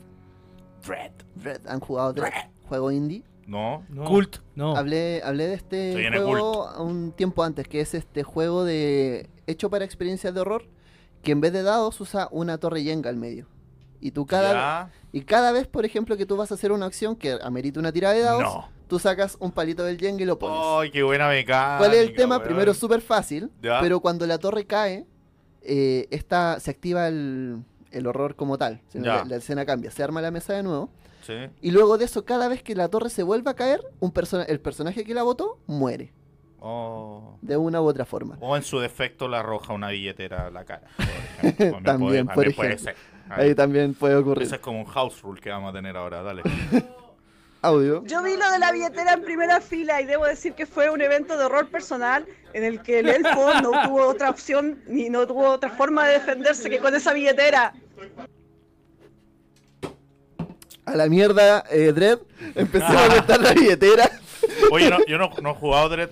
Dread. 0.86 1.12
Dread. 1.36 1.68
¿Han 1.68 1.80
jugado 1.80 2.14
Dread? 2.14 2.50
Juego 2.68 2.92
indie. 2.92 3.24
No. 3.48 3.84
No, 3.90 4.06
Cult. 4.06 4.38
No. 4.56 4.76
Hablé, 4.76 5.22
hablé 5.24 5.48
de 5.48 5.54
este 5.56 6.10
juego 6.20 6.70
un 6.82 7.12
tiempo 7.12 7.44
antes, 7.44 7.68
que 7.68 7.82
es 7.82 7.94
este 7.94 8.24
juego 8.24 8.64
de 8.64 9.30
hecho 9.48 9.70
para 9.70 9.86
experiencias 9.86 10.34
de 10.34 10.40
horror, 10.42 10.66
que 11.22 11.32
en 11.32 11.42
vez 11.42 11.54
de 11.54 11.64
dados 11.64 12.00
usa 12.02 12.28
una 12.32 12.58
torre 12.58 12.84
Jenga 12.84 13.10
al 13.10 13.18
medio. 13.18 13.48
Y 14.00 14.12
tú 14.12 14.26
cada 14.26 14.54
Ya. 14.54 14.92
y 15.12 15.22
cada 15.22 15.52
vez, 15.52 15.68
por 15.68 15.86
ejemplo, 15.86 16.18
que 16.18 16.26
tú 16.26 16.36
vas 16.38 16.52
a 16.52 16.56
hacer 16.56 16.72
una 16.72 16.86
acción 16.86 17.16
que 17.16 17.38
amerita 17.42 17.80
una 17.80 17.92
tirada 17.92 18.14
de 18.16 18.22
dados, 18.22 18.44
No. 18.44 18.70
tú 18.88 19.00
sacas 19.00 19.38
un 19.40 19.52
palito 19.52 19.84
del 19.84 19.98
Jenga 19.98 20.24
y 20.24 20.26
lo 20.26 20.38
pones. 20.40 20.58
Ay, 20.62 20.92
qué 20.92 21.04
buena 21.04 21.28
mecánica. 21.30 21.78
¿Cuál 21.78 21.94
es 21.94 22.00
el 22.10 22.16
tema? 22.16 22.42
Primero 22.44 22.72
es 22.72 22.78
súper 22.78 23.02
fácil, 23.02 23.50
Ya. 23.62 23.80
pero 23.82 24.00
cuando 24.02 24.26
la 24.28 24.38
torre 24.38 24.66
cae, 24.66 25.06
eh, 25.62 26.08
esta, 26.12 26.60
se 26.60 26.72
activa 26.72 27.08
el, 27.08 27.64
el 27.92 28.08
horror 28.08 28.36
como 28.36 28.58
tal. 28.58 28.82
La 28.94 29.36
escena 29.38 29.66
cambia, 29.66 29.92
se 29.92 30.04
arma 30.04 30.22
la 30.22 30.32
mesa 30.32 30.54
de 30.54 30.64
nuevo. 30.64 30.90
Sí. 31.26 31.34
Y 31.62 31.72
luego 31.72 31.98
de 31.98 32.06
eso, 32.06 32.26
cada 32.26 32.48
vez 32.48 32.62
que 32.64 32.76
la 32.76 32.90
torre 32.90 33.10
se 33.10 33.24
vuelva 33.24 33.52
a 33.52 33.56
caer, 33.56 33.82
un 34.00 34.12
persona 34.12 34.44
el 34.44 34.60
personaje 34.60 35.04
que 35.04 35.14
la 35.14 35.24
botó 35.24 35.58
muere. 35.68 36.14
Oh. 36.60 37.38
De 37.42 37.58
una 37.58 37.82
u 37.82 37.86
otra 37.86 38.06
forma. 38.06 38.38
O 38.40 38.56
en 38.56 38.64
su 38.64 38.80
defecto 38.80 39.28
le 39.28 39.36
arroja 39.38 39.74
una 39.74 39.90
billetera 39.90 40.48
a 40.48 40.52
la 40.52 40.64
cara. 40.64 40.88
por 40.96 41.46
ejemplo. 41.50 41.82
También, 41.84 42.26
puede, 42.26 42.26
por 42.26 42.34
también 42.36 42.56
puede 42.56 42.74
ejemplo. 42.74 42.94
ser. 42.94 43.14
Ahí 43.30 43.56
también 43.56 43.94
puede 43.94 44.16
ocurrir. 44.16 44.44
Ese 44.44 44.56
es 44.56 44.62
como 44.62 44.80
un 44.80 44.86
house 44.86 45.22
rule 45.22 45.42
que 45.42 45.50
vamos 45.50 45.72
a 45.72 45.74
tener 45.74 45.98
ahora, 45.98 46.22
dale. 46.24 46.44
Audio. 47.62 48.04
Yo 48.06 48.22
vi 48.22 48.36
lo 48.36 48.52
de 48.52 48.60
la 48.60 48.74
billetera 48.74 49.14
en 49.14 49.24
primera 49.24 49.62
fila 49.62 50.02
y 50.02 50.06
debo 50.06 50.26
decir 50.26 50.54
que 50.54 50.66
fue 50.66 50.90
un 50.90 51.02
evento 51.02 51.38
de 51.38 51.46
horror 51.46 51.70
personal 51.70 52.26
en 52.52 52.66
el 52.66 52.82
que 52.82 53.00
el 53.00 53.08
elfo 53.08 53.54
no 53.62 53.72
tuvo 53.86 54.06
otra 54.08 54.30
opción 54.30 54.82
ni 54.88 55.10
no 55.10 55.26
tuvo 55.26 55.50
otra 55.50 55.70
forma 55.70 56.06
de 56.06 56.14
defenderse 56.14 56.70
que 56.70 56.80
con 56.80 56.94
esa 56.94 57.14
billetera. 57.14 57.74
A 60.86 60.96
la 60.96 61.08
mierda, 61.08 61.64
eh, 61.72 61.92
Dredd. 61.94 62.20
Empecé 62.56 62.86
a 62.86 63.06
aumentar 63.06 63.40
la 63.42 63.54
billetera. 63.54 64.10
Oye, 64.72 64.90
no, 64.90 64.98
yo 65.06 65.18
no, 65.18 65.30
no 65.42 65.52
he 65.52 65.54
jugado 65.56 65.90
Dread. 65.90 66.10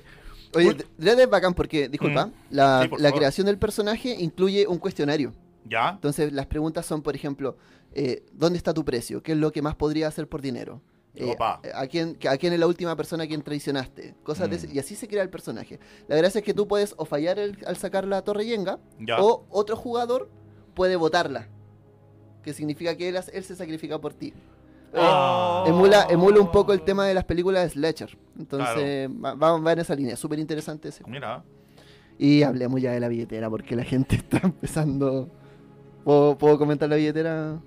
Oye, 0.56 0.70
Uy. 0.70 0.86
Dredd 0.98 1.20
es 1.20 1.30
bacán 1.30 1.54
porque, 1.54 1.90
disculpa, 1.90 2.28
Mm. 2.28 2.32
la, 2.52 2.82
Sí, 2.84 2.88
por 2.90 3.00
la 3.02 3.10
favor. 3.10 3.20
creación 3.20 3.48
del 3.48 3.58
personaje 3.58 4.16
incluye 4.20 4.68
un 4.68 4.78
cuestionario. 4.78 5.34
¿Ya? 5.66 5.90
Entonces, 5.92 6.32
las 6.34 6.46
preguntas 6.48 6.86
son, 6.86 7.02
por 7.02 7.16
ejemplo, 7.16 7.58
eh, 7.94 8.24
¿dónde 8.34 8.58
está 8.58 8.74
tu 8.74 8.84
precio? 8.86 9.22
¿Qué 9.22 9.34
es 9.34 9.38
lo 9.38 9.52
que 9.52 9.62
más 9.62 9.76
podría 9.76 10.08
hacer 10.08 10.28
por 10.28 10.42
dinero? 10.42 10.82
Eh. 11.14 11.36
¿a, 11.40 11.88
quién, 11.88 12.18
¿A 12.30 12.38
quién 12.38 12.54
es 12.54 12.60
la 12.60 12.68
última 12.68 12.96
persona 12.96 13.26
a 13.26 13.28
quien 13.28 13.42
traicionaste? 13.42 14.16
Cosas 14.24 14.50
de 14.50 14.56
ese- 14.56 14.68
Mm. 14.70 14.76
y 14.76 14.80
así 14.80 14.96
se 14.96 15.10
crea 15.10 15.22
el 15.24 15.30
personaje. 15.30 15.78
La 16.08 16.16
gracia 16.16 16.40
es 16.40 16.46
que 16.46 16.54
tú 16.54 16.68
puedes 16.70 16.94
o 16.98 17.04
fallar 17.04 17.38
el- 17.38 17.58
al 17.66 17.76
sacar 17.76 18.08
la 18.08 18.22
torre 18.22 18.46
Yenga, 18.46 18.80
Ya. 19.00 19.22
o 19.22 19.46
otro 19.50 19.76
jugador 19.76 20.30
puede 20.74 20.96
votarla. 20.96 21.50
Que 22.44 22.54
significa 22.54 22.96
que 22.96 23.10
él 23.10 23.44
se 23.44 23.56
sacrifica 23.56 24.00
por 24.00 24.14
ti. 24.14 24.34
Oh. 24.94 25.64
emula, 25.68 26.06
emula 26.10 26.40
un 26.42 26.52
poco 26.52 26.74
el 26.74 26.82
tema 26.82 27.06
de 27.06 27.14
las 27.14 27.24
películas 27.26 27.64
de 27.64 27.70
Slasher. 27.70 28.18
Entonces, 28.38 29.10
va, 29.10 29.34
va- 29.36 29.58
va 29.60 29.72
en 29.74 29.80
esa 29.80 29.96
línea. 29.96 30.16
Súper 30.18 30.40
interesante 30.40 30.90
ese. 30.90 31.04
Mira. 31.08 31.44
Y 32.18 32.44
hablemos 32.44 32.82
ya 32.82 32.92
de 32.92 33.00
la 33.00 33.08
billetera, 33.08 33.50
porque 33.50 33.76
la 33.76 33.84
gente 33.84 34.16
está 34.18 34.40
empezando. 34.44 35.30
¿Puedo, 36.04 36.38
puedo 36.38 36.58
comentar 36.58 36.90
la 36.90 36.96
billetera, 36.98 37.60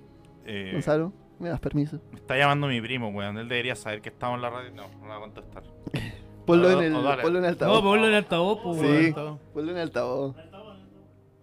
eh, 0.45 0.69
Gonzalo? 0.73 1.11
¿Me 1.39 1.49
das 1.49 1.59
permiso? 1.59 1.99
me 2.11 2.19
está 2.19 2.37
llamando 2.37 2.67
mi 2.67 2.79
primo, 2.79 3.09
weón. 3.09 3.37
Él 3.37 3.49
debería 3.49 3.75
saber 3.75 4.01
que 4.01 4.09
estamos 4.09 4.35
en 4.37 4.41
la 4.43 4.49
radio. 4.51 4.71
No, 4.73 4.83
no 5.01 5.07
va 5.07 5.17
a 5.17 5.19
contestar. 5.19 5.63
Ponlo, 6.45 6.67
Ah, 6.69 6.73
en, 6.73 6.79
el, 6.83 6.95
oh, 6.95 7.01
dale. 7.01 7.23
ponlo 7.23 7.39
en 7.39 7.45
altavoz. 7.45 7.75
No, 7.83 7.89
ponlo 7.89 8.07
en 8.07 8.13
altavoz, 8.13 8.59
pues, 8.61 8.77
Sí. 8.79 9.13
weón. 9.15 9.39
Ponlo 9.53 9.71
en 9.71 9.77
altavoz. 9.79 10.35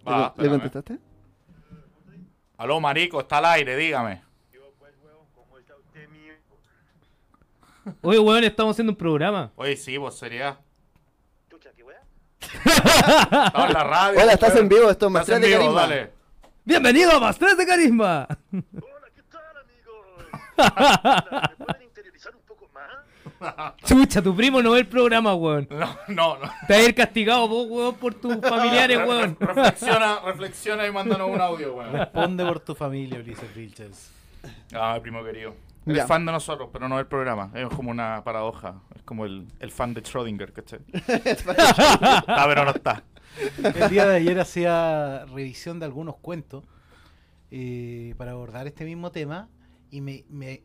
Va, 0.07 0.33
¿Le, 0.37 0.43
le 0.43 0.49
Ah, 0.49 0.51
contestaste? 0.51 0.97
Aló, 2.57 2.79
marico, 2.79 3.19
está 3.19 3.39
al 3.39 3.45
aire, 3.45 3.75
dígame. 3.75 4.21
Oye, 8.01 8.19
weón, 8.19 8.43
estamos 8.43 8.75
haciendo 8.75 8.91
un 8.93 8.97
programa. 8.97 9.51
Oye, 9.55 9.75
sí, 9.75 9.97
vos 9.97 10.17
seriedad. 10.17 10.59
Estamos 12.65 13.67
en 13.67 13.73
la 13.73 13.83
radio. 13.83 14.19
Hola, 14.21 14.33
estás 14.33 14.49
weón. 14.53 14.63
en 14.63 14.69
vivo, 14.69 14.89
esto 14.89 15.05
es 15.07 15.11
Maestría 15.11 15.35
en 15.37 15.41
de 15.41 15.47
vivo, 15.47 15.59
Carisma. 15.59 15.81
dale. 15.81 16.11
Bienvenido 16.65 17.11
a 17.11 17.19
Más 17.21 17.37
3 17.39 17.57
de 17.57 17.65
Carisma. 17.65 18.27
Chucha, 23.85 24.21
tu 24.21 24.35
primo 24.35 24.61
no 24.61 24.71
ve 24.71 24.79
el 24.79 24.87
programa, 24.87 25.35
weón. 25.35 25.67
No, 25.69 25.97
no, 26.07 26.37
no. 26.37 26.49
Te 26.67 26.73
vas 26.73 26.83
a 26.83 26.89
ir 26.89 26.95
castigado 26.95 27.47
vos, 27.47 27.67
weón, 27.69 27.95
por 27.95 28.13
tus 28.13 28.37
familiares, 28.41 28.99
weón. 29.05 29.35
Reflexiona, 29.39 30.19
reflexiona 30.25 30.87
y 30.87 30.91
mándanos 30.91 31.29
un 31.29 31.41
audio, 31.41 31.75
weón. 31.75 31.91
Responde 31.93 32.45
por 32.45 32.59
tu 32.61 32.73
familia, 32.75 33.19
Ulises 33.19 33.53
Vilches. 33.53 34.11
Ah, 34.73 34.97
primo 35.01 35.23
querido. 35.23 35.55
Él 35.85 35.95
Ya. 35.95 36.07
fan 36.07 36.25
de 36.25 36.31
nosotros, 36.31 36.69
pero 36.71 36.87
no 36.87 36.97
del 36.97 37.07
programa. 37.07 37.51
Es 37.53 37.67
como 37.69 37.91
una 37.91 38.23
paradoja. 38.23 38.81
Es 38.95 39.03
como 39.03 39.25
el, 39.25 39.47
el 39.59 39.71
fan 39.71 39.93
de 39.93 40.01
Schrödinger, 40.03 40.53
¿cachai? 40.53 40.79
está, 41.25 41.55
pero 42.47 42.65
no 42.65 42.71
está. 42.71 43.03
El 43.63 43.89
día 43.89 44.05
de 44.07 44.15
ayer 44.17 44.39
hacía 44.39 45.25
revisión 45.25 45.79
de 45.79 45.85
algunos 45.85 46.15
cuentos 46.17 46.63
eh, 47.51 48.13
para 48.17 48.31
abordar 48.31 48.67
este 48.67 48.85
mismo 48.85 49.11
tema 49.11 49.49
y 49.91 50.01
me, 50.01 50.23
me, 50.29 50.63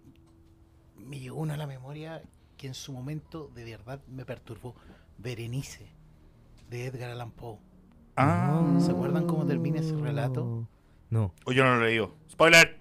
me 0.97 1.19
llegó 1.19 1.41
uno 1.41 1.55
a 1.55 1.57
la 1.57 1.67
memoria 1.67 2.23
que 2.57 2.67
en 2.67 2.75
su 2.75 2.93
momento 2.93 3.51
de 3.55 3.65
verdad 3.65 4.01
me 4.09 4.25
perturbó. 4.25 4.75
Berenice, 5.19 5.91
de 6.71 6.87
Edgar 6.87 7.11
Allan 7.11 7.33
Poe. 7.33 7.59
Ah. 8.17 8.77
¿Se 8.79 8.91
acuerdan 8.93 9.27
cómo 9.27 9.45
termina 9.47 9.81
ese 9.81 9.97
relato? 9.97 10.67
No. 11.11 11.33
O 11.45 11.53
yo 11.53 11.65
no 11.65 11.77
lo 11.77 11.85
he 11.85 11.89
leído. 11.91 12.15
¡Spoiler! 12.31 12.78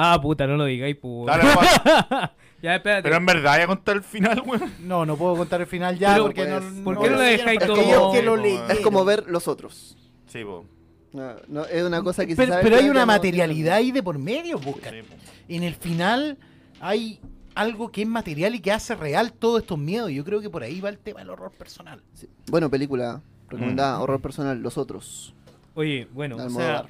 Ah, 0.00 0.18
puta, 0.20 0.46
no 0.46 0.56
lo 0.56 0.64
digáis, 0.66 0.96
pues. 0.96 1.26
Dale. 1.26 1.42
Ya, 2.62 2.74
espérate. 2.74 3.02
Pero 3.04 3.16
en 3.16 3.24
verdad, 3.26 3.52
voy 3.54 3.62
a 3.62 3.66
contar 3.68 3.96
el 3.96 4.02
final, 4.02 4.42
weón. 4.44 4.72
No, 4.80 5.06
no 5.06 5.16
puedo 5.16 5.36
contar 5.36 5.60
el 5.60 5.68
final 5.68 5.96
ya 5.96 6.12
Pero, 6.14 6.24
porque 6.24 6.44
pues, 6.44 6.64
no, 6.64 6.82
¿por 6.84 6.98
qué 7.00 7.10
no 7.10 7.16
lo 7.16 7.20
dejáis 7.22 7.58
porque 7.60 7.72
todo- 7.72 7.80
ellos 7.82 8.12
que 8.12 8.22
lo 8.22 8.34
Es 8.36 8.42
leyeron. 8.42 8.70
Es 8.72 8.80
como 8.80 9.04
ver 9.04 9.24
los 9.28 9.46
otros. 9.46 9.96
Sí, 10.26 10.42
po. 10.44 10.64
No, 11.12 11.34
no, 11.46 11.64
es 11.66 11.84
una 11.84 12.02
cosa 12.02 12.26
que 12.26 12.32
se 12.32 12.36
Pero, 12.36 12.50
sabe 12.54 12.62
pero 12.64 12.74
que 12.74 12.80
hay 12.80 12.86
ya 12.86 12.90
una 12.90 13.00
no- 13.02 13.06
materialidad 13.06 13.76
ahí 13.76 13.92
de 13.92 14.02
por 14.02 14.18
medio, 14.18 14.58
busca. 14.58 14.90
Sí, 14.90 14.96
po. 15.08 15.14
En 15.48 15.62
el 15.62 15.74
final 15.76 16.36
hay 16.80 17.20
algo 17.54 17.92
que 17.92 18.02
es 18.02 18.08
material 18.08 18.56
y 18.56 18.58
que 18.60 18.72
hace 18.72 18.96
real 18.96 19.32
todos 19.32 19.60
estos 19.62 19.78
miedos. 19.78 20.10
Yo 20.10 20.24
creo 20.24 20.40
que 20.40 20.50
por 20.50 20.64
ahí 20.64 20.80
va 20.80 20.88
el 20.88 20.98
tema 20.98 21.20
del 21.20 21.30
horror 21.30 21.52
personal. 21.52 22.02
Sí. 22.14 22.28
Bueno, 22.50 22.68
película 22.68 23.20
recomendada, 23.48 23.98
Mm. 23.98 24.02
horror 24.02 24.20
personal, 24.20 24.58
los 24.60 24.76
otros. 24.78 25.32
Oye, 25.74 26.08
bueno, 26.12 26.36
de 26.36 26.42
o 26.46 26.50
sea, 26.50 26.86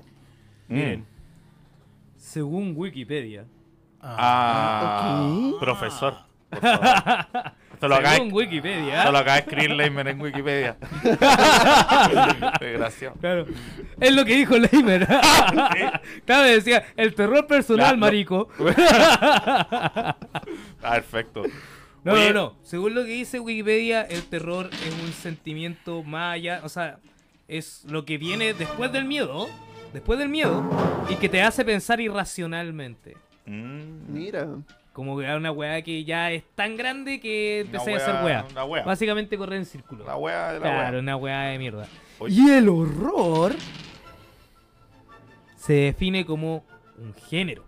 Mm. 0.69 0.75
miren, 0.75 1.07
según 2.19 2.75
Wikipedia, 2.77 3.47
Ah, 4.01 5.23
ok. 5.55 5.61
profesor. 5.61 6.15
por 6.51 6.61
favor. 6.61 7.53
Esto 7.75 7.87
lo 7.89 7.95
acaba, 7.95 8.15
según 8.17 8.33
Wikipedia, 8.33 8.99
esto 8.99 9.13
lo 9.13 9.19
acaba 9.19 9.35
de 9.35 9.41
escribir 9.41 9.71
Leimer 9.71 10.09
en 10.09 10.21
Wikipedia. 10.21 10.77
Desgraciado. 12.61 13.15
claro, 13.21 13.47
es 14.01 14.13
lo 14.15 14.25
que 14.25 14.35
dijo 14.37 14.57
Leimer. 14.59 15.07
claro, 16.27 16.43
decía, 16.45 16.85
el 16.97 17.15
terror 17.15 17.47
personal, 17.47 17.85
Claro. 17.87 17.99
marico. 17.99 18.49
Ah, 18.59 20.17
perfecto. 20.95 21.43
No, 22.05 22.13
Oye, 22.15 22.33
no, 22.33 22.35
no. 22.35 22.57
Según 22.63 22.95
lo 22.95 23.03
que 23.05 23.11
dice 23.11 23.39
Wikipedia, 23.41 24.03
el 24.03 24.23
terror 24.25 24.71
es 24.73 24.95
un 25.05 25.13
sentimiento 25.13 26.03
más 26.03 26.35
allá, 26.35 26.61
o 26.65 26.69
sea, 26.69 26.99
es 27.49 27.85
lo 27.89 28.05
que 28.05 28.19
viene 28.19 28.55
después 28.55 28.91
del 28.93 29.05
miedo, 29.05 29.49
después 29.93 30.19
del 30.19 30.29
miedo, 30.29 30.63
y 31.09 31.15
que 31.17 31.29
te 31.29 31.43
hace 31.43 31.65
pensar 31.65 32.01
irracionalmente. 32.01 33.17
mm, 33.47 34.13
Mira. 34.13 34.47
Como 34.93 35.17
que 35.17 35.27
una 35.37 35.53
weá 35.53 35.81
que 35.83 36.03
ya 36.03 36.33
es 36.33 36.43
tan 36.57 36.77
grande 36.77 37.21
que 37.21 37.61
empecé 37.61 37.95
a 37.95 37.97
hacer 37.99 38.15
wea- 38.17 38.25
weá. 38.25 38.65
una. 38.65 38.85
Básicamente 38.85 39.39
correr 39.39 39.59
en 39.61 39.65
círculo. 39.67 40.05
La 40.05 40.17
wea 40.17 40.49
de 40.55 40.59
la 40.59 40.61
Claro, 40.65 40.91
wea. 40.95 41.01
una 41.01 41.17
weá 41.17 41.41
de 41.43 41.59
mierda. 41.59 41.87
Oye. 42.19 42.35
Y 42.35 42.51
el 42.51 42.69
horror 42.69 43.55
se 45.57 45.73
define 45.73 46.25
como 46.27 46.65
un 46.99 47.15
género. 47.29 47.65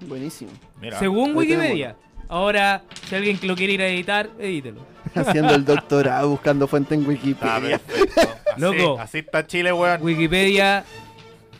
Buenísimo. 0.00 0.50
Mira, 0.80 0.98
Según 0.98 1.36
Wikipedia. 1.36 1.96
Ahora, 2.28 2.82
si 3.08 3.14
alguien 3.14 3.38
lo 3.42 3.54
quiere 3.56 3.72
ir 3.74 3.82
a 3.82 3.88
editar, 3.88 4.30
edítelo. 4.38 4.80
Haciendo 5.14 5.54
el 5.54 5.64
doctorado, 5.66 6.28
buscando 6.30 6.66
fuente 6.66 6.94
en 6.94 7.00
está 7.00 7.10
Wikipedia. 7.10 7.78
perfecto. 7.78 8.20
Así, 8.52 8.60
Loco. 8.60 8.98
así 9.00 9.18
está 9.18 9.46
Chile, 9.46 9.72
weón. 9.72 10.02
Wikipedia. 10.02 10.84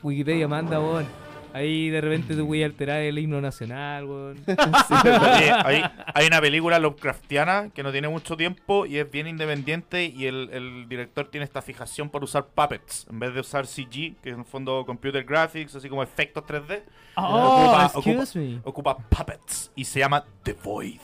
Wikipedia 0.03 0.49
manda, 0.49 0.79
weón. 0.81 1.07
Ahí 1.55 1.89
de 1.89 2.03
repente 2.03 2.35
te 2.37 2.43
voy 2.43 2.63
a 2.63 2.67
alterar 2.67 3.01
el 3.01 3.19
himno 3.19 3.41
nacional, 3.41 4.05
weón. 4.05 4.37
Oye, 4.47 5.51
hay, 5.65 5.83
hay 6.15 6.27
una 6.27 6.41
película 6.43 6.79
Lovecraftiana 6.79 7.71
que 7.71 7.83
no 7.83 7.91
tiene 7.91 8.09
mucho 8.09 8.37
tiempo 8.37 8.85
y 8.85 8.99
es 8.99 9.11
bien 9.11 9.27
independiente 9.27 10.05
y 10.05 10.27
el, 10.27 10.51
el 10.53 10.89
director 10.89 11.27
tiene 11.29 11.45
esta 11.45 11.63
fijación 11.63 12.11
por 12.11 12.23
usar 12.23 12.47
puppets 12.47 13.07
en 13.11 13.19
vez 13.19 13.33
de 13.35 13.41
usar 13.41 13.67
CG, 13.67 14.17
que 14.23 14.29
es 14.29 14.35
en 14.35 14.41
el 14.41 14.45
fondo 14.45 14.85
computer 14.85 15.25
graphics, 15.25 15.75
así 15.75 15.89
como 15.89 16.03
efectos 16.03 16.45
3D. 16.45 16.83
Oh, 17.17 17.91
Ocupa- 17.95 18.15
excuse 18.15 18.39
me. 18.39 18.61
Ocupa 18.65 18.99
puppets 18.99 19.73
y 19.75 19.85
se 19.85 20.01
llama 20.01 20.25
The 20.43 20.53
Void. 20.53 21.01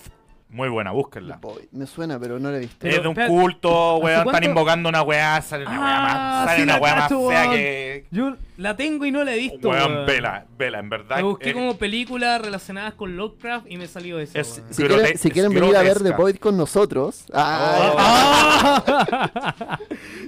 Muy 0.54 0.68
buena, 0.68 0.92
búsquenla. 0.92 1.38
Boy, 1.40 1.68
Me 1.72 1.84
suena, 1.84 2.16
pero 2.20 2.38
no 2.38 2.48
la 2.48 2.58
he 2.58 2.60
visto. 2.60 2.86
Es 2.86 3.02
de 3.02 3.08
un 3.08 3.14
culto, 3.16 3.96
weón. 3.96 4.24
Están 4.24 4.44
invocando 4.44 4.88
una 4.88 5.02
weá, 5.02 5.42
sale 5.42 5.66
una 5.66 5.80
weá 5.80 5.96
Ah, 5.96 6.02
más, 6.04 6.44
sale 6.46 6.56
sí 6.58 6.62
una 6.62 6.76
weá 6.76 6.94
más 6.94 7.02
cacho, 7.02 7.28
fea 7.28 7.40
weón. 7.40 7.54
que. 7.56 8.06
Yo 8.12 8.36
la 8.56 8.76
tengo 8.76 9.04
y 9.04 9.10
no 9.10 9.24
la 9.24 9.34
he 9.34 9.38
visto, 9.38 9.70
Weón, 9.70 9.92
weón. 9.94 10.06
vela, 10.06 10.46
vela, 10.56 10.78
en 10.78 10.88
verdad. 10.90 11.16
Me 11.16 11.22
busqué 11.24 11.50
eh, 11.50 11.52
como 11.54 11.76
películas 11.76 12.40
relacionadas 12.40 12.94
con 12.94 13.16
Lovecraft 13.16 13.66
y 13.68 13.78
me 13.78 13.88
salió 13.88 14.20
eso. 14.20 14.38
Es- 14.38 14.58
weón. 14.58 14.72
Si 14.74 14.82
quieren, 14.84 15.18
si 15.18 15.30
quieren 15.32 15.52
es 15.52 15.60
venir 15.60 15.76
a 15.76 15.82
ver 15.82 16.00
The. 16.00 16.12
Void 16.12 16.36
con 16.36 16.56
nosotros. 16.56 17.24
Ah, 17.32 18.80
¡Ah! 18.86 19.78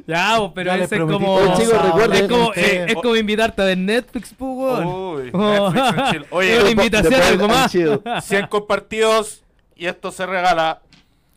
ya, 0.08 0.38
pero 0.54 0.76
Ya 0.76 0.84
ese 0.84 0.96
es 0.96 1.02
como. 1.02 1.34
Oye, 1.34 1.52
chicos, 1.56 1.82
recuerden- 1.82 2.24
es, 2.24 2.28
como, 2.28 2.48
Ustedes- 2.48 2.72
es, 2.86 2.88
es 2.88 2.94
como 2.96 3.14
invitarte 3.16 3.62
a 3.62 3.64
ver 3.66 3.78
Netflix, 3.78 4.34
pues, 4.36 4.50
weón. 4.50 4.86
Uy, 4.86 5.30
Oh. 5.32 5.70
Netflix 5.72 6.26
Oye, 6.30 6.60
una 6.60 6.70
invitación, 6.70 7.22
algo 7.22 7.46
más. 7.48 7.70
Chill. 7.70 8.00
100 8.22 8.46
compartidos 8.48 9.42
y 9.76 9.86
esto 9.86 10.10
se 10.10 10.26
regala. 10.26 10.82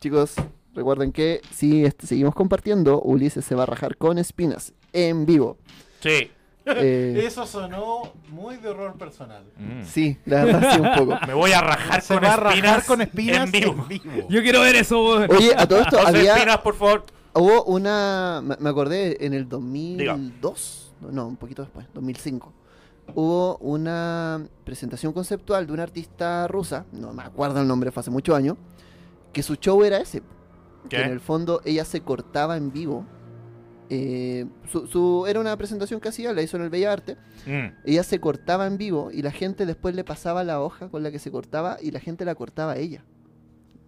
Chicos, 0.00 0.34
recuerden 0.74 1.12
que 1.12 1.40
si 1.52 1.84
este- 1.84 2.06
seguimos 2.06 2.34
compartiendo, 2.34 3.00
Ulises 3.02 3.44
se 3.44 3.54
va 3.54 3.64
a 3.64 3.66
rajar 3.66 3.96
con 3.96 4.18
espinas 4.18 4.72
en 4.92 5.26
vivo. 5.26 5.58
Sí. 6.00 6.30
Eh, 6.66 7.22
Eso 7.26 7.46
sonó 7.46 8.12
muy 8.28 8.56
de 8.56 8.68
horror 8.68 8.96
personal. 8.96 9.44
Mm. 9.56 9.82
sí, 9.84 10.16
la 10.26 10.44
verdad 10.44 10.74
sí 10.74 10.80
un 10.80 10.94
poco. 10.94 11.18
Me 11.26 11.34
voy 11.34 11.52
a 11.52 11.60
rajar 11.60 12.00
Se 12.02 12.14
con 12.14 12.22
va 12.24 12.28
a 12.34 12.34
espinas, 12.48 12.62
rajar 12.62 12.84
con 12.86 13.00
espinas 13.02 13.44
en 13.46 13.52
vivo. 13.52 13.86
Yo 14.28 14.42
quiero 14.42 14.60
ver 14.60 14.76
eso. 14.76 15.00
Oye, 15.00 15.52
a 15.56 15.66
todo 15.66 15.80
esto 15.80 15.98
había 16.06 16.34
espinas, 16.34 16.58
por 16.58 16.74
favor. 16.76 17.04
hubo 17.34 17.64
una, 17.64 18.42
me 18.58 18.68
acordé 18.68 19.24
en 19.24 19.34
el 19.34 19.48
2002, 19.48 20.92
no, 21.00 21.10
no, 21.12 21.26
un 21.28 21.36
poquito 21.36 21.62
después, 21.62 21.86
2005. 21.94 22.52
Hubo 23.14 23.56
una 23.58 24.46
presentación 24.64 25.12
conceptual 25.12 25.66
de 25.66 25.72
una 25.72 25.82
artista 25.84 26.46
rusa, 26.48 26.86
no 26.92 27.12
me 27.12 27.22
acuerdo 27.22 27.60
el 27.60 27.68
nombre, 27.68 27.90
fue 27.90 28.00
hace 28.00 28.10
muchos 28.10 28.34
años, 28.36 28.56
que 29.32 29.42
su 29.42 29.54
show 29.56 29.82
era 29.84 29.98
ese. 29.98 30.22
Que 30.88 30.96
en 31.02 31.12
el 31.12 31.20
fondo 31.20 31.60
ella 31.64 31.84
se 31.84 32.00
cortaba 32.00 32.56
en 32.56 32.72
vivo. 32.72 33.04
eh, 33.92 34.46
su, 34.70 34.86
su- 34.86 35.26
era 35.26 35.40
una 35.40 35.56
presentación 35.56 36.00
que 36.00 36.08
hacía, 36.08 36.32
la 36.32 36.42
hizo 36.42 36.56
en 36.56 36.62
el 36.62 36.70
Bella 36.70 36.92
Arte. 36.92 37.16
Mm. 37.46 37.74
Ella 37.84 38.02
se 38.04 38.20
cortaba 38.20 38.66
en 38.66 38.78
vivo 38.78 39.10
y 39.12 39.20
la 39.22 39.30
gente 39.32 39.66
después 39.66 39.94
le 39.96 40.04
pasaba 40.04 40.44
la 40.44 40.60
hoja 40.62 40.88
con 40.88 41.02
la 41.02 41.10
que 41.10 41.18
se 41.18 41.30
cortaba 41.32 41.76
y 41.82 41.90
la 41.90 41.98
gente 42.00 42.24
la 42.24 42.34
cortaba 42.36 42.72
a 42.72 42.76
ella. 42.76 43.04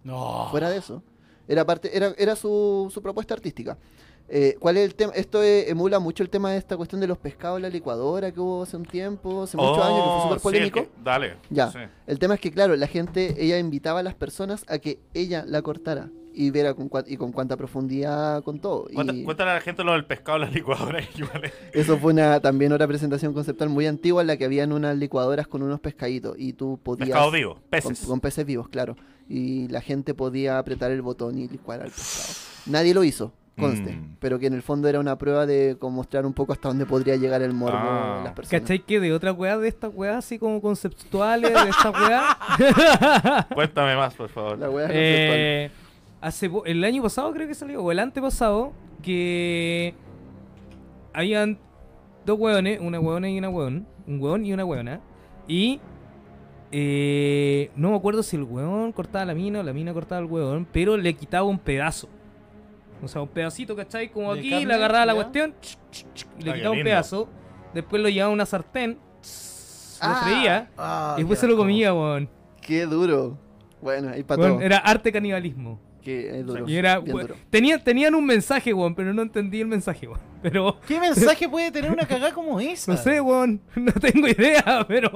No. 0.03 0.47
Fuera 0.51 0.69
de 0.69 0.77
eso, 0.77 1.03
era 1.47 1.65
parte, 1.65 1.95
era, 1.95 2.13
era 2.17 2.35
su, 2.35 2.89
su 2.93 3.01
propuesta 3.01 3.33
artística. 3.33 3.77
Eh, 4.29 4.55
¿Cuál 4.59 4.77
es 4.77 4.85
el 4.85 4.95
tema? 4.95 5.13
Esto 5.15 5.43
eh, 5.43 5.69
emula 5.69 5.99
mucho 5.99 6.23
el 6.23 6.29
tema 6.29 6.51
de 6.51 6.57
esta 6.57 6.75
cuestión 6.77 6.99
de 7.01 7.07
los 7.07 7.17
pescados 7.17 7.57
en 7.57 7.63
la 7.63 7.69
licuadora 7.69 8.31
que 8.31 8.39
hubo 8.39 8.63
hace 8.63 8.77
un 8.77 8.85
tiempo, 8.85 9.43
hace 9.43 9.57
muchos 9.57 9.77
años, 9.85 9.97
que 9.97 10.03
fue 10.03 10.13
Oh, 10.13 10.23
súper 10.23 10.37
sí, 10.39 10.43
polémico. 10.43 10.79
es 10.79 10.85
que- 10.87 10.91
dale. 11.03 11.35
Ya. 11.49 11.71
sí. 11.71 11.79
El 12.07 12.19
tema 12.19 12.33
es 12.35 12.39
que, 12.39 12.51
claro, 12.51 12.75
la 12.75 12.87
gente, 12.87 13.35
ella 13.37 13.59
invitaba 13.59 13.99
a 13.99 14.03
las 14.03 14.15
personas 14.15 14.63
a 14.67 14.79
que 14.79 14.99
ella 15.13 15.43
la 15.45 15.61
cortara 15.61 16.09
y 16.35 16.49
viera 16.49 16.73
con, 16.73 16.89
cua- 16.89 17.03
y 17.05 17.15
con 17.15 17.31
cuánta 17.31 17.57
profundidad 17.57 18.41
con 18.43 18.59
todo. 18.59 18.87
Y 18.89 19.23
Cuéntale 19.23 19.51
a 19.51 19.55
la 19.55 19.61
gente 19.61 19.83
lo 19.83 19.91
del 19.91 20.05
pescado 20.05 20.37
en 20.37 20.41
la 20.45 20.49
licuadora. 20.49 20.99
igual 21.15 21.43
es- 21.45 21.53
eso 21.73 21.97
fue 21.99 22.13
una, 22.13 22.39
también 22.39 22.71
otra 22.73 22.87
presentación 22.87 23.33
conceptual 23.33 23.69
muy 23.69 23.85
antigua 23.85 24.21
en 24.21 24.27
la 24.27 24.37
que 24.37 24.45
habían 24.45 24.71
unas 24.71 24.97
licuadoras 24.97 25.47
con 25.47 25.61
unos 25.61 25.79
pescaditos 25.79 26.35
y 26.39 26.53
tú 26.53 26.79
podías... 26.81 27.09
Pescado 27.09 27.29
vivo, 27.29 27.53
Con, 27.55 27.63
peces. 27.69 27.99
con 28.07 28.19
peces 28.19 28.45
vivos, 28.47 28.67
claro. 28.69 28.95
Y 29.29 29.67
la 29.67 29.81
gente 29.81 30.15
podía 30.15 30.57
apretar 30.57 30.89
el 30.91 31.03
botón 31.03 31.37
y 31.37 31.47
licuar 31.47 31.81
al 31.81 31.91
pescado. 31.91 32.33
Nadie 32.65 32.93
lo 32.95 33.03
hizo, 33.03 33.31
conste. 33.57 33.91
Mm. 33.93 34.15
Pero 34.19 34.39
que 34.39 34.47
en 34.47 34.53
el 34.53 34.61
fondo 34.61 34.87
era 34.87 34.99
una 34.99 35.17
prueba 35.17 35.45
de 35.45 35.77
como 35.79 35.97
mostrar 35.97 36.25
un 36.25 36.33
poco 36.33 36.53
hasta 36.53 36.69
dónde 36.69 36.85
podría 36.85 37.15
llegar 37.15 37.41
el 37.41 37.53
morbo 37.53 37.77
Ah. 37.79 38.15
de 38.19 38.23
las 38.25 38.33
personas. 38.33 38.61
¿Cachai 38.61 38.79
que 38.79 38.99
de 38.99 39.13
otra 39.13 39.31
weá 39.33 39.57
de 39.57 39.67
estas 39.67 39.91
weas 39.93 40.17
así 40.17 40.39
como 40.39 40.61
conceptuales 40.61 41.51
de 41.53 41.69
esta 41.69 41.91
weá? 41.91 43.47
Cuéntame 43.53 43.95
más, 43.95 44.13
por 44.15 44.29
favor. 44.29 44.57
La 44.57 44.69
wea 44.69 44.87
Eh, 44.89 45.69
hace 46.21 46.49
el 46.65 46.83
año 46.83 47.03
pasado 47.03 47.31
creo 47.33 47.47
que 47.47 47.53
salió, 47.55 47.83
o 47.83 47.91
el 47.91 47.99
antepasado, 47.99 48.73
que 49.01 49.93
habían 51.13 51.59
dos 52.25 52.39
hueones, 52.39 52.79
una 52.81 52.99
hueona 52.99 53.29
y 53.29 53.37
una 53.37 53.49
hueón, 53.49 53.85
un 54.07 54.21
hueón 54.21 54.45
y 54.45 54.53
una 54.53 54.65
hueona, 54.65 54.99
y 55.47 55.79
eh, 56.71 57.69
no 57.75 57.91
me 57.91 57.97
acuerdo 57.97 58.23
si 58.23 58.35
el 58.35 58.43
hueón 58.43 58.91
cortaba 58.93 59.25
la 59.25 59.35
mina 59.35 59.59
o 59.59 59.63
la 59.63 59.73
mina 59.73 59.93
cortaba 59.93 60.19
el 60.21 60.25
hueón, 60.27 60.65
pero 60.71 60.97
le 60.97 61.13
quitaba 61.13 61.43
un 61.45 61.59
pedazo. 61.59 62.07
O 63.03 63.07
sea, 63.07 63.21
un 63.21 63.27
pedacito, 63.27 63.75
¿cachai? 63.75 64.09
Como 64.09 64.33
¿De 64.33 64.39
aquí, 64.39 64.49
carne? 64.51 64.65
le 64.65 64.73
agarraba 64.73 65.05
la 65.05 65.13
¿Ya? 65.13 65.15
cuestión, 65.15 65.53
ch, 65.61 65.77
ch, 65.91 66.05
ch, 66.13 66.25
y 66.39 66.43
le 66.43 66.51
Ah, 66.51 66.53
quitaba 66.55 66.71
un 66.71 66.77
lindo. 66.77 66.89
pedazo, 66.89 67.29
después 67.73 68.01
lo 68.01 68.09
llevaba 68.09 68.31
a 68.31 68.33
una 68.33 68.45
sartén, 68.45 68.91
lo 68.91 68.97
Ah. 70.09 70.21
freía, 70.23 70.69
Ah, 70.77 71.13
y 71.17 71.21
después 71.21 71.39
se 71.39 71.47
lo 71.47 71.55
comía, 71.57 71.93
weón. 71.93 72.29
Qué 72.61 72.85
duro. 72.85 73.37
Bueno, 73.81 74.09
ahí 74.09 74.23
para 74.23 74.41
todo. 74.41 74.61
Era 74.61 74.77
arte 74.77 75.11
canibalismo. 75.11 75.79
Qué 76.01 76.39
es 76.39 76.45
duro. 76.45 76.67
Y 76.67 76.75
era, 76.75 76.99
bien 76.99 77.15
we- 77.15 77.21
duro. 77.23 77.35
tenían, 77.49 77.83
tenían 77.83 78.15
un 78.15 78.25
mensaje, 78.25 78.73
weón, 78.73 78.93
pero 78.95 79.13
no 79.13 79.21
entendí 79.21 79.61
el 79.61 79.67
mensaje, 79.67 80.07
weón. 80.07 80.19
Pero, 80.43 80.77
¿Qué 80.87 80.99
mensaje 80.99 81.47
puede 81.49 81.71
tener 81.71 81.89
una 81.89 82.05
cagada 82.05 82.31
como 82.33 82.59
esa? 82.59 82.91
no 82.91 82.97
sé, 82.97 83.19
weón, 83.21 83.61
no 83.75 83.91
tengo 83.93 84.27
idea, 84.27 84.85
pero, 84.87 85.09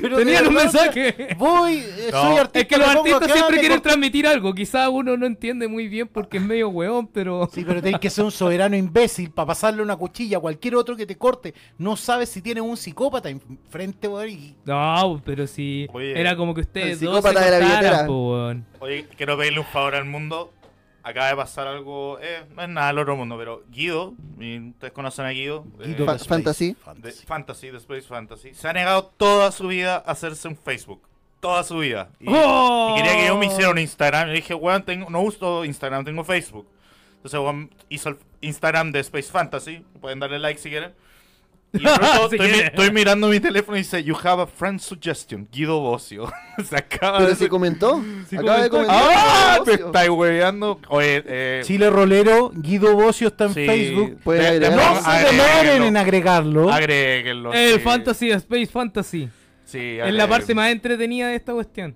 Pero 0.00 0.18
tenían 0.18 0.46
un 0.46 0.54
mensaje. 0.54 1.34
Voy, 1.38 1.78
eh, 1.78 2.10
No. 2.12 2.22
soy 2.22 2.36
artista. 2.36 2.58
Es 2.60 2.66
que 2.66 2.76
los 2.76 2.88
artistas 2.88 3.22
acá, 3.22 3.32
siempre 3.32 3.58
quieren 3.58 3.78
corto- 3.78 3.82
transmitir 3.88 4.26
algo. 4.26 4.54
Quizá 4.54 4.88
uno 4.90 5.16
no 5.16 5.26
entiende 5.26 5.66
muy 5.66 5.88
bien 5.88 6.06
porque 6.08 6.36
es 6.36 6.42
medio 6.42 6.68
weón, 6.68 7.06
pero... 7.08 7.48
Sí, 7.52 7.64
pero 7.66 7.80
tenés 7.82 7.98
que 8.00 8.10
ser 8.10 8.24
un 8.24 8.30
soberano 8.30 8.76
imbécil 8.76 9.30
para 9.30 9.46
pasarle 9.46 9.82
una 9.82 9.96
cuchilla 9.96 10.36
a 10.36 10.40
cualquier 10.40 10.74
otro 10.76 10.94
que 10.94 11.06
te 11.06 11.16
corte. 11.16 11.54
No 11.78 11.96
sabes 11.96 12.28
si 12.28 12.42
tienes 12.42 12.62
un 12.62 12.76
psicópata 12.76 13.30
enfrente, 13.30 14.06
weón. 14.08 14.28
Y... 14.28 14.56
No, 14.66 15.20
pero 15.24 15.46
si 15.46 15.86
Oye. 15.92 16.20
era 16.20 16.36
como 16.36 16.54
que 16.54 16.60
El 16.60 16.66
ustedes 16.66 17.00
dos 17.00 17.16
se 17.16 17.28
psicópata 17.30 17.44
de 17.50 17.50
la 17.60 17.66
cortaran, 17.66 18.06
po, 18.06 18.32
weón. 18.32 18.66
Oye, 18.80 19.06
quiero 19.16 19.38
pedirle 19.38 19.60
un 19.60 19.66
favor 19.66 19.94
al 19.94 20.04
mundo. 20.04 20.52
Acaba 21.02 21.28
de 21.28 21.36
pasar 21.36 21.66
algo, 21.66 22.18
eh, 22.20 22.44
no 22.54 22.62
es 22.62 22.68
nada 22.68 22.88
del 22.88 22.98
otro 22.98 23.16
mundo, 23.16 23.38
pero 23.38 23.62
Guido, 23.70 24.14
y 24.38 24.68
ustedes 24.70 24.92
conocen 24.92 25.24
a 25.24 25.30
Guido, 25.30 25.64
eh, 25.80 25.86
Guido 25.88 26.04
Fa- 26.06 26.18
fantasy. 26.18 26.76
de 26.96 27.12
Fantasy, 27.12 27.70
de 27.70 27.78
Space 27.78 28.02
Fantasy, 28.02 28.54
se 28.54 28.68
ha 28.68 28.72
negado 28.74 29.04
toda 29.16 29.50
su 29.50 29.68
vida 29.68 29.96
a 29.96 30.10
hacerse 30.12 30.46
un 30.48 30.56
Facebook. 30.56 31.00
toda 31.40 31.64
su 31.64 31.78
vida. 31.78 32.10
Y, 32.20 32.26
¡Oh! 32.28 32.92
y 32.94 33.00
quería 33.00 33.16
que 33.18 33.26
yo 33.28 33.38
me 33.38 33.46
hiciera 33.46 33.70
un 33.70 33.78
Instagram. 33.78 34.28
Y 34.28 34.32
dije, 34.34 34.52
weón, 34.52 34.82
tengo, 34.84 35.08
no 35.08 35.22
uso 35.22 35.64
Instagram, 35.64 36.04
tengo 36.04 36.22
Facebook. 36.22 36.68
Entonces, 37.16 37.40
weón, 37.40 37.70
hizo 37.88 38.10
el 38.10 38.18
Instagram 38.42 38.92
de 38.92 39.00
Space 39.00 39.30
Fantasy. 39.32 39.82
Pueden 40.02 40.18
darle 40.20 40.38
like 40.38 40.60
si 40.60 40.68
quieren. 40.68 40.92
Y 42.32 42.38
Si 42.38 42.60
estoy, 42.60 42.90
mirando 42.90 43.28
mi 43.28 43.38
teléfono 43.38 43.76
y 43.76 43.80
dice, 43.80 44.02
You 44.02 44.16
have 44.22 44.42
a 44.42 44.46
friend 44.46 44.80
suggestion, 44.80 45.48
Guido 45.50 45.78
Bocio. 45.80 46.30
Se 46.64 46.76
acaba 46.76 47.18
Pero 47.18 47.30
de 47.30 47.36
si 47.36 47.48
comentó. 47.48 48.02
Sí 48.28 48.36
Acaba 48.36 48.62
de 48.62 48.70
comentar. 48.70 48.96
¡Ah! 48.98 49.60
Te 49.64 49.74
estáis 49.74 50.10
hueveando. 50.10 50.80
Oye, 50.88 51.22
eh. 51.26 51.60
Chile 51.64 51.88
Rolero, 51.90 52.50
Guido 52.54 52.94
Bocio 52.94 53.28
está 53.28 53.44
en 53.44 53.54
sí, 53.54 53.66
Facebook. 53.66 54.18
No 54.24 54.32
se 54.32 54.60
demoren 54.60 55.82
en 55.84 55.96
agregarlo. 55.96 56.70
Agréguenlo. 56.72 57.52
El 57.52 57.74
sí. 57.74 57.80
Fantasy, 57.80 58.30
Space 58.30 58.66
Fantasy. 58.66 59.30
Sí, 59.64 59.98
Es 60.00 60.12
la 60.12 60.28
parte 60.28 60.54
más 60.54 60.70
entretenida 60.70 61.28
de 61.28 61.36
esta 61.36 61.52
cuestión. 61.52 61.94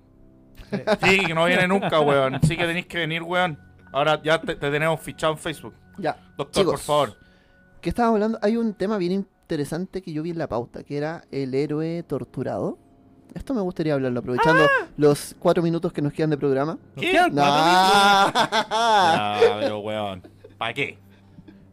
Sí, 1.03 1.19
que 1.19 1.33
no 1.33 1.45
viene 1.45 1.67
nunca, 1.67 1.99
weón. 1.99 2.39
Sí 2.43 2.55
que 2.55 2.65
tenéis 2.65 2.85
que 2.85 2.99
venir, 2.99 3.21
weón. 3.23 3.59
Ahora 3.91 4.21
ya 4.21 4.39
te, 4.39 4.55
te 4.55 4.71
tenemos 4.71 4.99
fichado 5.01 5.33
en 5.33 5.39
Facebook. 5.39 5.73
Ya. 5.97 6.17
Doctor, 6.37 6.63
Chicos, 6.63 6.73
por 6.73 6.79
favor. 6.79 7.17
¿Qué 7.81 7.89
estábamos 7.89 8.15
hablando? 8.15 8.39
Hay 8.41 8.57
un 8.57 8.73
tema 8.73 8.97
bien 8.97 9.11
interesante 9.45 10.01
que 10.01 10.11
yo 10.11 10.23
vi 10.23 10.31
en 10.31 10.39
la 10.39 10.47
pauta, 10.47 10.83
que 10.83 10.97
era 10.97 11.23
el 11.31 11.53
héroe 11.53 12.01
torturado. 12.03 12.79
Esto 13.35 13.53
me 13.53 13.61
gustaría 13.61 13.93
hablarlo, 13.93 14.19
aprovechando 14.21 14.63
Ah. 14.63 14.87
los 14.97 15.35
cuatro 15.37 15.61
minutos 15.61 15.93
que 15.93 16.01
nos 16.01 16.13
quedan 16.13 16.31
de 16.31 16.37
programa. 16.37 16.79
Quedan 16.95 17.31
cuatro 17.31 17.51
Nah. 17.53 18.31
Ah, 18.33 19.57
pero 19.61 19.79
weón. 19.79 20.23
¿Para 20.57 20.73
qué? 20.73 20.97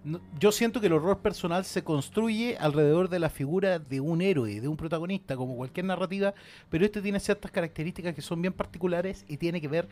No, 0.04 0.20
Yo 0.38 0.52
siento 0.52 0.80
que 0.80 0.88
el 0.88 0.92
horror 0.92 1.20
personal 1.20 1.64
se 1.64 1.82
construye 1.82 2.56
alrededor 2.58 3.08
de 3.08 3.20
la 3.20 3.30
figura 3.30 3.78
de 3.78 4.00
un 4.00 4.20
héroe, 4.20 4.60
de 4.60 4.68
un 4.68 4.76
protagonista, 4.76 5.36
como 5.36 5.56
cualquier 5.56 5.86
narrativa, 5.86 6.34
pero 6.68 6.84
este 6.84 7.00
tiene 7.00 7.20
ciertas 7.20 7.50
características 7.52 8.14
que 8.14 8.20
son 8.22 8.42
bien 8.42 8.52
particulares 8.52 9.24
y 9.28 9.36
tiene 9.38 9.60
que 9.60 9.68
ver 9.68 9.88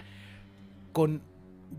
con, 0.92 1.22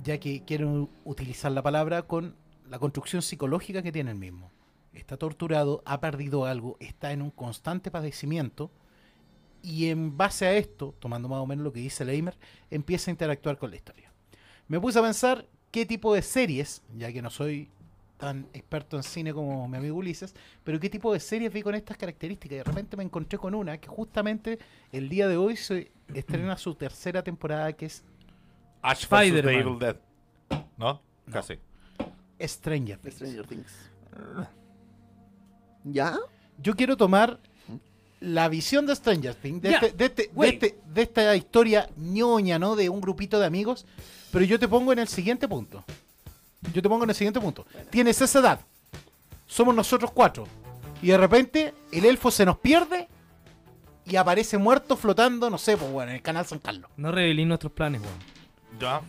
ya 0.04 0.18
que 0.18 0.43
quiero 0.45 0.89
utilizar 1.04 1.52
la 1.52 1.62
palabra, 1.62 2.04
con 2.04 2.34
la 2.70 2.80
construcción 2.80 3.22
psicológica 3.22 3.82
que 3.84 3.91
tiene 3.91 4.12
el 4.12 4.18
mismo. 4.18 4.49
Está 4.94 5.18
torturado, 5.18 5.82
ha 5.86 6.02
perdido 6.02 6.46
algo, 6.46 6.78
está 6.80 7.12
en 7.12 7.22
un 7.22 7.32
constante 7.32 7.92
padecimiento 7.92 8.72
y 9.64 9.88
en 9.89 10.18
base 10.18 10.46
a 10.46 10.54
esto, 10.54 10.96
tomando 11.00 11.30
más 11.30 11.39
o 11.39 11.46
menos 11.46 11.64
lo 11.64 11.72
que 11.72 11.80
dice 11.80 12.04
Leimer, 12.04 12.38
empieza 12.70 13.12
a 13.12 13.14
interactuar 13.14 13.58
con 13.58 13.70
la 13.70 13.78
historia. 13.78 14.12
Me 14.68 14.80
puse 14.80 15.00
a 15.00 15.02
pensar 15.02 15.48
qué 15.72 15.86
tipo 15.86 16.14
de 16.14 16.22
series, 16.22 16.82
ya 16.98 17.12
que 17.12 17.22
no 17.22 17.30
soy 17.30 17.70
tan 18.18 18.48
experto 18.54 18.98
en 18.98 19.04
cine 19.04 19.34
como 19.34 19.68
mi 19.68 19.78
amigo 19.78 19.98
Ulises, 19.98 20.36
pero 20.64 20.80
qué 20.80 20.89
tipo 20.89 21.12
de 21.12 21.20
series 21.20 21.52
vi 21.52 21.64
con 21.64 21.74
estas 21.74 21.98
características. 21.98 22.54
Y 22.54 22.58
de 22.58 22.64
repente 22.64 22.96
me 22.96 23.04
encontré 23.04 23.39
con 23.39 23.56
una 23.56 23.78
que 23.80 23.88
justamente 23.88 24.60
el 24.92 25.10
día 25.10 25.28
de 25.28 25.38
hoy 25.38 25.56
se 25.56 25.92
estrena 26.14 26.56
su 26.58 26.76
tercera 26.76 27.24
temporada, 27.24 27.74
que 27.74 27.88
es 27.88 28.04
Ash 28.82 29.04
Spider-Man. 29.04 29.56
Evil 29.56 29.80
Dead. 29.80 29.96
¿No? 30.78 31.02
Casi. 31.32 31.56
Stranger 32.39 32.98
Things. 33.00 33.16
Stranger 33.16 33.48
Things. 33.48 33.92
¿Ya? 35.84 36.17
Yo 36.61 36.75
quiero 36.75 36.95
tomar 36.97 37.39
la 38.19 38.47
visión 38.49 38.86
de 38.86 38.95
Stranger 38.95 39.34
Things, 39.36 39.61
de, 39.61 39.69
Ya, 39.71 39.77
este- 39.77 39.91
de 39.97 40.05
este- 40.05 40.29
de 40.34 40.47
este- 40.49 40.77
de 40.93 41.01
esta 41.01 41.36
historia 41.36 41.89
ñoña, 41.97 42.59
¿no? 42.59 42.75
De 42.75 42.88
un 42.89 43.01
grupito 43.01 43.39
de 43.39 43.45
amigos, 43.47 43.86
pero 44.32 44.45
yo 44.45 44.59
te 44.59 44.67
pongo 44.67 44.93
en 44.93 44.99
el 44.99 45.07
siguiente 45.07 45.47
punto. 45.47 45.84
Yo 46.73 46.82
te 46.82 46.88
pongo 46.89 47.03
en 47.05 47.09
el 47.09 47.15
siguiente 47.15 47.39
punto. 47.41 47.65
Tienes 47.89 48.21
esa 48.21 48.39
edad. 48.39 48.59
Somos 49.47 49.73
nosotros 49.73 50.11
cuatro. 50.11 50.45
Y 51.01 51.07
de 51.07 51.17
repente 51.17 51.73
el 51.91 52.05
elfo 52.05 52.29
se 52.29 52.45
nos 52.45 52.57
pierde 52.59 53.07
y 54.05 54.15
aparece 54.17 54.59
muerto 54.59 54.95
flotando, 54.95 55.49
no 55.49 55.57
sé, 55.57 55.75
pues 55.77 55.91
bueno, 55.91 56.11
en 56.11 56.17
el 56.17 56.21
canal 56.21 56.45
San 56.45 56.59
Carlos. 56.59 56.91
No 56.97 57.11
revelí 57.11 57.43
nuestros 57.45 57.71
planes, 57.73 58.01
weón. 58.01 58.13
Ya. 58.79 59.01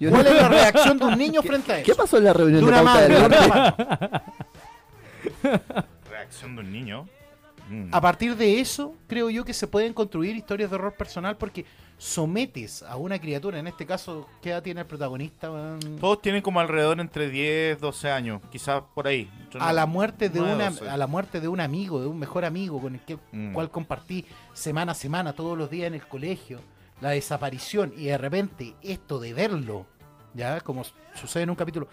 Yo 0.00 0.10
¿Cuál 0.10 0.24
no- 0.24 0.30
es 0.30 0.36
la 0.42 0.48
reacción 0.48 0.98
de 0.98 1.04
un 1.04 1.16
niño 1.16 1.40
frente 1.42 1.72
a 1.72 1.78
eso? 1.78 1.86
¿Qué 1.86 1.94
pasó 1.94 2.18
en 2.18 2.24
la 2.24 2.32
reunión 2.32 2.64
De 2.64 2.66
de, 2.72 2.72
una 2.80 2.82
pauta 2.82 3.08
madre, 3.08 3.14
del 3.14 3.30
de. 3.30 4.20
Reacción 6.26 6.56
de 6.56 6.62
un 6.62 6.72
niño. 6.72 7.08
Mm. 7.68 7.88
A 7.92 8.00
partir 8.00 8.36
de 8.36 8.60
eso, 8.60 8.94
creo 9.08 9.30
yo 9.30 9.44
que 9.44 9.52
se 9.54 9.66
pueden 9.66 9.92
construir 9.92 10.36
historias 10.36 10.70
de 10.70 10.76
horror 10.76 10.94
personal 10.94 11.36
porque 11.36 11.64
sometes 11.98 12.82
a 12.82 12.96
una 12.96 13.18
criatura, 13.18 13.58
en 13.58 13.66
este 13.66 13.86
caso, 13.86 14.28
¿qué 14.42 14.50
edad 14.50 14.62
tiene 14.62 14.80
el 14.82 14.86
protagonista? 14.86 15.50
Todos 15.98 16.20
tienen 16.20 16.42
como 16.42 16.60
alrededor 16.60 17.00
entre 17.00 17.28
10, 17.30 17.80
12 17.80 18.10
años. 18.10 18.40
Quizás 18.52 18.82
por 18.94 19.06
ahí. 19.08 19.30
Yo 19.50 19.60
A 19.62 19.68
no- 19.68 19.72
la 19.72 19.86
muerte 19.86 20.28
de 20.28 20.40
una, 20.40 20.68
a 20.68 20.96
la 20.96 21.06
muerte 21.06 21.40
de 21.40 21.48
un 21.48 21.60
amigo, 21.60 22.00
de 22.00 22.06
un 22.06 22.18
mejor 22.18 22.44
amigo 22.44 22.80
con 22.80 22.94
el 22.94 23.00
que, 23.00 23.18
Mm. 23.32 23.52
cual 23.52 23.70
compartí 23.70 24.24
semana 24.52 24.92
a 24.92 24.94
semana, 24.94 25.32
todos 25.32 25.56
los 25.56 25.70
días 25.70 25.86
en 25.88 25.94
el 25.94 26.06
colegio, 26.06 26.60
la 27.00 27.10
desaparición 27.10 27.92
y 27.96 28.04
de 28.06 28.18
repente 28.18 28.74
esto 28.82 29.18
de 29.18 29.32
verlo, 29.32 29.86
ya 30.34 30.60
como 30.60 30.84
sucede 31.14 31.44
en 31.44 31.50
un 31.50 31.56
capítulo, 31.56 31.88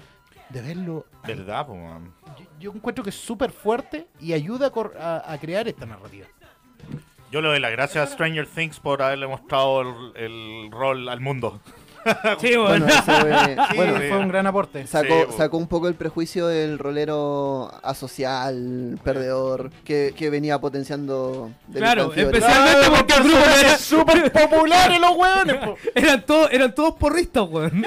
de 0.54 0.62
verlo, 0.62 1.06
¿Verdad, 1.26 1.66
po, 1.68 1.76
man? 1.76 2.14
yo, 2.38 2.46
yo 2.60 2.72
encuentro 2.74 3.04
que 3.04 3.10
es 3.10 3.16
súper 3.16 3.52
fuerte 3.52 4.08
y 4.20 4.34
ayuda 4.34 4.68
a 4.68 4.72
a, 5.00 5.34
a 5.34 5.38
crear 5.40 5.68
esta 5.68 5.86
narrativa. 5.86 6.28
Yo 7.32 7.42
le 7.42 7.48
doy 7.48 7.60
las 7.60 7.72
gracias 7.72 8.08
a 8.08 8.14
Stranger 8.14 8.46
Things 8.46 8.80
por 8.80 9.02
haberle 9.02 9.26
mostrado 9.26 9.82
el, 9.82 10.16
el 10.16 10.72
rol 10.72 11.10
al 11.10 11.20
mundo. 11.20 11.60
Sí. 12.40 12.56
Bueno, 12.58 12.86
ese 12.88 13.02
fue- 13.02 13.56
Sí, 13.72 13.76
bueno, 13.76 13.94
fue 13.98 14.18
un 14.18 14.28
gran 14.28 14.48
aporte. 14.48 14.86
sacó, 14.88 15.08
Sí, 15.22 15.26
po. 15.28 15.32
sacó 15.38 15.58
un 15.58 15.68
poco 15.68 15.88
el 15.88 15.96
prejuicio 15.96 16.48
del 16.48 16.78
rolero 16.80 17.72
asocial, 17.84 19.00
perdedor, 19.04 19.72
que, 19.86 20.14
que 20.16 20.30
venía 20.30 20.60
potenciando. 20.60 21.52
de 21.68 21.80
Claro, 21.80 22.14
especialmente 22.14 22.90
porque 22.96 23.14
el 23.14 23.24
grupo 23.24 23.38
era 23.60 23.78
súper 23.78 24.32
populares 24.32 25.00
los 25.00 25.12
hueones. 25.16 25.56
po. 25.58 25.78
eran 25.96 26.26
todos, 26.26 26.52
eran 26.52 26.74
todos 26.76 26.96
porristas, 26.96 27.44
weón. 27.50 27.84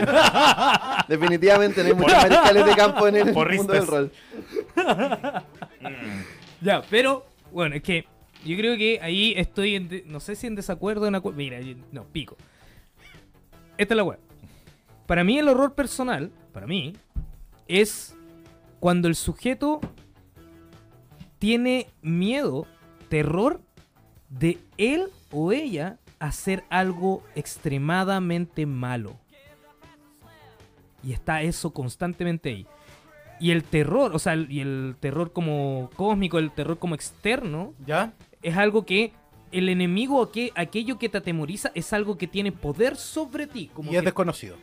Definitivamente 1.09 1.83
no 1.83 1.89
hay 1.89 1.95
muchos 1.95 2.17
mariscales 2.17 2.67
de 2.67 2.75
campo 2.75 3.09
en 3.09 3.17
el 3.17 3.33
Porristas. 3.33 3.67
mundo 3.67 3.73
del 3.73 3.87
rol. 3.87 4.12
Ya, 6.61 6.83
pero, 6.91 7.27
bueno, 7.53 7.77
es 7.77 7.83
que 7.83 8.07
yo 8.45 8.57
creo 8.57 8.77
que 8.77 8.99
ahí 9.03 9.35
estoy 9.37 9.75
en. 9.77 9.89
de- 9.89 10.05
no 10.07 10.21
sé 10.21 10.35
si 10.37 10.47
en 10.47 10.55
desacuerdo, 10.55 11.07
en 11.07 11.14
acuerdo. 11.14 11.37
Mira, 11.39 11.59
no, 11.93 12.05
pico. 12.05 12.37
Esta 13.79 13.95
es 13.95 13.97
la 13.97 14.05
weá. 14.05 14.18
Para 15.07 15.22
mí, 15.24 15.39
el 15.39 15.49
horror 15.49 15.74
personal, 15.74 16.31
para 16.53 16.66
mí, 16.66 16.95
es 17.68 18.16
cuando 18.81 19.09
el 19.09 19.14
sujeto 19.14 19.81
tiene 21.39 21.89
miedo, 22.03 22.66
terror 23.09 23.61
de 24.29 24.59
él 24.79 25.05
o 25.31 25.53
ella 25.53 25.99
hacer 26.18 26.64
algo 26.70 27.22
extremadamente 27.35 28.66
malo. 28.66 29.16
Y 31.05 31.12
está 31.12 31.43
eso 31.43 31.72
constantemente 31.72 32.49
ahí. 32.49 32.66
Y 33.39 33.51
el 33.51 33.62
terror, 33.62 34.14
o 34.14 34.18
sea, 34.18 34.33
el- 34.33 34.51
y 34.51 34.61
el 34.61 34.97
terror 34.99 35.33
como 35.33 35.91
cósmico, 35.95 36.39
el 36.39 36.51
terror 36.51 36.79
como 36.79 36.95
externo, 36.95 37.74
¿Ya? 37.87 38.12
es 38.43 38.57
algo 38.57 38.87
que 38.87 39.12
el 39.53 39.68
enemigo, 39.68 40.22
aqu- 40.30 40.53
aquello 40.55 40.99
que 40.99 41.09
te 41.09 41.18
atemoriza, 41.18 41.70
es 41.74 41.92
algo 41.92 42.16
que 42.18 42.26
tiene 42.26 42.53
poder 42.53 42.97
sobre 42.97 43.47
ti. 43.47 43.70
Como 43.72 43.90
Y 43.90 43.94
es 43.97 44.01
que- 44.01 44.07
desconocido. 44.07 44.57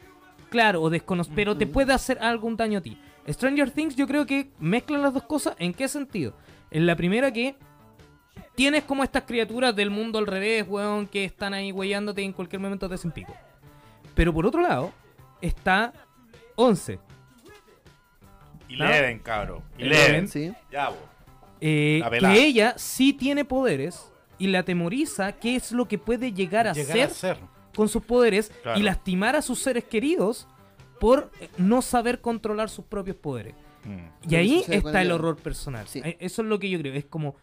Claro, 0.49 0.81
o 0.83 0.89
descono- 0.89 1.25
pero 1.33 1.57
te 1.57 1.65
puede 1.65 1.93
hacer 1.93 2.19
algún 2.19 2.55
daño 2.55 2.79
a 2.79 2.81
ti. 2.81 2.97
Stranger 3.27 3.71
Things 3.71 3.95
yo 3.95 4.05
creo 4.05 4.25
que 4.25 4.51
mezclan 4.59 5.01
las 5.01 5.13
dos 5.13 5.23
cosas. 5.23 5.55
¿En 5.57 5.73
qué 5.73 5.87
sentido? 5.87 6.35
En 6.69 6.85
la 6.85 6.95
primera 6.95 7.31
que 7.33 7.55
tienes 8.55 8.83
como 8.83 9.03
estas 9.03 9.23
criaturas 9.23 9.75
del 9.75 9.89
mundo 9.89 10.19
al 10.19 10.27
revés, 10.27 10.65
weón, 10.67 11.07
que 11.07 11.23
están 11.25 11.53
ahí 11.55 11.71
weyándote 11.71 12.21
y 12.21 12.25
en 12.25 12.33
cualquier 12.33 12.59
momento 12.61 12.87
te 12.87 12.95
hacen 12.95 13.11
pico. 13.11 13.33
Pero 14.13 14.31
por 14.33 14.45
otro 14.45 14.61
lado, 14.61 14.91
está 15.41 15.91
11. 16.55 16.99
Y 18.69 18.81
¿Ah? 18.81 18.89
Leven, 18.89 19.19
cabro. 19.19 19.63
Y 19.77 19.83
Eleven. 19.83 20.11
Leven. 20.11 20.27
Sí. 20.27 20.53
Ya, 20.71 20.91
eh, 21.61 22.01
que 22.19 22.45
ella 22.45 22.75
sí 22.77 23.13
tiene 23.13 23.45
poderes 23.45 24.11
y 24.37 24.47
la 24.47 24.59
atemoriza 24.59 25.31
qué 25.33 25.55
es 25.55 25.71
lo 25.71 25.87
que 25.87 25.97
puede 25.97 26.31
llegar 26.33 26.67
a 26.67 26.73
Llegar 26.73 26.93
ser 26.97 27.05
a 27.05 27.09
ser. 27.09 27.37
con 27.75 27.87
sus 27.89 28.03
poderes 28.03 28.51
Claro. 28.63 28.79
y 28.79 28.83
lastimar 28.83 29.35
a 29.35 29.41
sus 29.41 29.59
seres 29.59 29.83
queridos 29.83 30.47
por 30.99 31.31
eh, 31.39 31.49
no 31.57 31.81
saber 31.81 32.21
controlar 32.21 32.69
sus 32.69 32.85
propios 32.85 33.17
poderes. 33.17 33.55
Mm. 33.83 34.29
Y 34.31 34.35
ahí 34.35 34.63
está 34.67 35.01
el 35.01 35.11
horror 35.11 35.37
personal. 35.37 35.87
Sí. 35.87 36.01
Eh, 36.03 36.17
Eso 36.19 36.41
es 36.41 36.47
lo 36.47 36.59
que 36.59 36.69
yo 36.69 36.79
creo. 36.79 36.93
Es 36.93 37.05
como 37.05 37.35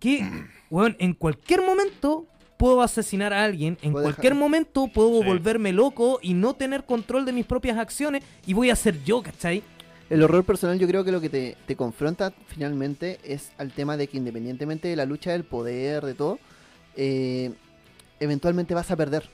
que, 0.00 0.28
weón, 0.70 0.96
en 0.98 1.14
cualquier 1.14 1.62
momento 1.62 2.26
puedo 2.56 2.82
asesinar 2.82 3.32
a 3.32 3.44
alguien, 3.44 3.76
en 3.82 3.92
Puedo 3.92 4.04
cualquier 4.04 4.32
dejar- 4.32 4.38
momento 4.38 4.86
puedo 4.88 5.20
Sí. 5.20 5.26
volverme 5.26 5.72
loco 5.72 6.18
y 6.22 6.34
no 6.34 6.54
tener 6.54 6.84
control 6.84 7.24
de 7.26 7.32
mis 7.32 7.44
propias 7.46 7.78
acciones 7.78 8.22
y 8.46 8.54
voy 8.54 8.70
a 8.70 8.76
ser 8.76 9.02
yo, 9.04 9.22
¿cachai? 9.22 9.62
El 10.10 10.22
horror 10.22 10.44
personal 10.44 10.78
yo 10.78 10.86
creo 10.86 11.02
que 11.02 11.12
lo 11.12 11.20
que 11.20 11.30
te, 11.30 11.56
te 11.66 11.76
confronta 11.76 12.32
finalmente 12.46 13.18
es 13.24 13.52
al 13.56 13.72
tema 13.72 13.96
de 13.96 14.06
que 14.06 14.18
independientemente 14.18 14.88
de 14.88 14.96
la 14.96 15.06
lucha 15.06 15.32
del 15.32 15.44
poder, 15.44 16.04
de 16.04 16.14
todo, 16.14 16.38
eh, 16.96 17.52
eventualmente 18.20 18.74
vas 18.74 18.90
a 18.90 18.96
perder. 18.96 19.28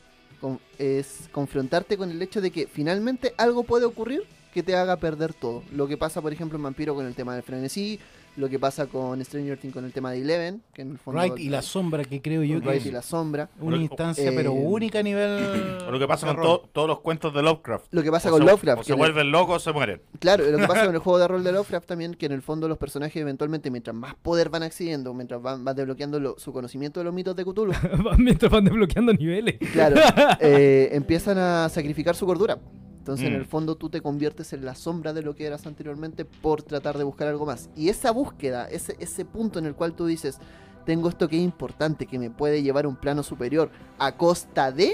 Es 0.79 1.29
confrontarte 1.33 1.99
con 1.99 2.11
el 2.11 2.23
hecho 2.23 2.41
de 2.41 2.51
que 2.51 2.67
finalmente 2.67 3.35
algo 3.37 3.65
puede 3.65 3.85
ocurrir 3.85 4.23
que 4.55 4.63
te 4.63 4.75
haga 4.75 4.97
perder 4.97 5.35
todo. 5.35 5.63
Lo 5.73 5.87
que 5.87 5.97
pasa, 5.97 6.23
por 6.23 6.33
ejemplo, 6.33 6.57
en 6.57 6.63
Vampiro 6.63 6.95
con 6.95 7.07
el 7.07 7.15
tema 7.15 7.35
del 7.35 7.43
frenesí, 7.43 8.01
lo 8.41 8.49
que 8.49 8.59
pasa 8.59 8.87
con 8.87 9.25
Stranger 9.25 9.59
Things 9.59 9.75
con 9.75 9.85
el 9.85 9.93
tema 9.93 10.11
de 10.11 10.23
Eleven, 10.23 10.63
que 10.75 10.83
en 10.83 10.91
el 10.93 10.99
fondo... 10.99 11.21
Right 11.23 11.39
y 11.39 11.49
la 11.49 11.63
sombra, 11.63 12.05
que 12.05 12.21
creo 12.21 12.43
yo 12.43 12.61
que 12.61 12.69
Right 12.69 12.81
es 12.81 12.87
y 12.87 12.91
la 12.91 13.03
sombra. 13.03 13.49
una 13.61 13.77
Lo- 13.77 13.83
instancia, 13.83 14.29
eh, 14.31 14.33
pero 14.35 14.53
única 14.53 14.99
a 14.99 15.03
nivel. 15.03 15.79
O 15.87 15.91
lo 15.93 15.99
que 15.99 16.09
pasa 16.09 16.27
con 16.27 16.37
to- 16.43 16.69
todos 16.73 16.89
los 16.89 17.01
cuentos 17.01 17.33
de 17.35 17.43
Lovecraft. 17.43 17.87
Lo 17.93 18.03
que 18.03 18.11
pasa 18.11 18.29
O 18.29 18.33
con 18.33 18.41
se- 18.41 18.47
Lovecraft. 18.47 18.79
O 18.79 18.81
que 18.83 18.87
se 18.87 18.93
en 18.93 18.99
el- 18.99 19.05
vuelven 19.05 19.31
locos 19.31 19.57
o 19.57 19.61
se 19.61 19.73
mueren. 19.73 20.03
Claro, 20.19 20.45
lo 20.51 20.59
que 20.59 20.67
pasa 20.67 20.85
con 20.87 20.95
el 20.95 21.01
juego 21.01 21.19
de 21.19 21.29
rol 21.29 21.45
de 21.45 21.53
Lovecraft 21.53 21.87
también, 21.87 22.15
que 22.15 22.27
en 22.27 22.33
el 22.33 22.43
fondo 22.43 22.67
los 22.67 22.79
personajes 22.79 23.17
eventualmente, 23.21 23.71
mientras 23.71 23.95
más 23.95 24.15
poder 24.17 24.49
van 24.49 24.63
accediendo, 24.63 25.15
mientras 25.15 25.41
van, 25.43 25.65
van 25.65 25.77
desbloqueando 25.77 26.19
lo- 26.19 26.39
su 26.39 26.53
conocimiento 26.53 27.01
de 27.01 27.05
los 27.05 27.15
mitos 27.15 27.37
de 27.37 27.45
Cthulhu, 27.45 27.73
Mientras 28.19 28.51
van 28.51 28.65
desbloqueando 28.65 29.13
niveles. 29.13 29.57
claro, 29.73 29.97
eh, 30.41 30.89
empiezan 30.93 31.39
a 31.39 31.69
sacrificar 31.69 32.17
su 32.17 32.27
cordura. 32.27 32.59
Entonces, 33.01 33.27
en 33.27 33.33
Mm. 33.33 33.37
el 33.37 33.45
fondo, 33.47 33.75
tú 33.77 33.89
te 33.91 34.01
conviertes 34.01 34.53
en 34.53 34.65
la 34.65 34.75
sombra 34.75 35.13
de 35.13 35.23
lo 35.23 35.35
que 35.35 35.47
eras 35.47 35.67
anteriormente 35.67 36.25
por 36.25 36.63
tratar 36.63 36.97
de 36.99 37.05
buscar 37.05 37.27
algo 37.29 37.45
más. 37.47 37.69
Y 37.75 37.89
esa 37.89 38.11
búsqueda, 38.13 38.69
ese, 38.71 38.95
ese 39.01 39.25
punto 39.25 39.59
en 39.59 39.67
el 39.67 39.75
cual 39.75 39.95
tú 39.95 40.07
dices, 40.07 40.39
tengo 40.87 41.09
esto 41.09 41.27
que 41.29 41.37
es 41.37 41.43
importante, 41.43 42.07
que 42.07 42.19
me 42.19 42.31
puede 42.31 42.63
llevar 42.63 42.85
a 42.85 42.89
un 42.89 42.97
plano 42.97 43.23
superior 43.23 43.71
a 43.99 44.17
costa 44.17 44.71
de, 44.71 44.93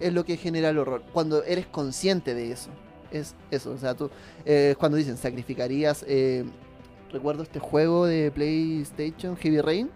es 0.00 0.12
lo 0.12 0.24
que 0.24 0.36
genera 0.36 0.68
el 0.70 0.78
horror. 0.78 1.02
Cuando 1.12 1.42
eres 1.44 1.66
consciente 1.66 2.34
de 2.34 2.52
eso. 2.52 2.70
Es 3.10 3.34
eso. 3.50 3.70
O 3.72 3.78
sea, 3.78 3.94
tú. 3.94 4.10
eh, 4.44 4.74
cuando 4.78 4.96
dicen 4.98 5.16
sacrificarías. 5.16 6.04
eh, 6.08 6.44
recuerdo 7.12 7.42
este 7.42 7.58
juego 7.60 8.06
de 8.06 8.30
PlayStation, 8.32 9.36
Heavy 9.36 9.60
Rain. 9.60 9.90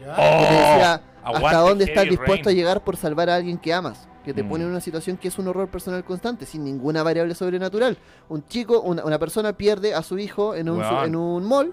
Ya. 0.00 0.14
Que 0.16 0.46
te 0.46 0.52
decía 0.54 1.02
hasta 1.24 1.64
Oh, 1.64 1.68
dónde 1.68 1.84
estás 1.84 2.04
dispuesto 2.08 2.46
Rain. 2.46 2.56
a 2.56 2.60
llegar 2.60 2.84
por 2.84 2.96
salvar 2.96 3.30
a 3.30 3.36
alguien 3.36 3.58
que 3.58 3.72
amas. 3.72 4.06
Que 4.24 4.32
te 4.32 4.42
Mm. 4.42 4.48
pone 4.48 4.64
en 4.64 4.70
una 4.70 4.80
situación 4.80 5.16
que 5.16 5.28
es 5.28 5.38
un 5.38 5.48
horror 5.48 5.68
personal 5.68 6.04
constante, 6.04 6.46
sin 6.46 6.62
ninguna 6.64 7.02
variable 7.02 7.34
sobrenatural. 7.34 7.98
Un 8.28 8.46
chico, 8.46 8.80
una, 8.80 9.04
una 9.04 9.18
persona 9.18 9.52
pierde 9.52 9.94
a 9.94 10.02
su 10.02 10.18
hijo 10.18 10.54
en 10.54 10.68
un, 10.70 10.78
su- 10.82 11.04
en 11.04 11.16
un 11.16 11.44
mall 11.44 11.72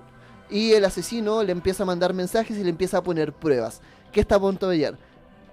y 0.49 0.71
el 0.73 0.83
asesino 0.85 1.43
le 1.43 1.51
empieza 1.51 1.83
a 1.83 1.85
mandar 1.85 2.13
mensajes 2.13 2.57
y 2.57 2.63
le 2.63 2.69
empieza 2.71 2.97
a 2.97 3.03
poner 3.03 3.33
pruebas. 3.33 3.81
¿Qué 4.11 4.19
está 4.21 4.35
a 4.35 4.39
punto 4.39 4.67
de 4.67 4.75
hallar? 4.77 4.97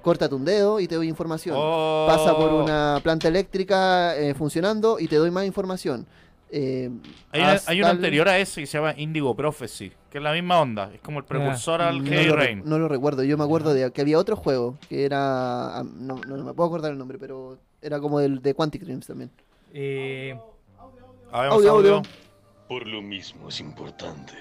Córtate 0.03 0.35
un 0.35 0.45
dedo 0.45 0.81
y 0.81 0.87
te 0.89 0.95
doy 0.95 1.09
información 1.09 1.57
Oh. 1.59 2.07
pasa 2.09 2.35
por 2.37 2.53
una 2.53 3.01
planta 3.03 3.29
eléctrica 3.29 4.17
eh, 4.17 4.35
funcionando 4.35 4.99
y 4.99 5.09
te 5.09 5.17
doy 5.17 5.31
más 5.31 5.45
información. 5.45 6.07
Eh, 6.51 6.91
Hay, 7.33 7.41
una, 7.41 7.53
haz 7.53 7.69
hay 7.69 7.81
una 7.81 7.91
anterior 7.91 8.29
a 8.29 8.39
ese 8.39 8.61
que 8.61 8.67
se 8.67 8.79
llama 8.79 8.95
Indigo 8.97 9.35
Prophecy, 9.35 9.91
que 10.11 10.19
es 10.19 10.25
la 10.25 10.33
misma 10.33 10.61
onda. 10.61 10.91
Es 10.95 11.01
como 11.01 11.19
el 11.19 11.25
precursor 11.25 11.83
al 11.83 12.03
no 12.05 12.11
Heavy 12.11 12.31
Rain. 12.31 12.63
no 12.65 12.79
lo 12.79 12.89
recuerdo, 12.89 13.25
yo 13.25 13.37
me 13.37 13.45
acuerdo 13.45 13.75
de 13.75 13.91
que 13.91 14.01
había 14.01 14.19
otro 14.19 14.37
juego 14.37 14.79
que 14.89 15.05
era. 15.05 15.83
No, 15.97 16.21
no, 16.27 16.37
no 16.37 16.45
me 16.45 16.53
puedo 16.55 16.69
acordar 16.69 16.93
el 16.93 16.99
nombre, 16.99 17.19
pero 17.19 17.59
era 17.83 17.99
como 18.01 18.21
el 18.21 18.41
de 18.43 18.55
Quantic 18.55 18.83
Dreams 18.83 19.07
también. 19.07 19.31
Eh, 19.75 20.39
Audio, 21.33 21.53
audio. 21.53 21.71
audio. 21.73 22.03
Por 22.69 22.87
lo 22.87 23.03
mismo 23.03 23.49
es 23.49 23.61
importante 23.61 24.33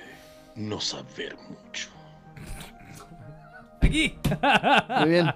no 0.56 0.80
saber 0.80 1.36
mucho. 1.50 1.90
aquí. 3.82 4.16
Muy 5.00 5.10
bien. 5.10 5.28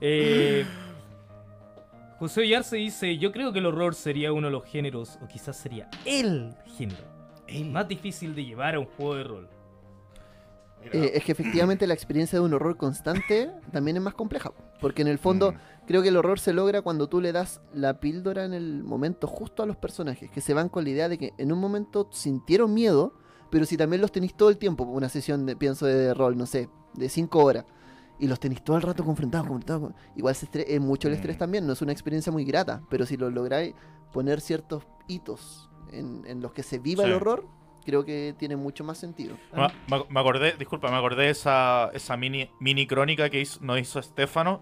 Eh, 0.00 0.64
José 2.18 2.40
Ollarse 2.40 2.76
dice, 2.76 3.16
yo 3.18 3.30
creo 3.32 3.52
que 3.52 3.60
el 3.60 3.66
horror 3.66 3.94
sería 3.94 4.32
uno 4.32 4.48
de 4.48 4.52
los 4.52 4.64
géneros, 4.64 5.18
o 5.22 5.28
quizás 5.28 5.56
sería 5.56 5.88
el 6.04 6.54
género, 6.76 7.04
más 7.66 7.86
difícil 7.86 8.34
de 8.34 8.44
llevar 8.44 8.74
a 8.74 8.80
un 8.80 8.86
juego 8.86 9.14
de 9.14 9.24
rol. 9.24 9.48
Eh, 10.92 11.12
es 11.14 11.24
que 11.24 11.32
efectivamente 11.32 11.86
la 11.86 11.94
experiencia 11.94 12.38
de 12.38 12.44
un 12.44 12.54
horror 12.54 12.76
constante 12.76 13.50
también 13.72 13.96
es 13.96 14.02
más 14.02 14.14
compleja. 14.14 14.52
Porque 14.80 15.02
en 15.02 15.08
el 15.08 15.18
fondo, 15.18 15.52
Mm. 15.52 15.56
creo 15.86 16.02
que 16.02 16.08
el 16.08 16.16
horror 16.16 16.38
se 16.38 16.52
logra 16.52 16.82
cuando 16.82 17.08
tú 17.08 17.20
le 17.20 17.32
das 17.32 17.60
la 17.72 17.98
píldora 18.00 18.44
en 18.44 18.54
el 18.54 18.84
momento 18.84 19.26
justo 19.26 19.62
a 19.62 19.66
los 19.66 19.76
personajes, 19.76 20.30
que 20.30 20.40
se 20.40 20.54
van 20.54 20.68
con 20.68 20.84
la 20.84 20.90
idea 20.90 21.08
de 21.08 21.18
que 21.18 21.32
en 21.38 21.52
un 21.52 21.58
momento 21.58 22.08
sintieron 22.12 22.74
miedo, 22.74 23.12
pero 23.50 23.64
si 23.64 23.76
también 23.76 24.00
los 24.02 24.12
tenéis 24.12 24.36
todo 24.36 24.50
el 24.50 24.58
tiempo, 24.58 24.84
una 24.84 25.08
sesión 25.08 25.46
de, 25.46 25.56
pienso, 25.56 25.86
de 25.86 26.14
rol, 26.14 26.36
no 26.36 26.46
sé, 26.46 26.68
de 26.94 27.08
5 27.08 27.42
horas, 27.44 27.64
y 28.18 28.26
los 28.26 28.40
tenéis 28.40 28.62
todo 28.62 28.76
el 28.76 28.82
rato 28.82 29.04
confrontados, 29.04 29.46
confrontados, 29.46 29.82
con- 29.82 29.94
igual 30.16 30.34
se 30.34 30.46
estre- 30.50 30.64
es 30.66 30.80
mucho 30.80 31.08
el 31.08 31.14
estrés 31.14 31.36
Mm. 31.36 31.38
también, 31.38 31.66
no 31.66 31.72
es 31.72 31.82
una 31.82 31.92
experiencia 31.92 32.32
muy 32.32 32.44
grata, 32.44 32.82
pero 32.90 33.06
si 33.06 33.16
lo 33.16 33.30
lográis 33.30 33.74
poner 34.12 34.40
ciertos 34.40 34.84
hitos 35.06 35.70
en, 35.92 36.24
en 36.26 36.40
los 36.40 36.52
que 36.52 36.62
se 36.62 36.78
viva 36.78 37.04
el 37.04 37.12
horror, 37.12 37.46
creo 37.84 38.04
que 38.04 38.34
tiene 38.38 38.56
mucho 38.56 38.84
más 38.84 38.98
sentido. 38.98 39.36
Me, 40.10 40.20
acordé, 40.20 40.52
disculpa, 40.58 40.90
me 40.90 40.96
acordé 40.96 41.24
de 41.24 41.30
esa, 41.30 41.90
esa 41.94 42.16
mini, 42.16 42.50
mini 42.60 42.86
crónica 42.86 43.30
que 43.30 43.40
hizo, 43.40 43.60
nos 43.62 43.78
hizo 43.80 43.98
Estefano. 43.98 44.60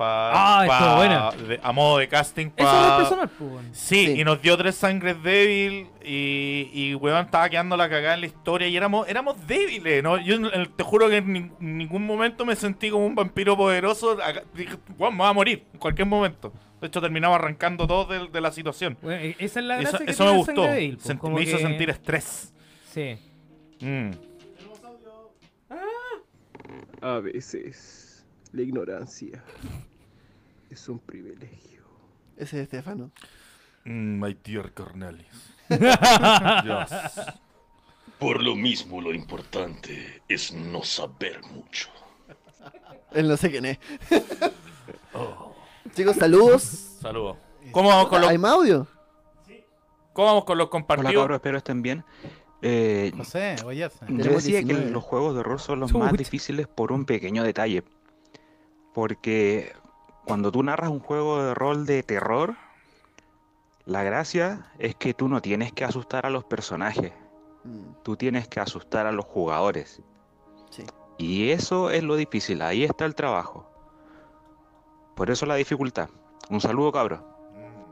Pa, 0.00 0.30
Ah, 0.62 0.66
estuvo 0.66 0.96
buena. 0.96 1.30
de- 1.46 1.60
a 1.62 1.72
modo 1.72 1.98
de 1.98 2.08
casting. 2.08 2.46
Eso 2.46 2.54
pa- 2.56 2.88
es 2.88 3.02
personal, 3.02 3.28
pues. 3.38 3.50
bueno. 3.50 3.68
Sí, 3.72 4.06
Sí. 4.06 4.20
y 4.20 4.24
nos 4.24 4.40
dio 4.40 4.56
tres 4.56 4.74
sangres 4.74 5.22
débil 5.22 5.88
y, 6.02 6.70
y 6.72 6.94
weón 6.94 7.26
estaba 7.26 7.50
quedando 7.50 7.76
la 7.76 7.86
cagada 7.90 8.14
en 8.14 8.20
la 8.22 8.26
historia 8.26 8.66
y 8.66 8.74
éramos, 8.78 9.06
éramos 9.10 9.46
débiles, 9.46 10.02
¿no? 10.02 10.16
Yo 10.16 10.36
eh, 10.36 10.70
te 10.74 10.82
juro 10.84 11.10
que 11.10 11.18
en 11.18 11.26
nin- 11.26 11.52
ningún 11.58 12.06
momento 12.06 12.46
me 12.46 12.56
sentí 12.56 12.88
como 12.88 13.04
un 13.04 13.14
vampiro 13.14 13.58
poderoso. 13.58 14.12
Acá- 14.24 14.42
Dije, 14.54 14.76
weón, 14.96 15.12
me 15.12 15.18
voy 15.18 15.28
a 15.28 15.32
morir 15.34 15.64
en 15.74 15.78
cualquier 15.78 16.08
momento. 16.08 16.50
De 16.80 16.86
hecho, 16.86 17.02
terminaba 17.02 17.34
arrancando 17.34 17.86
todo 17.86 18.06
de, 18.06 18.26
de 18.28 18.40
la 18.40 18.52
situación. 18.52 18.96
Bueno, 19.02 19.20
e- 19.22 19.36
esa 19.38 19.60
es 19.60 19.66
la 19.66 19.74
Eso, 19.80 19.90
gracia 19.90 20.06
que 20.06 20.12
eso 20.12 20.24
me 20.24 20.36
gustó. 20.38 20.62
Débil, 20.62 20.96
pues, 20.96 21.06
Sent- 21.10 21.28
me 21.30 21.42
hizo 21.42 21.56
que- 21.58 21.62
sentir 21.62 21.90
estrés. 21.90 22.54
Sí. 22.90 23.18
Mm. 23.80 24.12
A 27.02 27.18
veces 27.18 28.24
la 28.52 28.62
ignorancia 28.62 29.42
es 30.70 30.88
un 30.88 30.98
privilegio. 31.00 31.82
Ese 32.36 32.56
es 32.56 32.62
Estefano. 32.64 33.10
Mm, 33.84 34.20
my 34.22 34.36
dear 34.44 34.72
Cornelis. 34.72 35.56
Yes. 35.70 36.90
Por 38.18 38.42
lo 38.42 38.54
mismo 38.54 39.00
lo 39.00 39.14
importante 39.14 40.22
es 40.28 40.52
no 40.52 40.82
saber 40.82 41.40
mucho. 41.52 41.88
Él 43.12 43.28
no 43.28 43.36
sé 43.36 43.50
quién 43.50 43.64
es. 43.66 43.78
Chicos, 45.94 46.16
saludos. 46.16 46.62
Saludos. 47.00 47.36
¿Cómo 47.72 47.88
vamos 47.88 48.08
con 48.08 48.20
los, 48.20 48.30
¿Hay 48.30 48.38
más 48.38 48.52
audio? 48.52 48.86
cómo 50.12 50.26
vamos 50.26 50.44
con 50.44 50.58
los 50.58 50.66
Hola 50.66 50.70
compartidos? 50.70 51.14
cabros, 51.14 51.36
espero 51.36 51.58
estén 51.58 51.82
bien. 51.82 52.04
Eh, 52.62 53.12
José, 53.16 53.56
oye. 53.64 53.88
yo 54.08 54.32
decía 54.32 54.58
19. 54.58 54.84
que 54.84 54.90
los 54.90 55.02
juegos 55.02 55.34
de 55.34 55.40
horror 55.40 55.60
son 55.60 55.80
los 55.80 55.92
más 55.94 56.12
difíciles 56.12 56.66
por 56.68 56.92
un 56.92 57.06
pequeño 57.06 57.42
detalle. 57.42 57.84
Porque 58.92 59.72
cuando 60.24 60.50
tú 60.52 60.62
narras 60.62 60.90
un 60.90 61.00
juego 61.00 61.42
de 61.44 61.54
rol 61.54 61.86
de 61.86 62.02
terror, 62.02 62.54
la 63.86 64.02
gracia 64.02 64.66
es 64.78 64.94
que 64.94 65.14
tú 65.14 65.28
no 65.28 65.40
tienes 65.42 65.72
que 65.72 65.84
asustar 65.84 66.26
a 66.26 66.30
los 66.30 66.44
personajes, 66.44 67.12
Mm, 67.62 67.92
tú 68.02 68.16
tienes 68.16 68.48
que 68.48 68.58
asustar 68.58 69.06
a 69.06 69.12
los 69.12 69.26
jugadores. 69.26 70.00
Sí. 70.70 70.82
Y 71.18 71.50
eso 71.50 71.90
es 71.90 72.02
lo 72.02 72.16
difícil, 72.16 72.62
ahí 72.62 72.84
está 72.84 73.04
el 73.04 73.14
trabajo. 73.14 73.66
Por 75.14 75.30
eso 75.30 75.44
la 75.44 75.56
dificultad. 75.56 76.08
Un 76.48 76.62
saludo 76.62 76.90
cabros. 76.90 77.20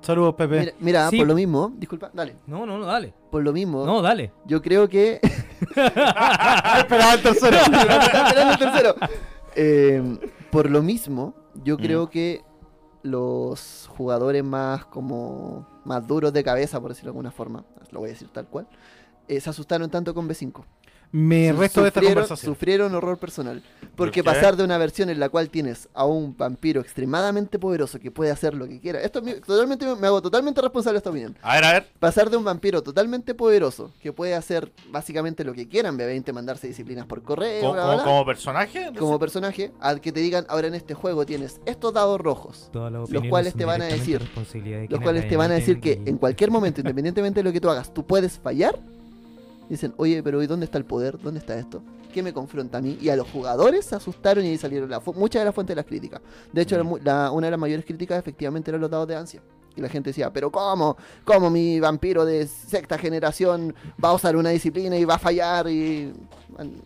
Saludos, 0.01 0.35
Pepe. 0.37 0.59
Mira, 0.61 0.73
mira, 0.81 1.11
Sí. 1.11 1.19
por 1.19 1.27
lo 1.27 1.35
mismo, 1.35 1.71
disculpa, 1.77 2.09
dale. 2.15 2.37
No, 2.47 2.65
no, 2.65 2.79
no, 2.79 2.87
dale. 2.87 3.13
Por 3.31 3.43
lo 3.43 3.53
mismo, 3.53 3.85
No, 3.85 4.01
dale. 4.01 4.33
yo 4.47 4.63
creo 4.63 4.89
que. 4.89 5.21
Esperaba 5.61 7.15
el 7.15 7.23
tercero. 7.23 7.57
Esperando 7.61 8.53
el 8.53 8.59
tercero. 8.59 8.95
Eh, 9.55 10.19
por 10.51 10.71
lo 10.71 10.83
mismo, 10.83 11.35
yo 11.65 11.77
Mm. 11.77 11.81
creo 11.81 12.11
que 12.11 12.43
los 13.03 13.89
jugadores 13.97 14.43
más 14.45 14.85
como 14.87 15.67
más 15.85 16.07
duros 16.07 16.33
de 16.33 16.43
cabeza, 16.45 16.81
por 16.81 16.91
decirlo 16.91 17.09
de 17.13 17.17
alguna 17.17 17.31
forma, 17.31 17.65
lo 17.91 18.01
voy 18.01 18.11
a 18.11 18.13
decir 18.13 18.29
tal 18.29 18.47
cual, 18.47 18.69
eh, 19.29 19.41
se 19.41 19.51
asustaron 19.51 19.91
tanto 19.91 20.15
con 20.15 20.29
B5. 20.29 20.65
Me 21.11 21.51
Su- 21.53 21.57
resto 21.59 21.83
de 21.83 21.89
esta 21.89 22.01
conversación. 22.03 22.55
Sufrieron 22.55 22.95
horror 22.95 23.19
personal. 23.19 23.63
Porque 23.97 24.23
pasar 24.23 24.57
de 24.57 24.63
una 24.63 24.79
versión 24.79 25.11
en 25.11 25.19
la 25.19 25.29
cual 25.29 25.51
tienes 25.51 25.89
a 25.93 26.05
un 26.05 26.37
vampiro 26.37 26.81
extremadamente 26.81 27.59
poderoso 27.59 27.99
que 27.99 28.11
puede 28.13 28.31
hacer 28.31 28.55
lo 28.55 28.69
que 28.69 28.79
quiera. 28.79 29.01
Esto 29.01 29.19
es 29.19 29.25
mi- 29.25 29.35
totalmente, 29.41 29.87
me 29.97 30.07
hago 30.07 30.23
totalmente 30.23 30.61
responsable 30.61 30.95
de 30.95 30.99
esta 30.99 31.11
opinión. 31.11 31.37
A 31.43 31.55
ver, 31.55 31.65
a 31.65 31.73
ver. 31.73 31.87
Pasar 31.99 32.31
de 32.31 32.37
un 32.37 32.45
vampiro 32.45 32.83
totalmente 32.83 33.35
poderoso 33.35 33.93
que 34.01 34.13
puede 34.13 34.35
hacer 34.35 34.71
básicamente 34.93 35.43
lo 35.45 35.53
que 35.53 35.67
quieran, 35.67 35.97
B20, 35.99 36.33
mandarse 36.33 36.69
disciplinas 36.69 37.07
por 37.07 37.23
correo, 37.23 37.61
¿Como, 37.61 37.73
bla, 37.73 37.83
como- 37.83 37.95
bla, 37.95 38.03
bla, 38.03 38.13
como 38.13 38.25
personaje? 38.27 38.91
como 38.97 39.19
personaje, 39.19 39.73
al 39.81 40.01
que 40.01 40.13
te 40.13 40.21
digan 40.21 40.47
ahora 40.49 40.69
en 40.69 40.75
este 40.75 40.95
juego 40.95 41.27
tienes 41.27 41.61
estos 41.67 41.93
dados 41.93 42.21
rojos. 42.21 42.71
Los 42.73 43.25
cuales 43.29 43.55
te 43.55 43.65
van 43.65 43.83
a 43.83 43.87
decir- 43.87 44.21
de 44.21 44.87
Los 44.89 45.01
cuales 45.01 45.29
te 45.29 45.37
van 45.37 45.51
a 45.51 45.55
decir 45.55 45.81
que 45.81 46.01
en 46.05 46.19
cualquier 46.19 46.51
momento, 46.53 46.81
independientemente 46.83 47.41
de 47.41 47.45
lo 47.45 47.53
que 47.53 47.61
tú 47.61 47.69
hagas, 47.71 47.93
tú 47.93 48.07
puedes 48.07 48.39
fallar. 48.39 48.79
Dicen, 49.69 49.93
oye, 49.99 50.23
pero 50.23 50.43
¿y 50.43 50.47
dónde 50.47 50.65
está 50.65 50.79
el 50.79 50.85
poder? 50.85 51.19
¿Dónde 51.21 51.41
está 51.41 51.59
esto? 51.59 51.83
¿Qué 52.13 52.23
me 52.23 52.33
confronta 52.33 52.79
a 52.79 52.81
mí? 52.81 52.97
Y 53.01 53.11
a 53.11 53.17
los 53.17 53.29
jugadores 53.31 53.85
se 53.85 53.95
asustaron 53.95 54.45
y 54.45 54.49
ahí 54.49 54.59
salieron 54.59 54.89
la 54.89 55.01
muchas 55.15 55.41
de 55.41 55.45
las 55.45 55.55
fuentes 55.55 55.75
de 55.75 55.77
las 55.83 55.85
críticas. 55.87 56.21
De 56.53 56.63
hecho, 56.63 56.83
la 56.83 56.85
la- 57.05 57.31
una 57.31 57.47
de 57.49 57.51
las 57.51 57.61
mayores 57.61 57.85
críticas 57.85 58.19
efectivamente 58.19 58.71
eran 58.71 58.81
los 58.81 58.91
dados 58.91 59.07
de 59.09 59.17
ansia. 59.17 59.43
Y 59.77 59.81
la 59.81 59.89
gente 59.89 60.11
decía, 60.11 60.33
pero 60.33 60.51
¿cómo? 60.51 60.97
¿Cómo 61.25 61.51
mi 61.51 61.79
vampiro 61.79 62.25
de 62.25 62.47
sexta 62.49 62.99
generación 62.99 63.75
va 64.03 64.09
a 64.09 64.15
usar 64.15 64.35
una 64.37 64.51
disciplina 64.51 64.97
y 64.97 65.05
va 65.05 65.15
a 65.15 65.19
fallar? 65.19 65.69
Y 65.69 66.13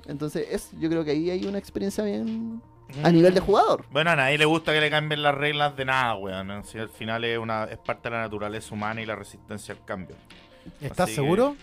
Entonces, 0.06 0.46
es, 0.50 0.70
yo 0.78 0.88
creo 0.90 1.04
que 1.04 1.12
ahí 1.12 1.30
hay 1.30 1.46
una 1.46 1.58
experiencia 1.58 2.04
bien 2.04 2.60
a 3.02 3.10
nivel 3.10 3.32
de 3.32 3.40
jugador. 3.40 3.86
Bueno, 3.90 4.10
a 4.10 4.16
nadie 4.16 4.36
le 4.36 4.44
gusta 4.44 4.72
que 4.74 4.80
le 4.80 4.90
cambien 4.90 5.22
las 5.22 5.34
reglas 5.34 5.74
de 5.76 5.84
nada, 5.86 6.16
weón. 6.16 6.46
¿no? 6.48 6.64
Si 6.64 6.76
al 6.78 6.90
final 6.90 7.24
es, 7.24 7.38
una, 7.38 7.64
es 7.64 7.78
parte 7.78 8.10
de 8.10 8.16
la 8.16 8.22
naturaleza 8.22 8.74
humana 8.74 9.00
y 9.00 9.06
la 9.06 9.16
resistencia 9.16 9.72
al 9.74 9.82
cambio. 9.86 10.16
¿Estás 10.80 11.00
Así 11.08 11.12
que- 11.12 11.22
seguro? 11.22 11.56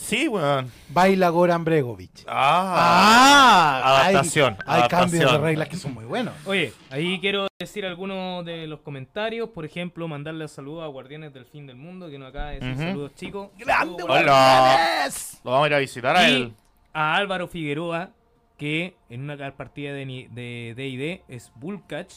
Sí, 0.00 0.26
weón. 0.28 0.72
Baila 0.88 1.28
Goran 1.28 1.62
Bregovic. 1.64 2.24
Ah, 2.26 3.82
adaptación. 4.00 4.56
Hay, 4.66 4.82
hay 4.82 4.88
cambios 4.88 5.30
de 5.30 5.38
reglas 5.38 5.68
que 5.68 5.76
son 5.76 5.92
muy 5.94 6.04
buenos. 6.06 6.34
Oye, 6.46 6.72
ahí 6.90 7.20
quiero 7.20 7.46
decir 7.58 7.84
algunos 7.84 8.44
de 8.44 8.66
los 8.66 8.80
comentarios. 8.80 9.50
Por 9.50 9.64
ejemplo, 9.64 10.08
mandarle 10.08 10.48
saludos 10.48 10.84
a 10.84 10.86
Guardianes 10.86 11.32
del 11.34 11.44
Fin 11.44 11.66
del 11.66 11.76
Mundo, 11.76 12.08
que 12.08 12.18
nos 12.18 12.30
acaba 12.30 12.46
de 12.50 12.54
decir 12.60 12.72
Ujú. 12.72 12.80
saludos 12.82 13.14
chicos. 13.14 13.48
¡Grande, 13.58 14.02
Saludos, 14.02 14.22
Hola. 14.22 15.08
Lo 15.44 15.50
vamos 15.50 15.64
a 15.64 15.68
ir 15.68 15.74
a 15.74 15.78
visitar 15.78 16.16
a 16.16 16.28
Y 16.28 16.34
él. 16.34 16.54
a 16.94 17.14
Álvaro 17.16 17.46
Figueroa, 17.46 18.10
que 18.56 18.96
en 19.10 19.22
una 19.30 19.36
partida 19.54 19.92
de 19.92 20.06
ni- 20.06 20.26
de 20.28 20.72
D&D 20.76 21.22
es 21.28 21.52
Bullcatch 21.56 22.14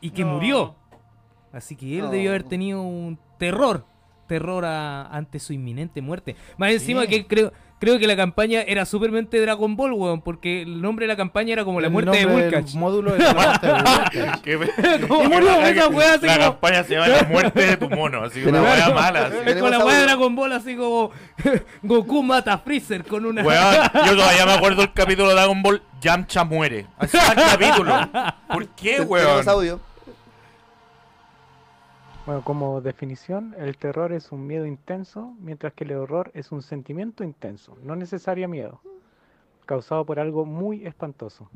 y 0.00 0.10
que 0.10 0.24
No. 0.24 0.32
murió. 0.34 0.74
Así 1.52 1.76
que 1.76 1.94
él 1.98 2.04
No. 2.06 2.10
debió 2.10 2.30
haber 2.30 2.42
tenido 2.42 2.82
un 2.82 3.18
terror, 3.38 3.86
terror 4.28 4.64
a- 4.64 5.06
ante 5.08 5.40
su 5.40 5.52
inminente 5.52 6.00
muerte. 6.02 6.36
Más 6.56 6.70
encima 6.70 7.06
que 7.08 7.26
creo 7.26 7.52
creo 7.80 7.96
que 8.00 8.08
la 8.08 8.16
campaña 8.16 8.62
era 8.62 8.84
supermente 8.84 9.40
Dragon 9.40 9.76
Ball, 9.76 9.92
weón, 9.92 10.20
porque 10.20 10.62
el 10.62 10.82
nombre 10.82 11.04
de 11.06 11.12
la 11.12 11.16
campaña 11.16 11.52
era 11.52 11.64
como 11.64 11.80
la 11.80 11.86
El 11.86 11.92
muerte 11.92 12.16
de 12.18 12.26
Bullcatch. 12.26 12.74
módulo 12.74 13.12
de 13.12 13.18
la 13.20 13.34
muerte 13.34 14.18
de 14.18 14.32
qué 14.42 14.56
murió 15.08 15.62
esa 15.64 15.88
weá 15.88 16.14
así 16.14 16.26
La 16.26 16.36
como- 16.38 16.50
campaña 16.50 16.82
se 16.82 16.94
llama 16.94 17.06
La 17.08 17.22
muerte 17.22 17.66
de 17.66 17.76
tu 17.76 17.88
mono, 17.88 18.24
así 18.24 18.42
una 18.44 18.62
weá 18.62 18.88
mala. 18.90 19.26
así. 19.26 19.36
Es 19.46 19.56
con 19.58 19.70
la 19.70 19.78
weá 19.84 19.96
de. 19.98 20.02
Dragon 20.06 20.34
Ball 20.34 20.52
así 20.54 20.74
como 20.76 21.10
Goku 21.84 22.22
mata 22.24 22.54
a 22.54 22.58
Freezer 22.58 23.04
con 23.04 23.24
una... 23.24 23.42
Weón, 23.44 23.76
yo 24.06 24.16
todavía 24.16 24.44
me 24.46 24.52
acuerdo 24.54 24.80
del 24.82 24.92
capítulo 24.92 25.28
de 25.28 25.34
Dragon 25.34 25.62
Ball 25.62 25.80
Yamcha 26.00 26.42
muere. 26.44 26.86
Así 26.98 27.16
el 27.16 27.36
capítulo. 27.36 27.94
¿Por 28.52 28.66
qué, 28.70 29.00
weón? 29.02 29.48
audio. 29.48 29.80
Bueno, 32.28 32.44
como 32.44 32.82
definición, 32.82 33.56
el 33.58 33.78
terror 33.78 34.12
es 34.12 34.32
un 34.32 34.46
miedo 34.46 34.66
intenso, 34.66 35.34
mientras 35.40 35.72
que 35.72 35.84
el 35.84 35.92
horror 35.92 36.30
es 36.34 36.52
un 36.52 36.60
sentimiento 36.60 37.24
intenso, 37.24 37.78
no 37.82 37.96
necesario 37.96 38.46
miedo, 38.50 38.82
causado 39.64 40.04
por 40.04 40.20
algo 40.20 40.44
muy 40.44 40.86
espantoso. 40.86 41.50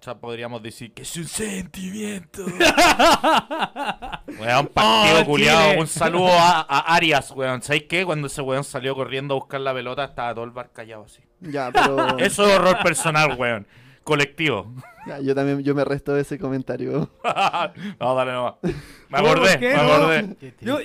Ya 0.00 0.14
podríamos 0.14 0.62
decir 0.62 0.92
que 0.92 1.02
es 1.02 1.16
un 1.16 1.24
sentimiento. 1.24 2.44
weón, 4.38 4.68
partido 4.68 5.20
Oh, 5.20 5.26
culiado. 5.26 5.80
Un 5.80 5.88
saludo 5.88 6.28
a, 6.28 6.60
a 6.60 6.94
Arias, 6.94 7.32
weón. 7.32 7.60
¿Sabes 7.62 7.82
qué? 7.88 8.06
Cuando 8.06 8.28
ese 8.28 8.40
weón 8.40 8.62
salió 8.62 8.94
corriendo 8.94 9.34
a 9.34 9.38
buscar 9.38 9.60
la 9.62 9.74
pelota, 9.74 10.04
estaba 10.04 10.32
todo 10.32 10.44
el 10.44 10.52
bar 10.52 10.70
callado 10.72 11.06
así. 11.06 11.22
Ya, 11.40 11.72
pero. 11.72 12.18
Eso 12.18 12.46
es 12.46 12.56
horror 12.56 12.80
personal, 12.84 13.36
weón. 13.36 13.66
Colectivo. 14.04 14.72
Ya, 15.06 15.18
yo 15.20 15.34
también 15.34 15.62
yo 15.64 15.74
me 15.74 15.84
resto 15.84 16.14
de 16.14 16.22
ese 16.22 16.38
comentario. 16.38 17.08
no, 18.00 18.14
dale 18.14 18.32
nomás. 18.32 18.54
Me 19.08 19.18
acordé, 19.18 19.50
¿por 19.50 19.58
qué 19.60 19.68
me 19.70 19.74
no? 19.82 19.92
acordé. 19.92 20.36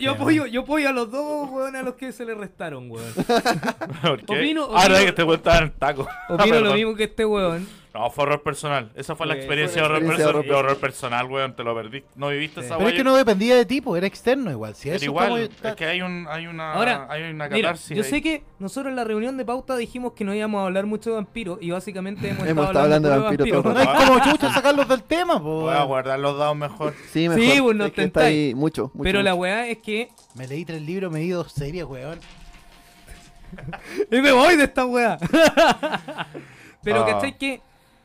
Yo, 0.01 0.11
apoyo, 0.11 0.45
yo 0.47 0.61
apoyo 0.61 0.89
a 0.89 0.91
los 0.91 1.11
dos, 1.11 1.49
weón, 1.51 1.75
a 1.75 1.83
los 1.83 1.93
que 1.95 2.11
se 2.11 2.25
le 2.25 2.33
restaron, 2.33 2.89
weón. 2.89 3.13
¿Por 4.01 4.23
qué? 4.25 4.33
Opino- 4.33 4.67
ah, 4.73 4.87
no, 4.89 4.95
opino- 4.95 4.95
es 4.95 5.01
que 5.03 5.09
este 5.09 5.23
weón 5.23 5.37
estaba 5.37 5.57
en 5.59 5.63
el 5.65 5.71
taco. 5.73 6.07
Opino 6.29 6.45
lo 6.55 6.61
Perdón. 6.61 6.75
mismo 6.75 6.95
que 6.95 7.03
este 7.05 7.25
weón. 7.25 7.67
No, 7.97 8.09
fue 8.11 8.23
horror 8.25 8.43
personal. 8.43 8.91
Esa 8.95 9.15
fue 9.15 9.25
la 9.25 9.33
experiencia 9.33 9.81
fue 9.81 9.89
horror 9.89 10.01
de 10.01 10.07
personal. 10.07 10.29
horror 10.35 10.45
Y 10.45 10.49
horror 10.51 10.77
personal, 10.77 11.25
weón, 11.27 11.55
te 11.55 11.63
lo 11.63 11.73
perdí. 11.75 12.03
¿No 12.15 12.29
viviste 12.29 12.59
esa 12.61 12.77
Pero 12.77 12.89
es 12.89 12.95
que 12.95 13.03
no 13.03 13.15
dependía 13.15 13.55
de 13.55 13.65
tipo, 13.65 13.97
era 13.97 14.05
externo 14.05 14.51
igual. 14.51 14.75
Si 14.75 14.89
igual, 14.89 15.49
es 15.63 15.75
que 15.75 15.85
hay, 15.85 16.01
un, 16.01 16.27
hay, 16.29 16.45
una, 16.47 16.73
Ahora, 16.73 17.07
hay 17.09 17.23
una 17.23 17.47
Mira, 17.49 17.69
catarsis 17.69 17.97
yo 17.97 18.03
ahí. 18.03 18.09
sé 18.09 18.21
que 18.21 18.43
nosotros 18.59 18.91
en 18.91 18.95
la 18.97 19.03
reunión 19.03 19.35
de 19.37 19.45
pauta 19.45 19.75
dijimos 19.75 20.13
que 20.13 20.23
no 20.23 20.33
íbamos 20.35 20.61
a 20.61 20.65
hablar 20.65 20.85
mucho 20.85 21.09
de 21.09 21.15
vampiros 21.15 21.57
y 21.61 21.71
básicamente 21.71 22.29
hemos, 22.29 22.47
Hemos 22.47 22.65
estado 22.67 22.83
hablando 22.85 23.09
de 23.09 23.17
vampiros 23.17 23.49
todo 23.63 23.73
No 23.73 23.79
hay 23.79 24.05
como 24.05 24.19
chucha 24.23 24.53
sacarlos 24.53 24.87
del 24.87 25.03
tema, 25.03 25.39
po. 25.41 25.61
Voy 25.61 25.73
a 25.75 25.83
guardar 25.83 26.19
los 26.19 26.37
dados 26.37 26.55
mejor. 26.55 26.93
Sí, 27.11 27.27
mejor. 27.29 27.43
Sí, 27.43 27.61
pues, 27.61 27.75
nos 27.75 27.87
es 27.87 27.93
que 27.93 28.03
está 28.03 28.19
tentáis. 28.21 28.35
ahí 28.49 28.53
mucho, 28.55 28.91
mucho. 28.93 29.03
Pero 29.03 29.23
la 29.23 29.33
weá 29.33 29.67
es 29.67 29.79
que... 29.79 30.09
Me 30.35 30.47
leí 30.47 30.65
tres 30.65 30.81
libros, 30.83 31.11
me 31.11 31.19
di 31.19 31.29
dos 31.29 31.51
series, 31.51 31.85
weón. 31.85 32.19
Y 34.11 34.21
me 34.21 34.31
voy 34.33 34.55
de 34.57 34.65
esta 34.65 34.85
weá. 34.85 35.17
Pero 36.83 37.01
Ah. 37.03 37.05
¿cachai? 37.05 37.37
Que 37.37 37.61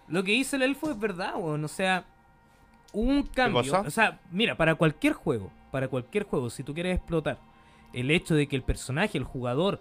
lo 0.08 0.22
que 0.24 0.32
dice 0.32 0.56
el 0.56 0.62
elfo 0.62 0.90
es 0.90 0.98
verdad, 0.98 1.34
weón. 1.36 1.64
O 1.64 1.68
sea, 1.68 2.04
un 2.92 3.22
cambio. 3.22 3.60
cosa? 3.62 3.80
O 3.80 3.90
sea, 3.90 4.20
mira, 4.30 4.56
para 4.56 4.74
cualquier 4.74 5.12
juego, 5.14 5.50
para 5.70 5.88
cualquier 5.88 6.24
juego, 6.24 6.50
si 6.50 6.62
tú 6.62 6.74
quieres 6.74 6.96
explotar 6.96 7.38
el 7.92 8.10
hecho 8.10 8.34
de 8.34 8.46
que 8.46 8.56
el 8.56 8.62
personaje, 8.62 9.16
el 9.18 9.24
jugador, 9.24 9.80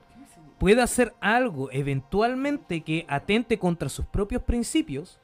pueda 0.58 0.84
hacer 0.84 1.14
algo 1.22 1.70
eventualmente 1.72 2.82
que 2.82 3.06
atente 3.08 3.58
contra 3.58 3.90
sus 3.90 4.06
propios 4.06 4.44
principios, 4.44 5.18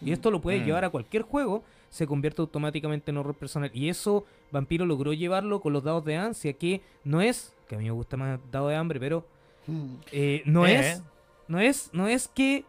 y 0.00 0.12
esto 0.12 0.30
lo 0.30 0.40
puede 0.40 0.60
Mm. 0.60 0.64
llevar 0.64 0.84
a 0.84 0.90
cualquier 0.90 1.22
juego, 1.22 1.64
se 1.90 2.06
convierte 2.06 2.42
automáticamente 2.42 3.10
en 3.10 3.16
horror 3.16 3.34
personal. 3.34 3.70
Y 3.72 3.88
eso 3.88 4.26
Vampiro 4.52 4.84
logró 4.86 5.12
llevarlo 5.12 5.60
con 5.60 5.72
los 5.72 5.82
dados 5.82 6.04
de 6.04 6.16
ansia, 6.16 6.52
que 6.52 6.82
no 7.04 7.20
es, 7.20 7.54
que 7.68 7.74
a 7.74 7.78
mí 7.78 7.84
me 7.84 7.90
gusta 7.90 8.16
más 8.16 8.38
dado 8.50 8.68
de 8.68 8.76
hambre, 8.76 9.00
pero 9.00 9.26
Mm. 9.66 9.86
eh, 10.12 10.42
no 10.44 10.66
Eh. 10.66 10.78
es 10.78 11.02
no 11.48 11.58
es 11.60 11.90
no 11.92 12.06
es 12.08 12.28
que 12.28 12.64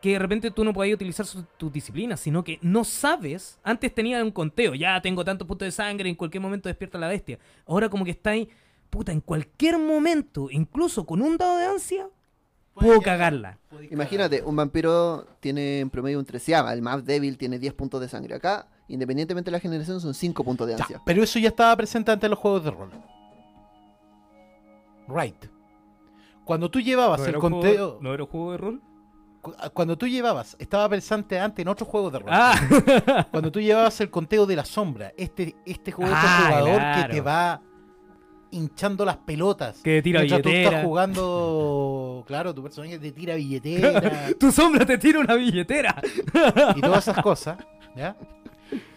que 0.00 0.10
de 0.12 0.18
repente 0.18 0.50
tú 0.50 0.64
no 0.64 0.72
puedas 0.72 0.94
utilizar 0.94 1.26
su- 1.26 1.44
tus 1.58 1.72
disciplinas, 1.72 2.20
sino 2.20 2.42
que 2.42 2.58
no 2.62 2.84
sabes. 2.84 3.58
Antes 3.62 3.94
tenía 3.94 4.22
un 4.24 4.30
conteo, 4.30 4.74
ya 4.74 5.00
tengo 5.02 5.24
tantos 5.24 5.46
puntos 5.46 5.66
de 5.66 5.72
sangre, 5.72 6.08
en 6.08 6.14
cualquier 6.16 6.40
momento 6.42 6.68
despierta 6.68 6.98
la 6.98 7.08
bestia. 7.08 7.38
Ahora 7.66 7.88
como 7.88 8.04
que 8.04 8.10
está 8.12 8.30
ahí, 8.30 8.48
puta, 8.88 9.12
en 9.12 9.20
cualquier 9.20 9.78
momento, 9.78 10.48
incluso 10.50 11.04
con 11.04 11.20
un 11.22 11.36
dado 11.36 11.58
de 11.58 11.66
ansia, 11.66 12.08
puedo 12.74 13.00
cagarla. 13.02 13.58
Imagínate, 13.90 14.42
un 14.42 14.56
vampiro 14.56 15.26
tiene 15.40 15.80
en 15.80 15.90
promedio 15.90 16.18
un 16.18 16.24
treceava, 16.24 16.72
el 16.72 16.80
más 16.80 17.04
débil 17.04 17.36
tiene 17.36 17.58
10 17.58 17.74
puntos 17.74 18.00
de 18.00 18.08
sangre. 18.08 18.34
Acá, 18.36 18.68
independientemente 18.88 19.50
de 19.50 19.52
la 19.52 19.60
generación, 19.60 20.00
son 20.00 20.14
5 20.14 20.42
puntos 20.44 20.66
de 20.66 20.76
Ya, 20.76 20.82
ansia. 20.82 21.02
pero 21.04 21.22
eso 21.22 21.38
ya 21.38 21.48
estaba 21.48 21.76
presente 21.76 22.10
ante 22.10 22.26
los 22.28 22.38
juegos 22.38 22.64
de 22.64 22.70
rol. 22.70 22.90
Right. 25.08 25.46
Cuando 26.44 26.70
tú 26.70 26.80
llevabas 26.80 27.20
¿No 27.20 27.26
el 27.26 27.36
juego- 27.36 27.60
conteo. 27.60 27.98
¿No 28.00 28.14
era 28.14 28.22
un 28.24 28.28
juego 28.30 28.52
de 28.52 28.58
rol? 28.58 28.82
Cu- 29.40 29.54
Cuando 29.74 29.96
tú 29.98 30.06
llevabas, 30.06 30.56
estaba 30.58 30.88
presente 30.88 31.38
antes 31.38 31.62
en 31.62 31.68
otros 31.68 31.88
juegos 31.88 32.12
de 32.12 32.18
rol. 32.20 32.28
Ah, 32.32 32.54
Cuando 33.30 33.50
tú 33.52 33.60
llevabas 33.60 34.00
el 34.00 34.10
conteo 34.10 34.46
de 34.46 34.56
la 34.56 34.64
sombra, 34.64 35.12
este, 35.16 35.56
este 35.66 35.92
juego 35.92 36.12
Ah, 36.14 36.22
este 36.22 36.46
jugador 36.46 36.76
claro. 36.80 37.06
que 37.08 37.14
te 37.14 37.20
va 37.20 37.62
hinchando 38.52 39.04
las 39.04 39.16
pelotas. 39.18 39.80
Que 39.82 40.02
tira 40.02 40.20
Mientras 40.20 40.42
tú 40.42 40.48
billetera. 40.48 40.70
estás 40.78 40.84
jugando, 40.84 42.24
claro, 42.26 42.54
tu 42.54 42.62
personaje 42.62 42.98
te 42.98 43.12
tira 43.12 43.34
billetera 43.36 44.28
tu 44.40 44.50
sombra 44.50 44.84
te 44.84 44.98
tira 44.98 45.20
una 45.20 45.34
billetera. 45.34 45.94
y 46.76 46.80
todas 46.80 47.06
esas 47.08 47.22
cosas, 47.22 47.58
¿ya? 47.96 48.16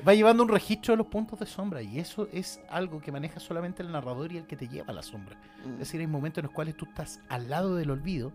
Va 0.07 0.13
llevando 0.13 0.43
un 0.43 0.49
registro 0.49 0.93
de 0.93 0.97
los 0.97 1.07
puntos 1.07 1.39
de 1.39 1.45
sombra 1.47 1.81
y 1.81 1.97
eso 1.99 2.27
es 2.31 2.61
algo 2.69 2.99
que 3.01 3.11
maneja 3.11 3.39
solamente 3.39 3.81
el 3.81 3.91
narrador 3.91 4.31
y 4.31 4.37
el 4.37 4.45
que 4.45 4.55
te 4.55 4.67
lleva 4.67 4.87
a 4.89 4.93
la 4.93 5.01
sombra. 5.01 5.35
Es 5.73 5.79
decir, 5.79 5.99
hay 6.01 6.07
momentos 6.07 6.39
en 6.39 6.45
los 6.47 6.53
cuales 6.53 6.75
tú 6.77 6.85
estás 6.85 7.19
al 7.29 7.49
lado 7.49 7.75
del 7.75 7.89
olvido 7.89 8.31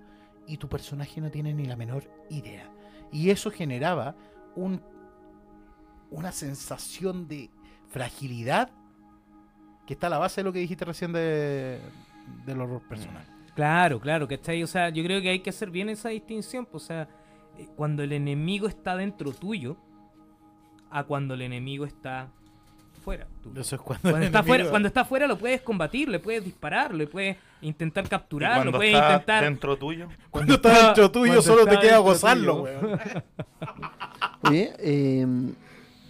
y 0.49 0.57
tu 0.57 0.68
personaje 0.68 1.20
no 1.20 1.30
tiene 1.30 1.55
ni 1.55 1.66
la 1.66 1.76
menor 1.76 2.05
idea. 2.30 2.68
Y 3.12 3.30
eso 3.30 3.51
generaba 3.51 4.16
un, 4.57 4.82
una 6.11 6.32
sensación 6.32 7.28
de 7.28 7.51
fragilidad 7.88 8.70
que 9.86 9.94
está 9.94 10.09
a 10.09 10.11
la 10.11 10.18
base 10.18 10.40
de 10.40 10.44
lo 10.44 10.53
que 10.53 10.59
dijiste 10.59 10.84
recién 10.84 11.12
de, 11.12 11.80
del 12.44 12.61
horror 12.61 12.82
personal. 12.88 13.24
Claro, 13.55 14.01
claro, 14.01 14.28
¿cachai? 14.28 14.62
O 14.62 14.66
sea, 14.66 14.88
yo 14.90 15.03
creo 15.03 15.20
que 15.20 15.30
hay 15.30 15.40
que 15.40 15.51
hacer 15.51 15.70
bien 15.70 15.88
esa 15.88 16.11
distinción. 16.11 16.66
pues, 16.66 16.84
o 16.84 16.86
sea, 16.86 17.09
eh, 17.59 17.68
cuando 17.76 18.03
el 18.03 18.12
enemigo 18.12 18.68
está 18.68 18.96
dentro 18.96 19.32
tuyo, 19.32 19.76
a 20.90 21.05
cuando 21.05 21.34
el 21.34 21.42
enemigo 21.42 21.84
está 21.84 22.30
fuera. 22.99 23.26
Eso 23.57 23.76
es 23.76 23.80
cuando, 23.82 24.11
Cuando 24.11 24.26
está, 24.26 24.42
fuera, 24.42 24.68
cuando 24.70 24.88
está 24.88 25.05
fuera 25.05 25.26
lo 25.26 25.38
puedes 25.38 25.61
combatir, 25.62 26.09
le 26.09 26.18
puedes 26.18 26.44
disparar, 26.44 26.94
le 26.94 27.07
puedes 27.07 27.36
intentar 27.62 28.09
capturar, 28.09 28.57
lo 28.57 28.62
cuando 28.72 28.78
puedes 28.78 28.94
está 28.94 29.12
intentar... 29.12 29.44
dentro 29.44 29.76
tuyo. 29.78 30.09
Cuando 30.30 30.55
está 30.55 30.86
dentro 30.86 31.11
tuyo 31.11 31.26
cuando 31.34 31.42
solo 31.42 31.66
te 31.66 31.78
queda 31.78 31.99
gozarlo, 31.99 32.62
weón. 32.62 33.01
Oye, 34.42 34.72
eh, 34.78 35.26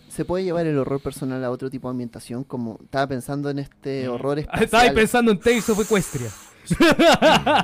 ¿se 0.08 0.24
puede 0.24 0.44
llevar 0.44 0.66
el 0.66 0.78
horror 0.78 1.00
personal 1.00 1.42
a 1.44 1.50
otro 1.50 1.70
tipo 1.70 1.88
de 1.88 1.92
ambientación? 1.92 2.44
Como 2.44 2.78
estaba 2.82 3.06
pensando 3.06 3.48
en 3.50 3.58
este 3.60 4.08
horror 4.08 4.38
Ah, 4.38 4.40
Estaba 4.62 4.84
espacial. 4.84 4.94
pensando 4.94 5.30
en 5.32 5.40
Tales 5.40 5.68
of 5.70 5.80
Equestria. 5.80 6.30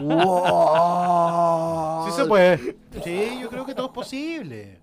¡Wow! 0.00 2.06
Sí 2.06 2.12
se 2.12 2.24
puede. 2.26 2.76
Sí, 3.02 3.38
yo 3.40 3.48
creo 3.48 3.64
que 3.64 3.74
todo 3.74 3.86
es 3.86 3.92
posible. 3.92 4.78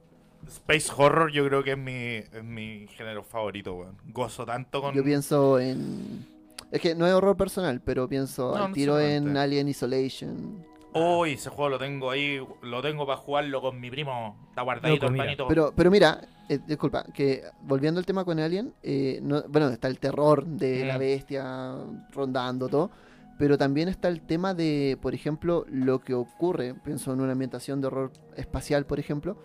Space 0.48 0.92
Horror 0.96 1.32
yo 1.32 1.46
creo 1.48 1.64
que 1.64 1.72
es 1.72 1.78
mi, 1.78 1.92
es 2.38 2.44
mi 2.44 2.88
género 2.88 3.24
favorito, 3.24 3.74
weón. 3.76 3.96
Gozo 4.08 4.46
tanto 4.46 4.82
con... 4.82 4.94
Yo 4.96 5.04
pienso 5.04 5.60
en... 5.60 6.26
Es 6.72 6.80
que 6.82 6.96
no 6.96 7.06
es 7.06 7.14
horror 7.14 7.36
personal, 7.36 7.82
pero 7.84 8.08
pienso 8.08 8.52
No, 8.56 8.64
al 8.64 8.70
no 8.70 8.74
tiro 8.74 9.00
en. 9.00 9.36
Alien 9.36 9.68
Isolation. 9.68 10.66
Uy, 10.94 11.34
ese 11.34 11.50
juego 11.50 11.70
lo 11.70 11.78
tengo 11.78 12.10
ahí, 12.12 12.40
lo 12.62 12.82
tengo 12.82 13.06
para 13.06 13.18
jugarlo 13.18 13.62
con 13.62 13.80
mi 13.80 13.90
primo. 13.92 14.38
Está 14.50 14.62
guardadito 14.62 15.10
Loco, 15.10 15.22
el. 15.24 15.38
Pero, 15.48 15.74
pero 15.76 15.92
mira, 15.92 16.22
eh, 16.50 16.60
disculpa, 16.66 17.04
que 17.14 17.44
volviendo 17.62 18.00
al 18.00 18.06
tema 18.06 18.24
con 18.24 18.40
Alien, 18.40 18.74
eh, 18.84 19.20
no- 19.22 19.44
bueno, 19.50 19.68
está 19.70 19.88
el 19.90 20.00
terror 20.00 20.46
de 20.46 20.86
la 20.86 20.96
Mm. 20.96 21.00
bestia 21.00 21.76
rondando 22.14 22.68
todo, 22.70 22.90
pero 23.38 23.58
también 23.58 23.90
está 23.90 24.08
el 24.08 24.22
tema 24.22 24.54
de, 24.54 24.98
por 25.02 25.14
ejemplo, 25.14 25.66
lo 25.70 26.00
que 26.00 26.14
ocurre, 26.14 26.74
pienso 26.74 27.12
en 27.14 27.20
una 27.22 27.34
ambientación 27.34 27.82
de 27.82 27.88
horror 27.88 28.12
espacial, 28.38 28.86
por 28.86 29.00
ejemplo, 29.00 29.38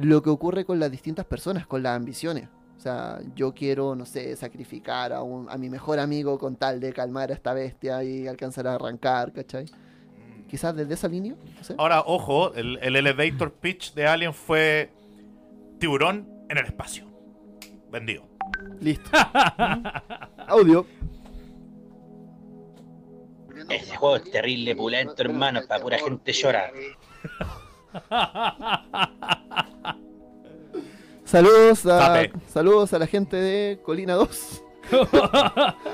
lo 0.00 0.22
que 0.22 0.30
ocurre 0.30 0.64
con 0.64 0.80
las 0.80 0.90
distintas 0.90 1.26
personas, 1.26 1.66
con 1.66 1.82
las 1.82 1.96
ambiciones. 1.96 2.48
O 2.76 2.80
sea, 2.80 3.20
yo 3.34 3.52
quiero, 3.52 3.94
no 3.94 4.06
sé, 4.06 4.34
sacrificar 4.36 5.12
a, 5.12 5.22
un, 5.22 5.50
a 5.50 5.58
mi 5.58 5.68
mejor 5.68 5.98
amigo 5.98 6.38
con 6.38 6.56
tal 6.56 6.80
de 6.80 6.92
calmar 6.94 7.30
a 7.30 7.34
esta 7.34 7.52
bestia 7.52 8.02
y 8.02 8.26
alcanzar 8.26 8.66
a 8.66 8.74
arrancar, 8.74 9.32
¿cachai? 9.32 9.66
Quizás 10.48 10.74
desde 10.74 10.94
esa 10.94 11.06
línea. 11.06 11.34
no 11.56 11.64
sé. 11.64 11.74
Ahora, 11.76 12.02
ojo, 12.06 12.54
el, 12.54 12.78
el 12.80 12.96
elevator 12.96 13.52
pitch 13.52 13.92
de 13.92 14.06
Alien 14.06 14.32
fue 14.32 14.90
tiburón 15.78 16.26
en 16.48 16.56
el 16.56 16.64
espacio. 16.64 17.04
Vendido. 17.90 18.26
Listo. 18.80 19.10
Audio. 20.46 20.86
Ese 23.68 23.96
juego 23.96 24.16
es 24.16 24.30
terrible, 24.30 24.74
pulento, 24.74 25.22
hermano, 25.22 25.60
para 25.68 25.82
pura 25.82 25.98
gente 25.98 26.32
llorar. 26.32 26.72
Saludos 31.24 31.86
a, 31.86 32.24
saludos 32.48 32.92
a 32.92 32.98
la 32.98 33.06
gente 33.06 33.36
de 33.36 33.78
Colina 33.82 34.14
2. 34.14 34.64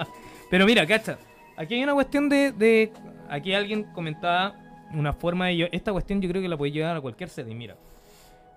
Pero 0.50 0.64
mira, 0.64 0.86
cacha. 0.86 1.18
Aquí 1.56 1.74
hay 1.74 1.82
una 1.84 1.94
cuestión 1.94 2.28
de, 2.28 2.52
de- 2.52 2.92
Aquí 3.28 3.52
alguien 3.52 3.84
comentaba 3.92 4.54
una 4.94 5.12
forma 5.12 5.48
de... 5.48 5.56
yo- 5.56 5.66
Esta 5.72 5.92
cuestión 5.92 6.22
yo 6.22 6.28
creo 6.30 6.40
que 6.40 6.48
la 6.48 6.56
puede 6.56 6.72
llevar 6.72 6.96
a 6.96 7.00
cualquier 7.00 7.28
setting. 7.28 7.58
Mira. 7.58 7.76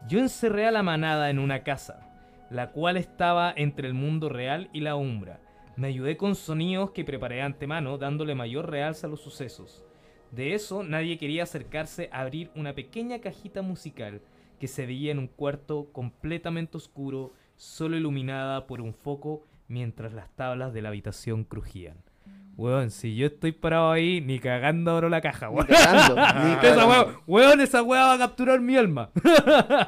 Yo 0.07 0.19
encerré 0.19 0.67
a 0.67 0.71
la 0.71 0.83
manada 0.83 1.29
en 1.29 1.39
una 1.39 1.63
casa, 1.63 2.07
la 2.49 2.71
cual 2.71 2.95
estaba 2.95 3.51
entre 3.55 3.87
el 3.87 3.93
mundo 3.93 4.29
real 4.29 4.69
y 4.71 4.79
la 4.79 4.95
umbra. 4.95 5.39
Me 5.75 5.87
ayudé 5.89 6.15
con 6.15 6.35
sonidos 6.35 6.91
que 6.91 7.03
preparé 7.03 7.37
de 7.37 7.41
antemano, 7.41 7.97
dándole 7.97 8.35
mayor 8.35 8.69
realza 8.69 9.07
a 9.07 9.09
los 9.09 9.19
sucesos. 9.21 9.83
De 10.31 10.53
eso 10.53 10.83
nadie 10.83 11.17
quería 11.17 11.43
acercarse 11.43 12.09
a 12.11 12.21
abrir 12.21 12.51
una 12.55 12.73
pequeña 12.73 13.19
cajita 13.19 13.61
musical 13.61 14.21
que 14.59 14.67
se 14.67 14.85
veía 14.85 15.11
en 15.11 15.19
un 15.19 15.27
cuarto 15.27 15.89
completamente 15.91 16.77
oscuro, 16.77 17.33
solo 17.55 17.97
iluminada 17.97 18.67
por 18.67 18.81
un 18.81 18.93
foco 18.93 19.45
mientras 19.67 20.13
las 20.13 20.29
tablas 20.35 20.73
de 20.73 20.81
la 20.81 20.89
habitación 20.89 21.43
crujían. 21.43 21.97
Weón, 22.57 22.91
si 22.91 23.15
yo 23.15 23.27
estoy 23.27 23.53
parado 23.53 23.89
ahí, 23.89 24.19
ni 24.19 24.37
cagando 24.37 24.91
abro 24.91 25.07
la 25.07 25.21
caja, 25.21 25.49
weón. 25.49 25.65
cagando, 25.65 26.15
ni 26.15 26.51
esa 26.67 26.85
weón, 26.85 27.17
weón, 27.25 27.61
esa 27.61 27.81
weá 27.81 28.07
va 28.07 28.13
a 28.15 28.17
capturar 28.17 28.59
mi 28.59 28.75
alma. 28.75 29.11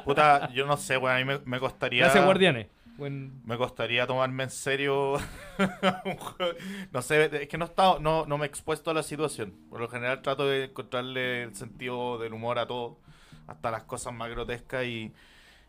Puta, 0.06 0.50
yo 0.54 0.66
no 0.66 0.78
sé, 0.78 0.96
weón, 0.96 1.16
a 1.16 1.18
mí 1.18 1.24
me, 1.24 1.38
me 1.44 1.60
costaría... 1.60 2.04
Gracias, 2.04 2.24
guardianes. 2.24 2.68
Buen- 3.02 3.42
Me 3.44 3.56
costaría 3.56 4.06
tomarme 4.06 4.44
en 4.44 4.50
serio 4.50 5.14
un 6.04 6.16
juego. 6.16 6.52
No 6.92 7.02
sé, 7.02 7.42
es 7.42 7.48
que 7.48 7.58
no, 7.58 7.64
he 7.64 7.68
estado, 7.68 7.98
no, 7.98 8.26
no 8.26 8.38
me 8.38 8.44
he 8.44 8.48
expuesto 8.48 8.92
a 8.92 8.94
la 8.94 9.02
situación. 9.02 9.54
Por 9.68 9.80
lo 9.80 9.88
general 9.88 10.22
trato 10.22 10.46
de 10.46 10.66
encontrarle 10.66 11.42
el 11.42 11.54
sentido 11.56 12.18
del 12.18 12.32
humor 12.32 12.60
a 12.60 12.66
todo, 12.68 13.00
hasta 13.48 13.72
las 13.72 13.82
cosas 13.82 14.12
más 14.14 14.30
grotescas 14.30 14.84
y, 14.84 15.12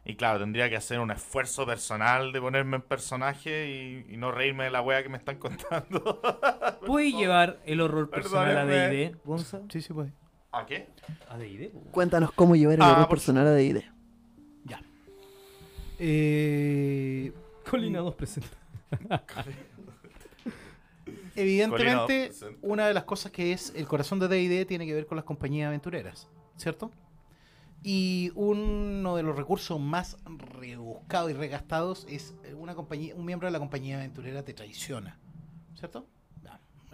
y 0.06 0.16
claro, 0.16 0.38
tendría 0.40 0.70
que 0.70 0.76
hacer 0.76 1.00
un 1.00 1.10
esfuerzo 1.10 1.66
personal 1.66 2.32
de 2.34 2.40
ponerme 2.40 2.76
en 2.76 2.82
personaje 2.84 3.68
y, 4.08 4.14
y 4.14 4.18
no 4.18 4.32
reírme 4.32 4.66
de 4.66 4.70
la 4.70 4.82
wea 4.84 5.02
que 5.02 5.10
me 5.10 5.18
están 5.18 5.38
contando. 5.40 6.22
¿Puedes 6.86 7.14
llevar 7.18 7.62
el 7.66 7.82
horror 7.82 8.12
personal 8.12 8.56
a. 8.60 8.66
D&D, 8.66 9.16
Gonza? 9.26 9.62
Sí, 9.70 9.82
sí 9.82 9.92
puede. 9.92 10.14
¿A 10.52 10.68
qué? 10.68 10.88
¿A 11.30 11.38
D&D? 11.40 11.72
Cuéntanos 11.92 12.32
cómo 12.32 12.56
llevar 12.56 12.76
el 12.76 12.84
Ah, 12.84 12.92
horror 12.92 13.10
personal 13.10 13.48
a 13.48 13.52
D&D. 13.54 13.90
Eh, 16.06 17.32
Colina 17.70 18.00
2 18.00 18.16
presenta. 18.16 18.58
Evidentemente, 21.34 22.32
Colina 22.38 22.58
una 22.62 22.88
de 22.88 22.94
las 22.94 23.06
cosas 23.06 23.32
que 23.32 23.54
es 23.54 23.72
el 23.74 23.88
corazón 23.88 24.20
de 24.20 24.28
D&D 24.28 24.66
tiene 24.66 24.86
que 24.86 24.94
ver 24.94 25.06
con 25.06 25.16
las 25.16 25.24
compañías 25.24 25.70
aventureras, 25.70 26.28
¿cierto? 26.58 26.92
Y 27.84 28.34
uno 28.36 29.16
de 29.16 29.24
los 29.24 29.38
recursos 29.38 29.80
más 29.80 30.18
rebuscados 30.26 31.32
y 31.32 31.36
regastados 31.36 32.06
es 32.10 32.36
eh, 32.44 32.54
una 32.54 32.76
compañía, 32.76 33.16
un 33.16 33.24
miembro 33.24 33.48
de 33.48 33.54
la 33.54 33.60
compañía 33.60 33.96
aventurera 33.96 34.44
te 34.44 34.54
traiciona, 34.54 35.18
¿cierto? 35.76 36.06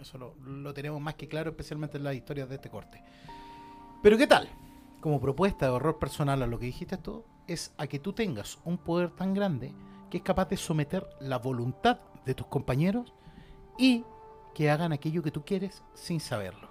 Eso 0.00 0.18
lo, 0.18 0.36
lo 0.36 0.72
tenemos 0.72 1.00
más 1.00 1.16
que 1.16 1.26
claro, 1.26 1.50
especialmente 1.50 1.98
en 1.98 2.04
las 2.04 2.14
historias 2.14 2.48
de 2.48 2.54
este 2.54 2.70
corte. 2.70 3.02
Pero 4.04 4.16
¿qué 4.16 4.28
tal? 4.28 4.48
Como 5.00 5.20
propuesta 5.20 5.66
de 5.66 5.72
horror 5.72 5.98
personal 5.98 6.42
a 6.42 6.46
lo 6.46 6.60
que 6.60 6.66
dijiste 6.66 6.96
tú, 6.96 7.24
es 7.46 7.72
a 7.78 7.86
que 7.86 7.98
tú 7.98 8.12
tengas 8.12 8.58
un 8.64 8.78
poder 8.78 9.10
tan 9.10 9.34
grande 9.34 9.74
que 10.10 10.18
es 10.18 10.22
capaz 10.22 10.48
de 10.48 10.56
someter 10.56 11.06
la 11.20 11.38
voluntad 11.38 12.00
de 12.24 12.34
tus 12.34 12.46
compañeros 12.46 13.14
y 13.78 14.04
que 14.54 14.70
hagan 14.70 14.92
aquello 14.92 15.22
que 15.22 15.30
tú 15.30 15.44
quieres 15.44 15.82
sin 15.94 16.20
saberlo. 16.20 16.68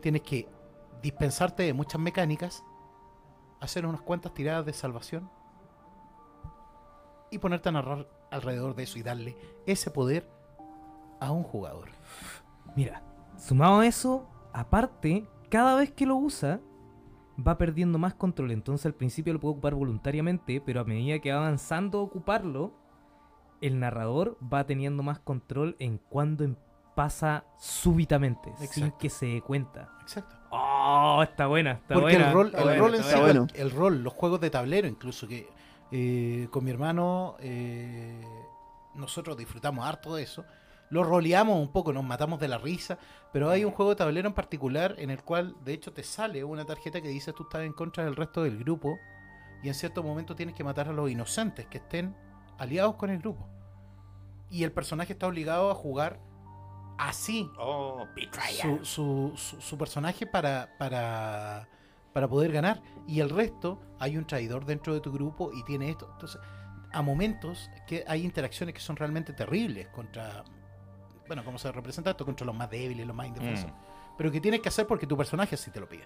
Tienes 0.00 0.22
que 0.22 0.48
dispensarte 1.02 1.62
de 1.62 1.72
muchas 1.72 2.00
mecánicas, 2.00 2.64
hacer 3.60 3.86
unas 3.86 4.02
cuantas 4.02 4.34
tiradas 4.34 4.66
de 4.66 4.72
salvación 4.72 5.30
y 7.30 7.38
ponerte 7.38 7.68
a 7.68 7.72
narrar 7.72 8.08
alrededor 8.30 8.74
de 8.74 8.82
eso 8.82 8.98
y 8.98 9.02
darle 9.02 9.36
ese 9.66 9.90
poder 9.90 10.28
a 11.20 11.30
un 11.30 11.42
jugador. 11.42 11.90
Mira, 12.76 13.02
sumado 13.38 13.80
a 13.80 13.86
eso, 13.86 14.28
aparte, 14.52 15.26
cada 15.48 15.76
vez 15.76 15.92
que 15.92 16.06
lo 16.06 16.16
usa, 16.16 16.60
va 17.36 17.58
perdiendo 17.58 17.98
más 17.98 18.14
control. 18.14 18.50
Entonces 18.50 18.86
al 18.86 18.94
principio 18.94 19.32
lo 19.32 19.40
puede 19.40 19.52
ocupar 19.52 19.74
voluntariamente, 19.74 20.60
pero 20.60 20.80
a 20.80 20.84
medida 20.84 21.18
que 21.18 21.32
va 21.32 21.38
avanzando 21.38 21.98
a 21.98 22.02
ocuparlo, 22.02 22.72
el 23.60 23.78
narrador 23.80 24.36
va 24.52 24.64
teniendo 24.66 25.02
más 25.02 25.18
control 25.18 25.76
en 25.78 25.98
cuando 25.98 26.44
em- 26.44 26.56
pasa 26.94 27.44
súbitamente, 27.58 28.52
sin 28.70 28.92
que 28.92 29.10
se 29.10 29.26
dé 29.26 29.40
cuenta. 29.40 29.90
Exacto. 30.02 30.36
Oh, 30.50 31.20
está 31.24 31.46
buena, 31.48 31.72
está 31.72 31.94
Porque 31.94 32.16
buena. 32.16 32.28
el 32.28 32.32
rol, 32.32 32.52
el 32.54 32.62
buena, 32.62 32.78
rol 32.78 32.94
en 32.94 33.02
sí, 33.02 33.58
el 33.60 33.70
rol, 33.72 34.04
los 34.04 34.12
juegos 34.12 34.40
de 34.40 34.50
tablero, 34.50 34.86
incluso 34.86 35.26
que 35.26 35.48
eh, 35.90 36.46
con 36.52 36.62
mi 36.64 36.70
hermano 36.70 37.34
eh, 37.40 38.20
nosotros 38.94 39.36
disfrutamos 39.36 39.84
harto 39.84 40.14
de 40.14 40.22
eso. 40.22 40.44
Lo 40.94 41.02
roleamos 41.02 41.58
un 41.58 41.72
poco, 41.72 41.92
nos 41.92 42.04
matamos 42.04 42.38
de 42.38 42.46
la 42.46 42.56
risa, 42.56 42.98
pero 43.32 43.50
hay 43.50 43.64
un 43.64 43.72
juego 43.72 43.90
de 43.90 43.96
tablero 43.96 44.28
en 44.28 44.34
particular 44.34 44.94
en 44.98 45.10
el 45.10 45.24
cual, 45.24 45.56
de 45.64 45.72
hecho, 45.72 45.92
te 45.92 46.04
sale 46.04 46.44
una 46.44 46.64
tarjeta 46.64 47.00
que 47.00 47.08
dice 47.08 47.32
tú 47.32 47.42
estás 47.42 47.62
en 47.62 47.72
contra 47.72 48.04
del 48.04 48.14
resto 48.14 48.44
del 48.44 48.58
grupo 48.58 48.96
y 49.60 49.66
en 49.66 49.74
cierto 49.74 50.04
momento 50.04 50.36
tienes 50.36 50.54
que 50.54 50.62
matar 50.62 50.88
a 50.88 50.92
los 50.92 51.10
inocentes 51.10 51.66
que 51.66 51.78
estén 51.78 52.14
aliados 52.58 52.94
con 52.94 53.10
el 53.10 53.18
grupo. 53.18 53.48
Y 54.50 54.62
el 54.62 54.70
personaje 54.70 55.14
está 55.14 55.26
obligado 55.26 55.68
a 55.68 55.74
jugar 55.74 56.20
así 56.96 57.50
Oh, 57.58 58.06
su, 58.84 58.84
su, 58.84 59.32
su- 59.36 59.60
su 59.60 59.76
personaje 59.78 60.26
para, 60.28 60.76
para, 60.78 61.68
para 62.12 62.28
poder 62.28 62.52
ganar. 62.52 62.80
Y 63.08 63.18
el 63.18 63.30
resto, 63.30 63.80
hay 63.98 64.16
un 64.16 64.26
traidor 64.28 64.64
dentro 64.64 64.94
de 64.94 65.00
tu 65.00 65.10
grupo 65.10 65.50
y 65.52 65.64
tiene 65.64 65.90
esto. 65.90 66.08
Entonces, 66.12 66.40
a 66.92 67.02
momentos 67.02 67.68
que 67.88 68.04
hay 68.06 68.24
interacciones 68.24 68.76
que 68.76 68.80
son 68.80 68.94
realmente 68.94 69.32
terribles 69.32 69.88
contra, 69.88 70.44
bueno, 71.26 71.44
como 71.44 71.58
se 71.58 71.70
representa 71.72 72.10
esto, 72.10 72.24
contra 72.24 72.46
los 72.46 72.54
más 72.54 72.70
débiles, 72.70 73.06
los 73.06 73.16
más 73.16 73.26
indefensos. 73.28 73.70
Pero 74.16 74.30
que 74.30 74.40
tienes 74.40 74.60
que 74.60 74.68
hacer 74.68 74.86
porque 74.86 75.06
tu 75.06 75.16
personaje 75.16 75.54
así 75.54 75.70
te 75.70 75.80
lo 75.80 75.88
pide. 75.88 76.04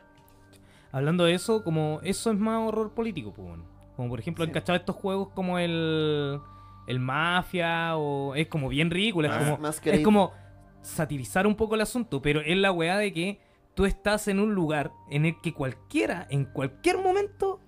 Hablando 0.92 1.24
de 1.24 1.34
eso, 1.34 1.62
como 1.62 2.00
eso 2.02 2.30
es 2.30 2.38
más 2.38 2.66
horror 2.66 2.92
político, 2.94 3.32
pues, 3.32 3.48
bueno. 3.48 3.64
Como 3.96 4.08
por 4.10 4.20
ejemplo, 4.20 4.44
Sí. 4.44 4.48
han 4.50 4.54
cachado 4.54 4.76
estos 4.76 4.96
juegos 4.96 5.28
como 5.34 5.58
el. 5.58 6.38
El 6.86 7.00
Mafia, 7.00 7.96
o. 7.96 8.34
Es 8.34 8.46
como 8.46 8.68
bien 8.68 8.90
ridículo, 8.90 9.28
es 9.28 9.34
Ah. 9.34 9.56
como. 9.56 9.68
Es 9.68 10.00
como 10.00 10.32
satirizar 10.80 11.46
un 11.46 11.54
poco 11.56 11.74
el 11.74 11.80
asunto, 11.82 12.22
pero 12.22 12.40
es 12.40 12.56
la 12.56 12.72
weá 12.72 12.96
de 12.96 13.12
que 13.12 13.40
tú 13.74 13.84
estás 13.84 14.28
en 14.28 14.38
un 14.40 14.54
lugar 14.54 14.92
en 15.10 15.26
el 15.26 15.38
que 15.42 15.52
cualquiera, 15.52 16.26
en 16.30 16.46
cualquier 16.46 16.98
momento, 16.98 17.60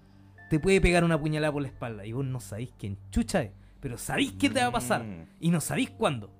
te 0.48 0.58
puede 0.58 0.80
pegar 0.80 1.04
una 1.04 1.20
puñalada 1.20 1.52
por 1.52 1.62
la 1.62 1.68
espalda. 1.68 2.06
Y 2.06 2.12
vos 2.12 2.24
no 2.24 2.40
sabéis 2.40 2.72
quién 2.78 2.96
chucha 3.10 3.42
es, 3.42 3.50
pero 3.80 3.98
sabéis 3.98 4.32
qué 4.32 4.48
te 4.48 4.60
va 4.60 4.68
a 4.68 4.72
pasar. 4.72 5.04
Mm. 5.04 5.26
Y 5.40 5.50
no 5.50 5.60
sabéis 5.60 5.90
cuándo. 5.90 6.30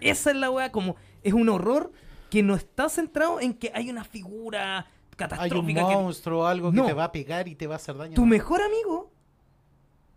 Esa 0.00 0.30
es 0.30 0.36
la 0.36 0.50
weá, 0.50 0.70
como. 0.72 0.96
Es 1.22 1.32
un 1.32 1.48
horror 1.48 1.90
que 2.30 2.42
no 2.42 2.54
está 2.54 2.88
centrado 2.88 3.40
en 3.40 3.54
que 3.54 3.70
hay 3.74 3.88
una 3.90 4.04
figura 4.04 4.78
Hay 4.78 4.84
un 5.10 5.16
catastrófica 5.16 5.88
que 5.88 5.94
monstruo 5.94 6.42
o 6.42 6.46
algo 6.46 6.70
que 6.70 6.76
No. 6.76 6.86
te 6.86 6.92
va 6.92 7.04
a 7.04 7.12
pegar 7.12 7.48
y 7.48 7.54
te 7.54 7.66
va 7.66 7.74
a 7.74 7.76
hacer 7.76 7.96
daño. 7.96 8.14
tu 8.14 8.26
mejor 8.26 8.60
amigo 8.62 9.10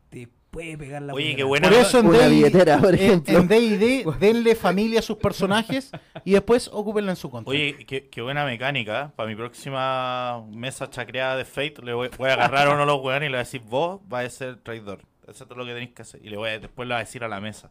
te 0.09 0.27
puede 0.51 0.77
pegar 0.77 1.01
la 1.03 1.13
Oye, 1.13 1.35
qué 1.35 1.43
buena. 1.43 1.69
Por 1.69 1.77
eso 1.77 1.99
en 1.99 2.07
Una 2.07 2.17
D&D 2.19 2.29
billetera, 2.35 2.79
por 2.79 2.95
en- 2.95 2.99
ejemplo. 2.99 3.37
En 3.37 3.47
D&D, 3.47 4.05
denle 4.19 4.55
familia 4.55 4.99
a 4.99 5.03
sus 5.03 5.17
personajes 5.17 5.91
y 6.25 6.31
después 6.31 6.69
ocúpenla 6.73 7.11
en 7.11 7.15
su 7.15 7.29
contra. 7.29 7.51
Oye, 7.51 7.85
qué, 7.85 8.09
qué 8.09 8.21
buena 8.23 8.43
mecánica. 8.45 9.13
Para 9.15 9.29
mi 9.29 9.35
próxima 9.35 10.43
mesa 10.51 10.89
chacreada 10.89 11.37
de 11.37 11.45
Fate, 11.45 11.75
le 11.83 11.93
voy, 11.93 12.09
voy 12.17 12.29
a 12.29 12.33
agarrar 12.33 12.67
a 12.67 12.71
uno 12.71 12.79
de 12.81 12.85
los 12.87 13.01
weones 13.03 13.27
y 13.27 13.31
le 13.31 13.37
voy 13.37 13.41
a 13.41 13.43
decir, 13.45 13.61
vos 13.61 14.01
vas 14.07 14.25
a 14.25 14.29
ser 14.31 14.57
traidor. 14.57 15.01
Eso 15.27 15.43
es 15.43 15.47
todo 15.47 15.59
lo 15.59 15.65
que 15.65 15.73
tenéis 15.73 15.91
que 15.91 16.01
hacer. 16.01 16.19
Y 16.25 16.29
le 16.29 16.37
voy 16.37 16.49
a, 16.49 16.59
después 16.59 16.87
le 16.87 16.95
voy 16.95 17.01
a 17.01 17.05
decir 17.05 17.23
a 17.23 17.27
la 17.27 17.39
mesa. 17.39 17.69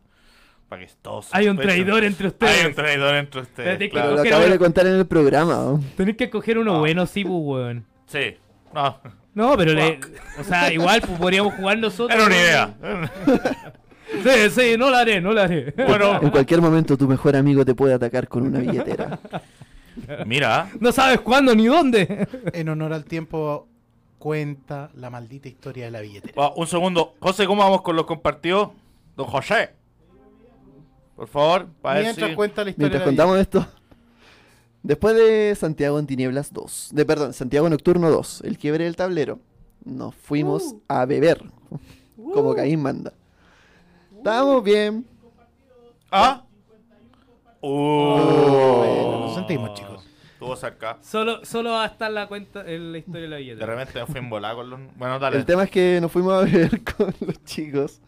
Para 0.69 0.85
que 0.87 0.93
todos 1.01 1.29
Hay 1.33 1.49
un 1.49 1.57
sospechen. 1.57 1.85
traidor 1.85 2.05
entre 2.05 2.27
ustedes. 2.29 2.61
Hay 2.61 2.67
un 2.67 2.75
traidor 2.75 3.15
entre 3.15 3.41
ustedes. 3.41 3.69
Espérate 3.73 3.89
que 3.91 3.97
lo 3.97 4.17
Coger 4.17 4.27
acabo 4.27 4.43
uno. 4.45 4.53
de 4.53 4.59
contar 4.59 4.87
en 4.87 4.95
el 4.95 5.07
programa. 5.07 5.55
¿no? 5.55 5.81
Tenés 5.97 6.17
que 6.17 6.25
escoger 6.25 6.59
uno 6.59 6.77
Ah. 6.77 6.79
bueno, 6.81 7.07
sí, 7.07 7.25
pues, 7.25 7.35
weón. 7.37 7.87
Sí. 8.07 8.37
No. 8.75 8.99
No, 9.35 9.57
pero 9.57 9.73
le, 9.73 9.99
o 10.39 10.45
sea, 10.45 10.73
igual 10.73 11.01
pues, 11.01 11.19
podríamos 11.19 11.55
jugar 11.55 11.79
nosotros. 11.79 12.15
Era 12.19 12.27
una 12.27 12.37
idea. 12.37 12.75
Sí, 14.11 14.51
sí, 14.51 14.77
no 14.79 14.91
la 14.91 15.01
haré, 15.01 15.21
no 15.21 15.33
la 15.33 15.43
haré. 15.45 15.75
Bueno, 15.87 16.19
En 16.23 16.31
cualquier 16.31 16.63
momento 16.63 16.97
tu 16.97 17.07
mejor 17.07 17.37
amigo 17.37 17.63
te 17.65 17.75
puede 17.75 17.93
atacar 17.93 18.27
con 18.27 18.43
una 18.47 18.59
billetera. 18.61 19.19
mira. 20.27 20.71
No 20.81 20.93
sabes 20.93 21.21
cuándo 21.21 21.55
ni 21.55 21.67
dónde. 21.67 22.27
En 22.55 22.71
honor 22.71 22.95
al 22.95 23.05
tiempo, 23.05 23.69
cuenta 24.19 24.91
la 24.95 25.11
maldita 25.11 25.49
historia 25.49 25.85
de 25.85 25.91
la 25.91 26.01
billetera. 26.01 26.49
Un 26.57 26.67
segundo. 26.67 27.15
José, 27.21 27.47
¿cómo 27.47 27.63
vamos 27.63 27.83
con 27.83 27.97
los 27.97 28.07
compartidos? 28.07 28.71
Don 29.15 29.27
José. 29.27 29.71
Por 31.19 31.27
favor, 31.27 31.67
para 31.83 32.01
Mientras 32.01 32.31
si... 32.31 32.37
cuenta 32.37 32.63
la 32.63 32.71
historia 32.71 32.85
Mientras 32.91 33.01
de 33.03 33.05
contamos 33.07 33.39
esto, 33.41 33.67
Después 34.85 35.17
de 35.17 35.55
Santiago 35.57 35.99
en 35.99 36.07
Tinieblas 36.07 36.53
2, 36.53 36.91
de 36.93 37.05
perdón, 37.05 37.33
Santiago 37.33 37.69
Nocturno 37.69 38.09
2, 38.11 38.43
el 38.45 38.57
quiebre 38.57 38.85
del 38.85 38.95
tablero, 38.95 39.41
nos 39.85 40.15
fuimos 40.15 40.63
Uh. 40.63 40.81
a 40.87 41.05
beber, 41.07 41.43
como 42.33 42.55
Caín 42.55 42.81
manda. 42.81 43.13
Estábamos 44.17 44.63
bien. 44.63 45.05
¿Ah? 46.13 46.45
Bueno, 47.61 47.75
Uh. 47.75 49.27
lo 49.27 49.35
sentimos, 49.35 49.75
chicos. 49.75 50.05
Estuvo 50.35 50.55
cerca. 50.55 50.99
Solo, 51.03 51.45
solo 51.45 51.71
va 51.73 51.83
a 51.83 51.87
estar 51.87 52.13
la 52.13 52.29
cuenta 52.29 52.65
en 52.65 52.93
la 52.93 52.99
historia 52.99 53.23
de 53.23 53.29
la 53.29 53.37
De 53.37 53.43
billetera. 53.43 53.67
repente 53.67 53.99
me 53.99 54.07
fui 54.07 54.19
en 54.21 54.31
volar 54.31 54.55
con 54.55 54.71
los. 54.71 54.81
Bueno, 54.97 55.19
dale. 55.19 55.37
El 55.39 55.45
tema 55.45 55.65
es 55.65 55.71
que 55.73 55.99
nos 56.01 56.13
fuimos 56.13 56.33
a 56.35 56.45
beber 56.45 56.81
con 56.97 57.13
los 57.21 57.45
chicos. 57.45 58.01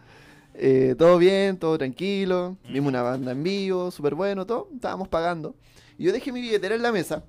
Eh, 0.63 0.95
todo 0.99 1.17
bien, 1.17 1.57
todo 1.57 1.79
tranquilo. 1.79 2.57
Vimos 2.69 2.89
una 2.91 3.01
banda 3.01 3.33
en 3.33 3.43
vivo, 3.43 3.91
súper 3.91 4.15
bueno, 4.15 4.45
todo. 4.45 4.69
Estábamos 4.75 5.09
pagando. 5.09 5.55
Y 5.97 6.05
yo 6.05 6.13
dejé 6.13 6.33
mi 6.33 6.43
billetera 6.43 6.75
en 6.75 6.83
la 6.83 6.93
mesa. 6.93 7.25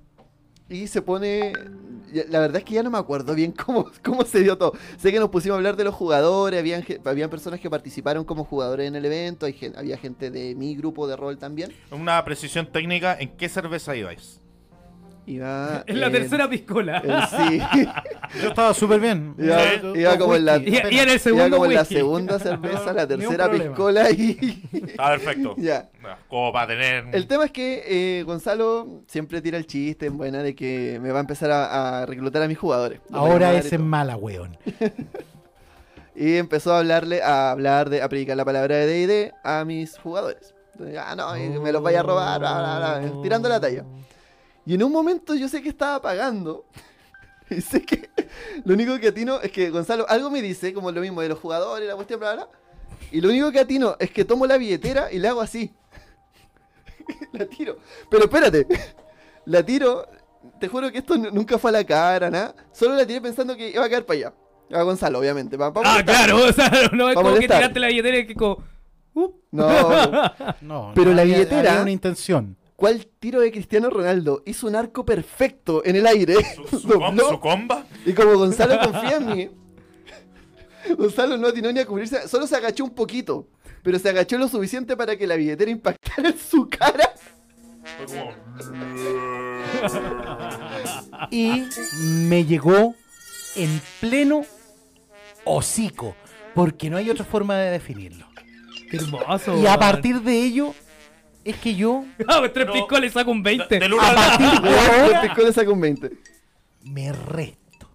Y 0.68 0.86
se 0.86 1.00
pone. 1.00 1.52
ya- 2.12 2.24
La 2.28 2.40
verdad 2.40 2.58
es 2.58 2.64
que 2.64 2.74
ya 2.74 2.82
no 2.82 2.90
me 2.90 2.98
acuerdo 2.98 3.34
bien 3.34 3.52
cómo, 3.66 3.90
cómo 4.04 4.24
se 4.26 4.40
dio 4.40 4.58
todo. 4.58 4.74
Sé 4.98 5.10
que 5.12 5.18
nos 5.18 5.30
pusimos 5.30 5.54
a 5.54 5.56
hablar 5.56 5.76
de 5.76 5.84
los 5.84 5.94
jugadores. 5.94 6.60
Habían, 6.60 6.84
habían 7.06 7.30
personas 7.30 7.58
que 7.58 7.70
participaron 7.70 8.24
como 8.24 8.44
jugadores 8.44 8.86
en 8.86 8.96
el 8.96 9.04
evento. 9.06 9.46
Hay 9.46 9.56
había 9.76 9.96
gente 9.96 10.30
de 10.30 10.54
mi 10.54 10.76
grupo 10.76 11.06
de 11.08 11.16
rol 11.16 11.38
también. 11.38 11.72
Una 11.90 12.22
precisión 12.26 12.66
técnica: 12.70 13.16
¿en 13.18 13.30
qué 13.36 13.48
cerveza 13.48 13.96
ibais? 13.96 14.40
Iba. 15.24 15.84
En 15.86 16.00
la 16.00 16.10
tercera 16.10 16.50
piscola. 16.50 17.02
en- 17.02 17.50
sí. 17.50 17.62
Yo 18.40 18.48
estaba 18.48 18.72
súper 18.72 19.00
bien. 19.00 19.34
Iba, 19.38 19.58
Sí. 19.62 19.80
iba 20.00 20.18
como 20.18 20.34
en 20.36 20.44
la, 20.44 20.56
Y- 20.58 20.68
y 20.68 20.76
en 20.76 20.86
el 20.86 21.08
iba 21.08 21.18
segundo 21.18 21.56
como 21.58 21.66
en 21.66 21.74
la 21.74 21.84
segunda 21.84 22.38
cerveza, 22.38 22.92
la 22.92 23.06
tercera 23.06 23.50
piscola 23.50 24.10
y. 24.10 24.68
Está 24.72 25.10
perfecto. 25.10 25.54
ya. 25.58 25.90
Como 26.28 26.52
para 26.52 26.68
tener. 26.68 27.06
El 27.14 27.26
tema 27.26 27.44
es 27.44 27.50
que 27.50 27.82
eh, 28.18 28.22
Gonzalo 28.24 29.02
siempre 29.06 29.40
tira 29.42 29.58
el 29.58 29.66
chiste 29.66 30.06
en 30.06 30.16
buena 30.16 30.42
de 30.42 30.54
que 30.54 30.98
me 31.02 31.10
va 31.12 31.18
a 31.18 31.20
empezar 31.20 31.50
a, 31.50 32.00
a 32.02 32.06
reclutar 32.06 32.42
a 32.42 32.48
mis 32.48 32.58
jugadores. 32.58 33.00
Ahora 33.12 33.52
es 33.54 33.72
en 33.72 33.86
mala, 33.86 34.16
weón. 34.16 34.56
Y 36.14 36.36
empezó 36.36 36.74
a 36.74 36.78
hablarle, 36.80 37.22
a 37.22 37.50
hablar 37.50 37.88
de, 37.88 38.02
a 38.02 38.08
predicar 38.08 38.36
la 38.36 38.44
palabra 38.44 38.76
de 38.76 38.86
D&D 38.86 39.32
a 39.42 39.64
mis 39.64 39.96
jugadores. 39.98 40.54
Entonces, 40.72 40.98
ah, 41.02 41.14
no, 41.16 41.32
me 41.62 41.72
los 41.72 41.82
vaya 41.82 42.00
a 42.00 42.02
robar, 42.02 42.38
bla, 42.38 42.58
bla, 42.58 42.98
bla, 43.00 43.22
tirando 43.22 43.48
la 43.48 43.58
talla. 43.60 43.84
Y 44.66 44.74
en 44.74 44.82
un 44.82 44.92
momento 44.92 45.34
yo 45.34 45.48
sé 45.48 45.62
que 45.62 45.68
estaba 45.70 46.00
pagando. 46.02 46.64
Y 47.50 47.60
sé 47.60 47.82
que 47.82 48.08
lo 48.64 48.74
único 48.74 48.98
que 48.98 49.08
atino 49.08 49.40
es 49.40 49.50
que 49.52 49.70
Gonzalo 49.70 50.06
algo 50.08 50.30
me 50.30 50.42
dice, 50.42 50.72
como 50.72 50.90
lo 50.90 51.00
mismo 51.00 51.20
de 51.22 51.28
los 51.28 51.38
jugadores, 51.38 51.88
la 51.88 51.94
cuestión, 51.94 52.20
bla, 52.20 52.34
bla. 52.34 52.44
bla, 52.46 52.58
Y 53.10 53.20
lo 53.20 53.28
único 53.28 53.50
que 53.52 53.60
atino 53.60 53.96
es 53.98 54.10
que 54.10 54.24
tomo 54.24 54.46
la 54.46 54.56
billetera 54.58 55.12
y 55.12 55.18
la 55.18 55.30
hago 55.30 55.40
así. 55.40 55.72
la 57.32 57.46
tiro. 57.46 57.78
Pero 58.10 58.24
espérate. 58.24 58.66
La 59.46 59.64
tiro. 59.64 60.06
Te 60.60 60.68
juro 60.68 60.92
que 60.92 60.98
esto 60.98 61.16
nunca 61.16 61.58
fue 61.58 61.70
a 61.70 61.72
la 61.72 61.84
cara, 61.84 62.30
nada. 62.30 62.54
Solo 62.72 62.94
la 62.94 63.04
tiré 63.04 63.20
pensando 63.20 63.56
que 63.56 63.70
iba 63.70 63.84
a 63.84 63.88
caer 63.90 64.06
para 64.06 64.16
allá. 64.18 64.32
A 64.72 64.82
Gonzalo, 64.82 65.18
obviamente. 65.18 65.58
pa- 65.58 65.72
pa 65.72 65.82
Ah, 65.84 66.04
claro, 66.04 66.44
o 66.48 66.52
sea, 66.52 66.70
no 66.92 67.08
es 67.08 67.14
Pa' 67.16 67.22
como 67.22 67.34
que 67.34 67.40
tiraste 67.48 67.80
la 67.80 67.88
billetera 67.88 68.18
y 68.18 68.26
que 68.28 68.34
como. 68.36 68.62
uh. 69.14 69.32
No, 69.50 69.68
No, 70.60 70.92
Pero 70.94 71.10
no 71.10 71.16
la 71.16 71.22
había- 71.22 71.38
billetera- 71.38 71.70
había 71.72 71.82
una 71.82 71.90
intención. 71.90 72.56
¿Cuál 72.82 73.06
tiro 73.06 73.38
de 73.38 73.52
Cristiano 73.52 73.90
Ronaldo? 73.90 74.42
Hizo 74.44 74.66
un 74.66 74.74
arco 74.74 75.04
perfecto 75.04 75.84
en 75.84 75.94
el 75.94 76.04
aire. 76.04 76.34
¿Su, 76.68 76.80
su, 76.80 76.88
dobló, 76.88 77.28
su 77.28 77.38
comba? 77.38 77.86
Y 78.04 78.12
como 78.12 78.36
Gonzalo 78.36 78.76
confía 78.84 79.18
en 79.18 79.26
mí, 79.26 79.48
Gonzalo 80.98 81.36
no 81.36 81.46
atinó 81.46 81.70
ni 81.70 81.78
a 81.78 81.86
cubrirse, 81.86 82.26
solo 82.26 82.44
se 82.44 82.56
agachó 82.56 82.82
un 82.82 82.90
poquito, 82.90 83.46
pero 83.84 84.00
se 84.00 84.08
agachó 84.08 84.36
lo 84.36 84.48
suficiente 84.48 84.96
para 84.96 85.16
que 85.16 85.28
la 85.28 85.36
billetera 85.36 85.70
impactara 85.70 86.30
en 86.30 86.36
su 86.36 86.68
cara. 86.68 87.14
Fue 87.98 88.06
como. 88.06 88.32
Y 91.30 91.68
me 92.00 92.44
llegó 92.44 92.96
en 93.54 93.80
pleno 94.00 94.44
hocico. 95.44 96.16
Porque 96.52 96.90
no 96.90 96.96
hay 96.96 97.10
otra 97.10 97.24
forma 97.24 97.56
de 97.58 97.70
definirlo. 97.70 98.26
Hermoso. 98.90 99.56
Y 99.56 99.68
a 99.68 99.78
partir 99.78 100.20
de 100.22 100.42
ello, 100.42 100.74
es 101.44 101.56
que 101.56 101.74
yo 101.74 102.04
Ah, 102.28 102.36
pues 102.40 102.52
tres 102.52 102.66
No. 102.66 102.72
piscolas 102.72 103.10
y 103.10 103.12
saco 103.12 103.30
un 103.30 103.42
20. 103.42 103.78
Del 103.78 103.92
uno 103.92 104.02
a 104.02 104.08
al- 104.08 104.14
partir 104.14 104.60
de 104.60 104.78
ahora 104.78 105.20
piscones 105.22 105.54
saca 105.54 105.70
un 105.70 105.80
20. 105.80 106.10
me 106.84 107.12
resto. 107.12 107.88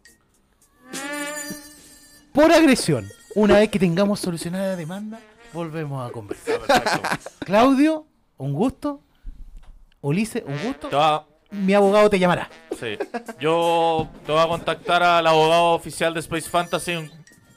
Por 2.33 2.51
agresión. 2.51 3.07
Una 3.35 3.55
vez 3.59 3.69
que 3.69 3.79
tengamos 3.79 4.19
solucionada 4.19 4.67
la 4.69 4.75
demanda, 4.75 5.19
volvemos 5.53 6.07
a 6.07 6.11
conversar. 6.11 6.59
Claudio, 7.39 8.05
un 8.37 8.53
gusto. 8.53 9.01
Ulises, 10.01 10.43
un 10.45 10.57
gusto. 10.63 10.89
Mi 11.51 11.73
abogado 11.73 12.09
te 12.09 12.19
llamará. 12.19 12.49
Sí. 12.79 12.97
Yo 13.39 14.07
te 14.25 14.31
voy 14.31 14.41
a 14.41 14.47
contactar 14.47 15.01
al 15.03 15.25
abogado 15.27 15.71
oficial 15.73 16.13
de 16.13 16.19
Space 16.19 16.49
Fantasy. 16.49 16.93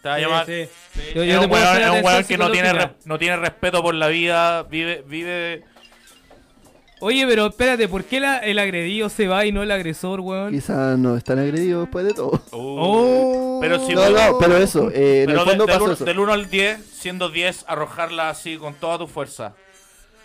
Te 0.02 0.08
va 0.08 0.14
a 0.14 0.18
llamar. 0.18 0.46
sí. 0.46 0.66
Sí, 0.94 1.00
Yo- 1.14 1.22
es 1.22 1.32
yo 1.34 1.42
un 1.42 1.50
weón, 1.50 1.66
hacer 1.66 1.82
es 1.82 1.88
un 1.88 1.94
atención 1.96 2.04
weón 2.12 2.24
que 2.24 2.38
no 2.38 2.50
tiene, 2.50 2.90
no 3.04 3.18
tiene 3.18 3.36
respeto 3.36 3.82
por 3.82 3.94
la 3.94 4.08
vida. 4.08 4.62
Vive. 4.64 5.02
vive 5.06 5.64
Oye, 7.02 7.26
pero 7.26 7.46
espérate, 7.46 7.88
¿por 7.88 8.04
qué 8.04 8.20
la- 8.20 8.38
el 8.38 8.58
agredido 8.58 9.08
se 9.08 9.26
va 9.26 9.46
y 9.46 9.52
no 9.52 9.62
el 9.62 9.70
agresor, 9.70 10.20
weón? 10.20 10.52
Quizás 10.52 10.98
no 10.98 11.16
están 11.16 11.38
agredidos 11.38 11.84
después 11.84 12.04
de 12.04 12.12
todo. 12.12 12.42
Oh. 12.50 13.58
Pero 13.62 13.86
si 13.86 13.94
No, 13.94 14.10
no, 14.10 14.38
pero 14.38 14.56
eso, 14.58 14.90
eh, 14.90 15.22
en 15.22 15.26
Pero 15.26 15.40
el 15.40 15.44
de- 15.46 15.50
fondo 15.50 15.64
del, 15.66 15.72
pasó 15.74 15.84
uno- 15.84 15.92
eso. 15.94 16.04
del 16.04 16.18
1 16.18 16.32
al 16.34 16.50
10, 16.50 16.78
siendo 16.92 17.30
10, 17.30 17.64
arrojarla 17.68 18.28
así 18.28 18.56
con 18.58 18.74
toda 18.74 18.98
tu 18.98 19.06
fuerza. 19.06 19.54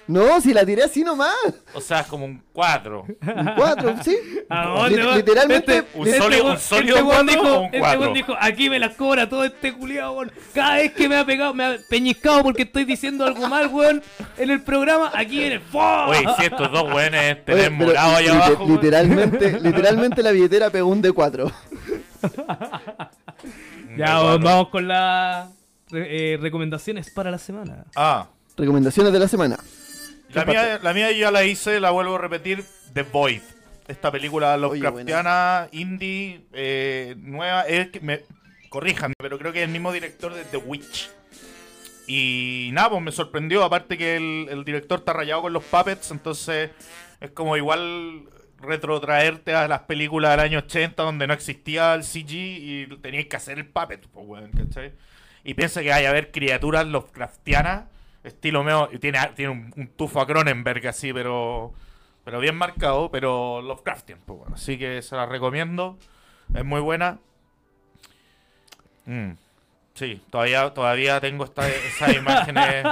No, 0.07 0.39
si 0.39 0.53
la 0.53 0.65
tiré 0.65 0.83
así 0.83 1.03
nomás. 1.03 1.33
O 1.73 1.81
sea, 1.81 2.01
es 2.01 2.07
como 2.07 2.25
un 2.25 2.41
4. 2.53 3.05
Un 3.07 3.51
4, 3.57 3.95
sí. 4.03 4.15
¿A 4.49 4.65
dónde 4.67 5.03
va? 5.03 5.15
literalmente. 5.17 5.77
Este- 5.79 5.97
Un 5.99 6.07
este 6.07 6.19
sólido- 6.19 6.51
un 6.51 6.57
sólido 6.59 6.97
este 6.97 7.07
weón 7.09 7.25
dijo, 7.27 7.41
o 7.53 7.61
un 7.61 7.73
este 7.73 8.13
dijo, 8.13 8.35
aquí 8.39 8.69
me 8.69 8.77
las 8.79 8.95
cobra 8.95 9.27
todo 9.27 9.43
este 9.43 9.73
culiado, 9.73 10.11
weón. 10.13 10.31
Cada 10.53 10.75
vez 10.75 10.91
que 10.93 11.09
me 11.09 11.17
ha 11.17 11.25
pegado, 11.25 11.53
me 11.55 11.63
ha 11.65 11.77
peñiscado 11.89 12.43
porque 12.43 12.61
estoy 12.63 12.85
diciendo 12.85 13.25
algo 13.25 13.47
mal, 13.47 13.67
weón, 13.67 14.03
en 14.37 14.49
el 14.51 14.61
programa, 14.61 15.11
aquí 15.15 15.39
viene 15.39 15.59
¡fo! 15.59 15.79
Oye, 16.05 16.23
si 16.37 16.45
estos 16.45 16.71
dos 16.71 16.83
weones 16.93 17.21
Oye, 17.33 17.41
pero 17.45 17.71
morado 17.71 18.17
abajo. 18.17 18.63
weón. 18.65 18.73
literalmente, 18.73 19.59
literalmente 19.61 20.21
la 20.23 20.31
billetera 20.31 20.69
pegó 20.69 20.87
un 20.89 21.01
D4. 21.01 21.51
Ya, 23.97 24.21
weón, 24.21 24.41
vamos 24.43 24.69
con 24.69 24.87
las 24.87 25.49
eh, 25.93 26.37
recomendaciones 26.41 27.09
para 27.11 27.31
la 27.31 27.37
semana. 27.37 27.85
Ah, 27.95 28.27
Recomendaciones 28.57 29.11
de 29.13 29.19
la 29.19 29.27
semana. 29.27 29.57
La 30.33 30.45
¿Qué 30.45 30.51
mía, 30.51 30.79
la 30.81 30.93
mía 30.93 31.11
ya 31.11 31.31
la 31.31 31.43
hice, 31.43 31.79
la 31.79 31.91
vuelvo 31.91 32.15
a 32.15 32.19
repetir. 32.19 32.63
The 32.93 33.03
Void. 33.03 33.41
Esta 33.87 34.11
película 34.11 34.57
Lovecraftiana, 34.57 35.67
indie, 35.71 36.45
eh, 36.53 37.15
nueva. 37.17 37.63
Es 37.63 37.89
que 37.89 37.99
me, 37.99 38.21
corríjanme, 38.69 39.13
pero 39.17 39.37
creo 39.37 39.53
que 39.53 39.59
es 39.59 39.65
el 39.65 39.71
mismo 39.71 39.91
director 39.91 40.33
de 40.33 40.43
The 40.45 40.57
Witch. 40.57 41.09
Y 42.07 42.69
nada, 42.73 42.91
pues 42.91 43.01
me 43.01 43.11
sorprendió. 43.11 43.63
Aparte 43.63 43.97
que 43.97 44.15
el, 44.15 44.47
el 44.49 44.65
director 44.65 44.99
está 44.99 45.13
rayado 45.13 45.43
con 45.43 45.53
los 45.53 45.63
puppets, 45.63 46.11
entonces 46.11 46.71
es 47.19 47.31
como 47.31 47.57
igual 47.57 48.23
retrotraerte 48.59 49.53
a 49.53 49.67
las 49.67 49.81
películas 49.81 50.31
del 50.31 50.39
año 50.39 50.59
80 50.59 51.03
donde 51.03 51.27
no 51.27 51.33
existía 51.33 51.93
el 51.93 52.03
CG 52.03 52.31
y 52.31 52.87
tenías 53.01 53.25
que 53.25 53.35
hacer 53.35 53.57
el 53.57 53.67
puppet, 53.67 54.07
pues, 54.07 54.25
weón, 54.27 54.51
¿cachai? 54.51 54.93
Y 55.43 55.53
piensa 55.53 55.81
que 55.81 55.93
hay 55.93 56.05
a 56.05 56.11
ver 56.11 56.31
criaturas 56.31 56.87
Lovecraftianas, 56.87 57.85
estilo 58.25 58.63
medio. 58.63 58.89
y 58.91 58.99
Tiene, 58.99 59.19
tiene 59.35 59.51
un, 59.51 59.73
un 59.75 59.87
tufo 59.89 60.19
a 60.21 60.27
Cronenberg 60.27 60.87
así, 60.87 61.13
pero. 61.13 61.73
Pero 62.23 62.39
bien 62.39 62.55
marcado, 62.55 63.11
pero 63.11 63.61
Lovecraftian, 63.61 64.19
pues 64.25 64.39
bueno. 64.39 64.55
Así 64.55 64.77
que 64.79 65.01
se 65.03 65.15
la 65.15 65.25
recomiendo. 65.27 65.97
Es 66.53 66.65
muy 66.65 66.81
buena. 66.81 67.19
Mm. 69.05 69.31
Sí, 69.93 70.21
todavía, 70.29 70.73
todavía 70.73 71.21
tengo 71.21 71.45
esta, 71.45 71.67
esas 71.69 72.15
imágenes. 72.17 72.83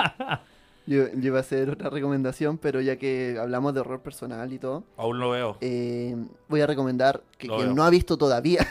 Yo, 0.85 1.05
yo 1.13 1.27
iba 1.27 1.37
a 1.37 1.41
hacer 1.41 1.69
otra 1.69 1.89
recomendación, 1.89 2.57
pero 2.57 2.79
ya 2.81 2.97
que 2.97 3.37
hablamos 3.39 3.73
de 3.73 3.79
horror 3.81 4.01
personal 4.01 4.51
y 4.53 4.59
todo, 4.59 4.83
Aún 4.97 5.19
lo 5.19 5.29
veo. 5.31 5.57
eh, 5.61 6.15
voy 6.49 6.61
a 6.61 6.67
recomendar 6.67 7.23
que 7.37 7.47
Lo 7.47 7.55
quien 7.55 7.67
veo. 7.69 7.75
no 7.75 7.83
ha 7.83 7.89
visto 7.89 8.17
todavía, 8.17 8.67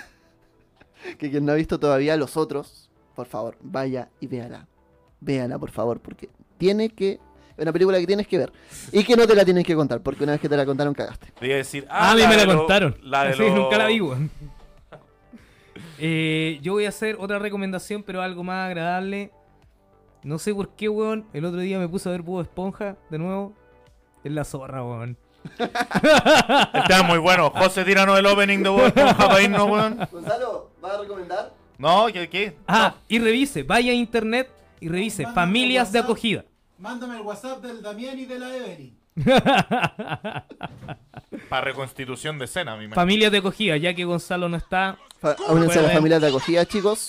que 1.18 1.30
quien 1.30 1.44
no 1.44 1.52
ha 1.52 1.56
visto 1.56 1.80
todavía 1.80 2.16
los 2.16 2.36
otros, 2.36 2.90
por 3.16 3.26
favor, 3.26 3.56
vaya 3.62 4.08
y 4.20 4.26
véala. 4.28 4.66
Véala, 5.20 5.58
por 5.58 5.70
favor, 5.70 6.00
porque 6.00 6.28
tiene 6.62 6.90
que... 6.90 7.18
Es 7.56 7.62
una 7.62 7.72
película 7.72 7.98
que 7.98 8.06
tienes 8.06 8.28
que 8.28 8.38
ver. 8.38 8.52
Y 8.92 9.02
que 9.02 9.16
no 9.16 9.26
te 9.26 9.34
la 9.34 9.44
tienes 9.44 9.66
que 9.66 9.74
contar, 9.74 10.00
porque 10.00 10.22
una 10.22 10.32
vez 10.32 10.40
que 10.40 10.48
te 10.48 10.56
la 10.56 10.64
contaron 10.64 10.94
cagaste. 10.94 11.32
Te 11.38 11.46
iba 11.46 11.54
a 11.54 11.58
decir. 11.58 11.86
Ah, 11.90 12.12
a 12.12 12.14
mí 12.14 12.22
me 12.22 12.36
de 12.36 12.46
la 12.46 12.52
lo- 12.52 12.58
contaron. 12.60 12.96
La 13.02 13.24
de 13.24 13.36
lo- 13.36 13.50
nunca 13.56 13.76
la 13.78 13.86
vi, 13.86 14.00
weón. 14.00 14.30
Eh, 15.98 16.58
yo 16.62 16.72
voy 16.72 16.84
a 16.86 16.88
hacer 16.88 17.16
otra 17.20 17.38
recomendación, 17.38 18.02
pero 18.02 18.22
algo 18.22 18.42
más 18.42 18.66
agradable. 18.66 19.30
No 20.24 20.38
sé 20.38 20.52
por 20.54 20.70
qué, 20.70 20.88
weón. 20.88 21.26
El 21.32 21.44
otro 21.44 21.60
día 21.60 21.78
me 21.78 21.88
puse 21.88 22.08
a 22.08 22.12
ver 22.12 22.22
Búho 22.22 22.40
Esponja 22.42 22.96
de 23.10 23.18
nuevo. 23.18 23.54
Es 24.24 24.32
la 24.32 24.44
zorra, 24.44 24.84
weón. 24.84 25.16
El 25.60 26.82
tema 26.88 27.00
es 27.00 27.04
muy 27.08 27.18
bueno. 27.18 27.50
José, 27.50 27.84
tíranos 27.84 28.18
el 28.18 28.26
opening 28.26 28.62
de 28.62 28.68
Bob 28.68 28.86
Esponja 28.86 29.16
para 29.16 29.42
irnos, 29.42 29.68
weón. 29.70 29.98
Gonzalo, 30.10 30.70
¿vas 30.80 30.92
a 30.94 31.00
recomendar? 31.02 31.52
No, 31.78 32.06
¿qué? 32.12 32.28
qué? 32.28 32.56
Ah, 32.68 32.94
y 33.08 33.18
revise, 33.18 33.62
vaya 33.64 33.92
a 33.92 33.94
internet 33.94 34.48
y 34.80 34.88
revise 34.88 35.26
familias 35.34 35.92
de 35.92 35.98
acogida. 36.00 36.44
Mándame 36.82 37.14
el 37.14 37.22
WhatsApp 37.22 37.62
del 37.62 37.80
Damián 37.80 38.18
y 38.18 38.26
de 38.26 38.38
la 38.40 38.56
Evelyn. 38.56 38.98
Para 41.48 41.64
reconstitución 41.64 42.40
de 42.40 42.46
escena, 42.46 42.76
mi 42.76 42.88
Familias 42.88 43.30
de 43.30 43.38
acogida, 43.38 43.76
ya 43.76 43.94
que 43.94 44.04
Gonzalo 44.04 44.48
no 44.48 44.56
está. 44.56 44.98
Únense 45.48 45.78
a 45.78 45.82
las 45.82 45.92
familias 45.92 46.20
de 46.20 46.26
acogida, 46.26 46.66
chicos. 46.66 47.08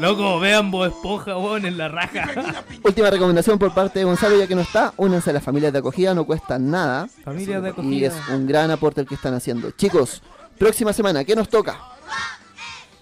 Loco, 0.00 0.40
vean 0.40 0.72
vos 0.72 0.88
esponja, 0.88 1.38
weón, 1.38 1.64
en 1.64 1.78
la 1.78 1.86
raja. 1.86 2.28
Última 2.82 3.10
recomendación 3.10 3.60
por 3.60 3.72
parte 3.72 4.00
de 4.00 4.06
Gonzalo, 4.06 4.36
ya 4.36 4.48
que 4.48 4.56
no 4.56 4.62
está. 4.62 4.92
Únense 4.96 5.30
a 5.30 5.32
las 5.34 5.44
familias 5.44 5.72
de 5.72 5.78
acogida, 5.78 6.14
no 6.14 6.24
cuesta 6.24 6.58
nada. 6.58 7.06
Familias 7.22 7.62
de 7.62 7.68
Y 7.68 7.70
acogida. 7.70 8.08
es 8.08 8.28
un 8.30 8.48
gran 8.48 8.72
aporte 8.72 9.00
el 9.02 9.06
que 9.06 9.14
están 9.14 9.34
haciendo. 9.34 9.70
Chicos, 9.70 10.20
próxima 10.58 10.92
semana, 10.92 11.22
¿qué 11.22 11.36
nos 11.36 11.48
toca? 11.48 11.78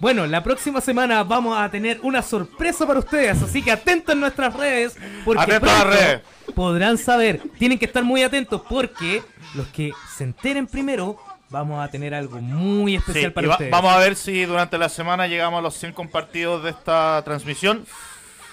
Bueno, 0.01 0.27
la 0.27 0.43
próxima 0.43 0.81
semana 0.81 1.23
vamos 1.25 1.59
a 1.59 1.71
tener 1.71 2.01
una 2.03 2.23
sorpresa 2.23 2.87
para 2.87 3.01
ustedes, 3.01 3.43
así 3.43 3.63
que 3.63 3.71
atentos 3.71 4.15
en 4.15 4.21
nuestras 4.21 4.55
redes, 4.55 4.97
porque 5.25 5.43
Atentos 5.43 5.71
a 5.71 5.85
redes. 5.85 6.21
podrán 6.55 6.97
saber, 6.97 7.43
tienen 7.59 7.79
que 7.79 7.85
estar 7.85 8.03
muy 8.03 8.23
atentos, 8.23 8.63
porque 8.69 9.23
los 9.55 9.67
que 9.69 9.93
se 10.17 10.25
enteren 10.25 10.67
primero, 10.67 11.19
vamos 11.51 11.85
a 11.85 11.89
tener 11.89 12.15
algo 12.15 12.41
muy 12.41 12.97
especial 12.97 13.27
Sí, 13.27 13.31
para 13.31 13.49
va- 13.49 13.55
ustedes. 13.55 13.71
vamos 13.71 13.93
a 13.93 13.99
ver 13.99 14.17
si 14.17 14.45
durante 14.47 14.79
la 14.79 14.89
semana 14.89 15.27
llegamos 15.27 15.59
a 15.59 15.63
los 15.63 15.75
100 15.77 15.93
compartidos 15.93 16.63
de 16.65 16.71
esta 16.71 17.21
transmisión. 17.25 17.85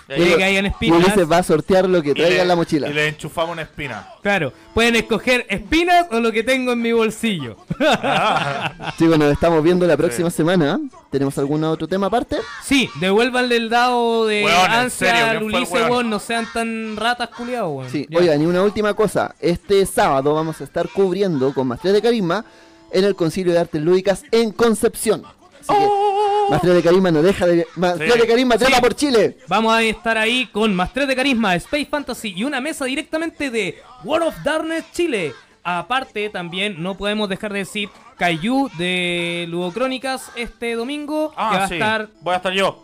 Y 0.10 0.16
Puede 0.16 0.38
que 0.38 0.44
hayan 0.44 0.66
espinas. 0.68 1.00
Ulises 1.04 1.30
va 1.30 1.38
a 1.40 1.44
sortear 1.44 1.88
lo 1.90 2.02
que 2.02 2.12
y 2.12 2.14
traiga 2.14 2.36
le- 2.36 2.42
en 2.44 2.48
la 2.48 2.56
mochila. 2.56 2.88
Y 2.90 2.94
le 2.94 3.10
enchufamos 3.10 3.52
una 3.52 3.64
espina. 3.64 4.08
Claro, 4.22 4.54
pueden 4.74 4.96
escoger 4.96 5.46
espinas 5.50 6.08
o 6.12 6.20
lo 6.22 6.32
que 6.32 6.44
tengo 6.44 6.72
en 6.72 6.82
mi 6.82 6.94
bolsillo. 6.94 7.58
Chicos, 8.98 9.18
nos 9.20 9.32
estamos 9.32 9.62
viendo 9.64 9.86
la 9.86 9.98
próxima 9.98 10.30
semana. 10.30 10.80
¿Tenemos 11.12 11.38
algún 11.38 11.64
otro 11.64 11.88
tema 11.88 12.08
aparte? 12.08 12.38
Sí, 12.64 12.90
devuélvanle 13.00 13.56
el 13.58 13.70
dado 13.70 14.26
de 14.28 14.44
Weón, 14.44 14.72
ansia 14.72 15.32
al 15.32 15.40
¿quién 15.40 15.50
fue 15.50 15.50
el 15.50 15.56
Ulises, 15.56 15.74
weón? 15.74 15.92
weón, 15.92 16.10
no 16.10 16.20
sean 16.20 16.48
tan 16.54 16.96
ratas 16.98 17.30
culiados, 17.30 17.72
weón. 17.78 17.92
Sí, 17.92 18.06
Ya. 18.10 18.20
oigan, 18.20 18.42
y 18.42 18.46
una 18.46 18.64
última 18.64 18.94
cosa. 18.94 19.36
Este 19.40 19.86
sábado 19.86 20.34
vamos 20.34 20.60
a 20.62 20.64
estar 20.64 20.88
cubriendo 20.90 21.54
con 21.54 21.68
Maestría 21.68 21.94
de 21.94 22.02
Carisma 22.02 22.44
en 22.92 23.04
el 23.04 23.16
Concilio 23.16 23.54
de 23.54 23.60
Artes 23.60 23.82
Lúdicas 23.82 24.24
en 24.32 24.52
Concepción. 24.52 25.24
Así 25.68 25.78
que 25.80 25.88
Maestría 26.50 26.74
de 26.74 26.84
Carisma 26.84 27.12
no 27.12 27.22
deja 27.22 27.46
de... 27.46 27.64
Sí. 27.64 28.20
de 28.20 28.28
Carisma, 28.28 28.58
Sí. 28.58 28.66
por 28.80 28.96
Chile. 28.96 29.38
Vamos 29.48 29.74
a 29.74 29.84
estar 29.84 30.18
ahí 30.18 30.48
con 30.48 30.74
más 30.76 30.94
3 30.94 31.08
de 31.08 31.16
carisma, 31.16 31.56
Space 31.56 31.86
Fantasy 31.86 32.34
y 32.36 32.44
una 32.44 32.62
mesa 32.62 32.86
directamente 32.86 33.50
de 33.50 33.78
World 34.04 34.28
of 34.30 34.36
Darkness 34.44 34.86
Chile. 34.94 35.34
Aparte, 35.64 36.30
también 36.30 36.82
no 36.82 36.96
podemos 36.96 37.28
dejar 37.28 37.52
de 37.52 37.60
decir 37.60 37.90
Kaiju 38.18 38.70
de 38.78 39.46
Ludocrónicas 39.50 40.32
este 40.36 40.76
domingo. 40.76 41.34
Ah, 41.36 41.50
que 41.52 41.58
va 41.58 41.68
sí. 41.68 41.74
a 41.74 41.78
estar. 41.78 42.10
Voy 42.22 42.34
a 42.34 42.38
estar 42.38 42.54
yo. 42.54 42.84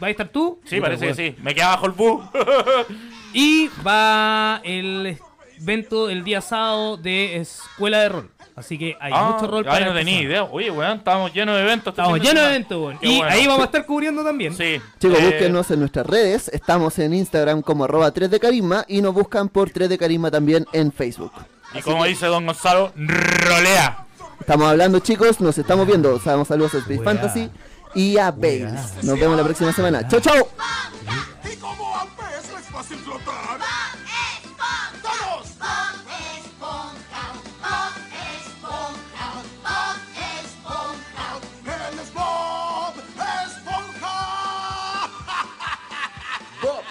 ¿Va 0.00 0.06
a 0.06 0.10
estar 0.10 0.28
tú? 0.28 0.60
Sí, 0.64 0.80
parece 0.80 1.08
que 1.08 1.14
sí. 1.14 1.36
Me 1.42 1.54
queda 1.54 1.68
bajo 1.68 1.86
el 1.86 1.92
bus. 1.92 2.24
Y 3.34 3.68
va 3.86 4.60
el 4.62 5.16
evento 5.58 6.10
el 6.10 6.22
día 6.22 6.42
sábado 6.42 6.98
de 6.98 7.36
Escuela 7.38 8.00
de 8.00 8.08
Rol. 8.10 8.30
Así 8.54 8.78
que 8.78 8.96
hay 9.00 9.12
Ah, 9.14 9.32
mucho 9.32 9.50
rol 9.50 9.64
ay, 9.66 9.72
para 9.72 9.86
no 9.86 9.94
tenía 9.94 10.20
idea. 10.20 10.44
Oye, 10.44 10.70
weón, 10.70 10.98
estamos 10.98 11.32
llenos 11.32 11.56
de 11.56 11.62
eventos. 11.62 11.92
Estamos 11.92 12.20
llenos 12.20 12.42
de 12.42 12.48
eventos, 12.50 12.78
weón. 12.78 12.98
Y 13.00 13.16
bueno. 13.18 13.32
ahí 13.32 13.46
vamos 13.46 13.62
a 13.62 13.64
estar 13.66 13.86
cubriendo 13.86 14.22
también. 14.22 14.54
Sí. 14.54 14.80
Chicos, 15.00 15.18
Eh, 15.18 15.24
búsquenos 15.24 15.70
en 15.70 15.80
nuestras 15.80 16.06
redes. 16.06 16.48
Estamos 16.48 16.98
en 16.98 17.14
Instagram 17.14 17.62
como 17.62 17.84
arroba 17.84 18.10
3 18.10 18.30
de 18.30 18.38
Carisma 18.38 18.84
y 18.88 19.00
nos 19.00 19.14
buscan 19.14 19.48
por 19.48 19.70
3 19.70 19.88
de 19.88 19.96
Carisma 19.98 20.30
también 20.30 20.66
en 20.72 20.92
Facebook. 20.92 21.32
Y 21.74 21.80
como 21.80 22.04
dice 22.04 22.26
Don 22.26 22.44
Gonzalo, 22.44 22.92
rolea. 22.94 24.06
Estamos 24.38 24.68
hablando, 24.68 24.98
chicos. 24.98 25.40
Nos 25.40 25.56
estamos 25.56 25.86
viendo. 25.86 26.18
Damos 26.18 26.48
saludos 26.48 26.74
a 26.74 26.78
Space. 26.78 27.02
Fantasy 27.02 27.48
y 27.94 28.18
a 28.18 28.30
Bales. 28.30 29.02
Nos 29.02 29.18
vemos 29.18 29.36
la 29.36 29.44
próxima 29.44 29.72
semana. 29.72 30.06
Chau, 30.08 30.20
chau. 30.20 30.46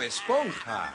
Esponja. 0.04 0.92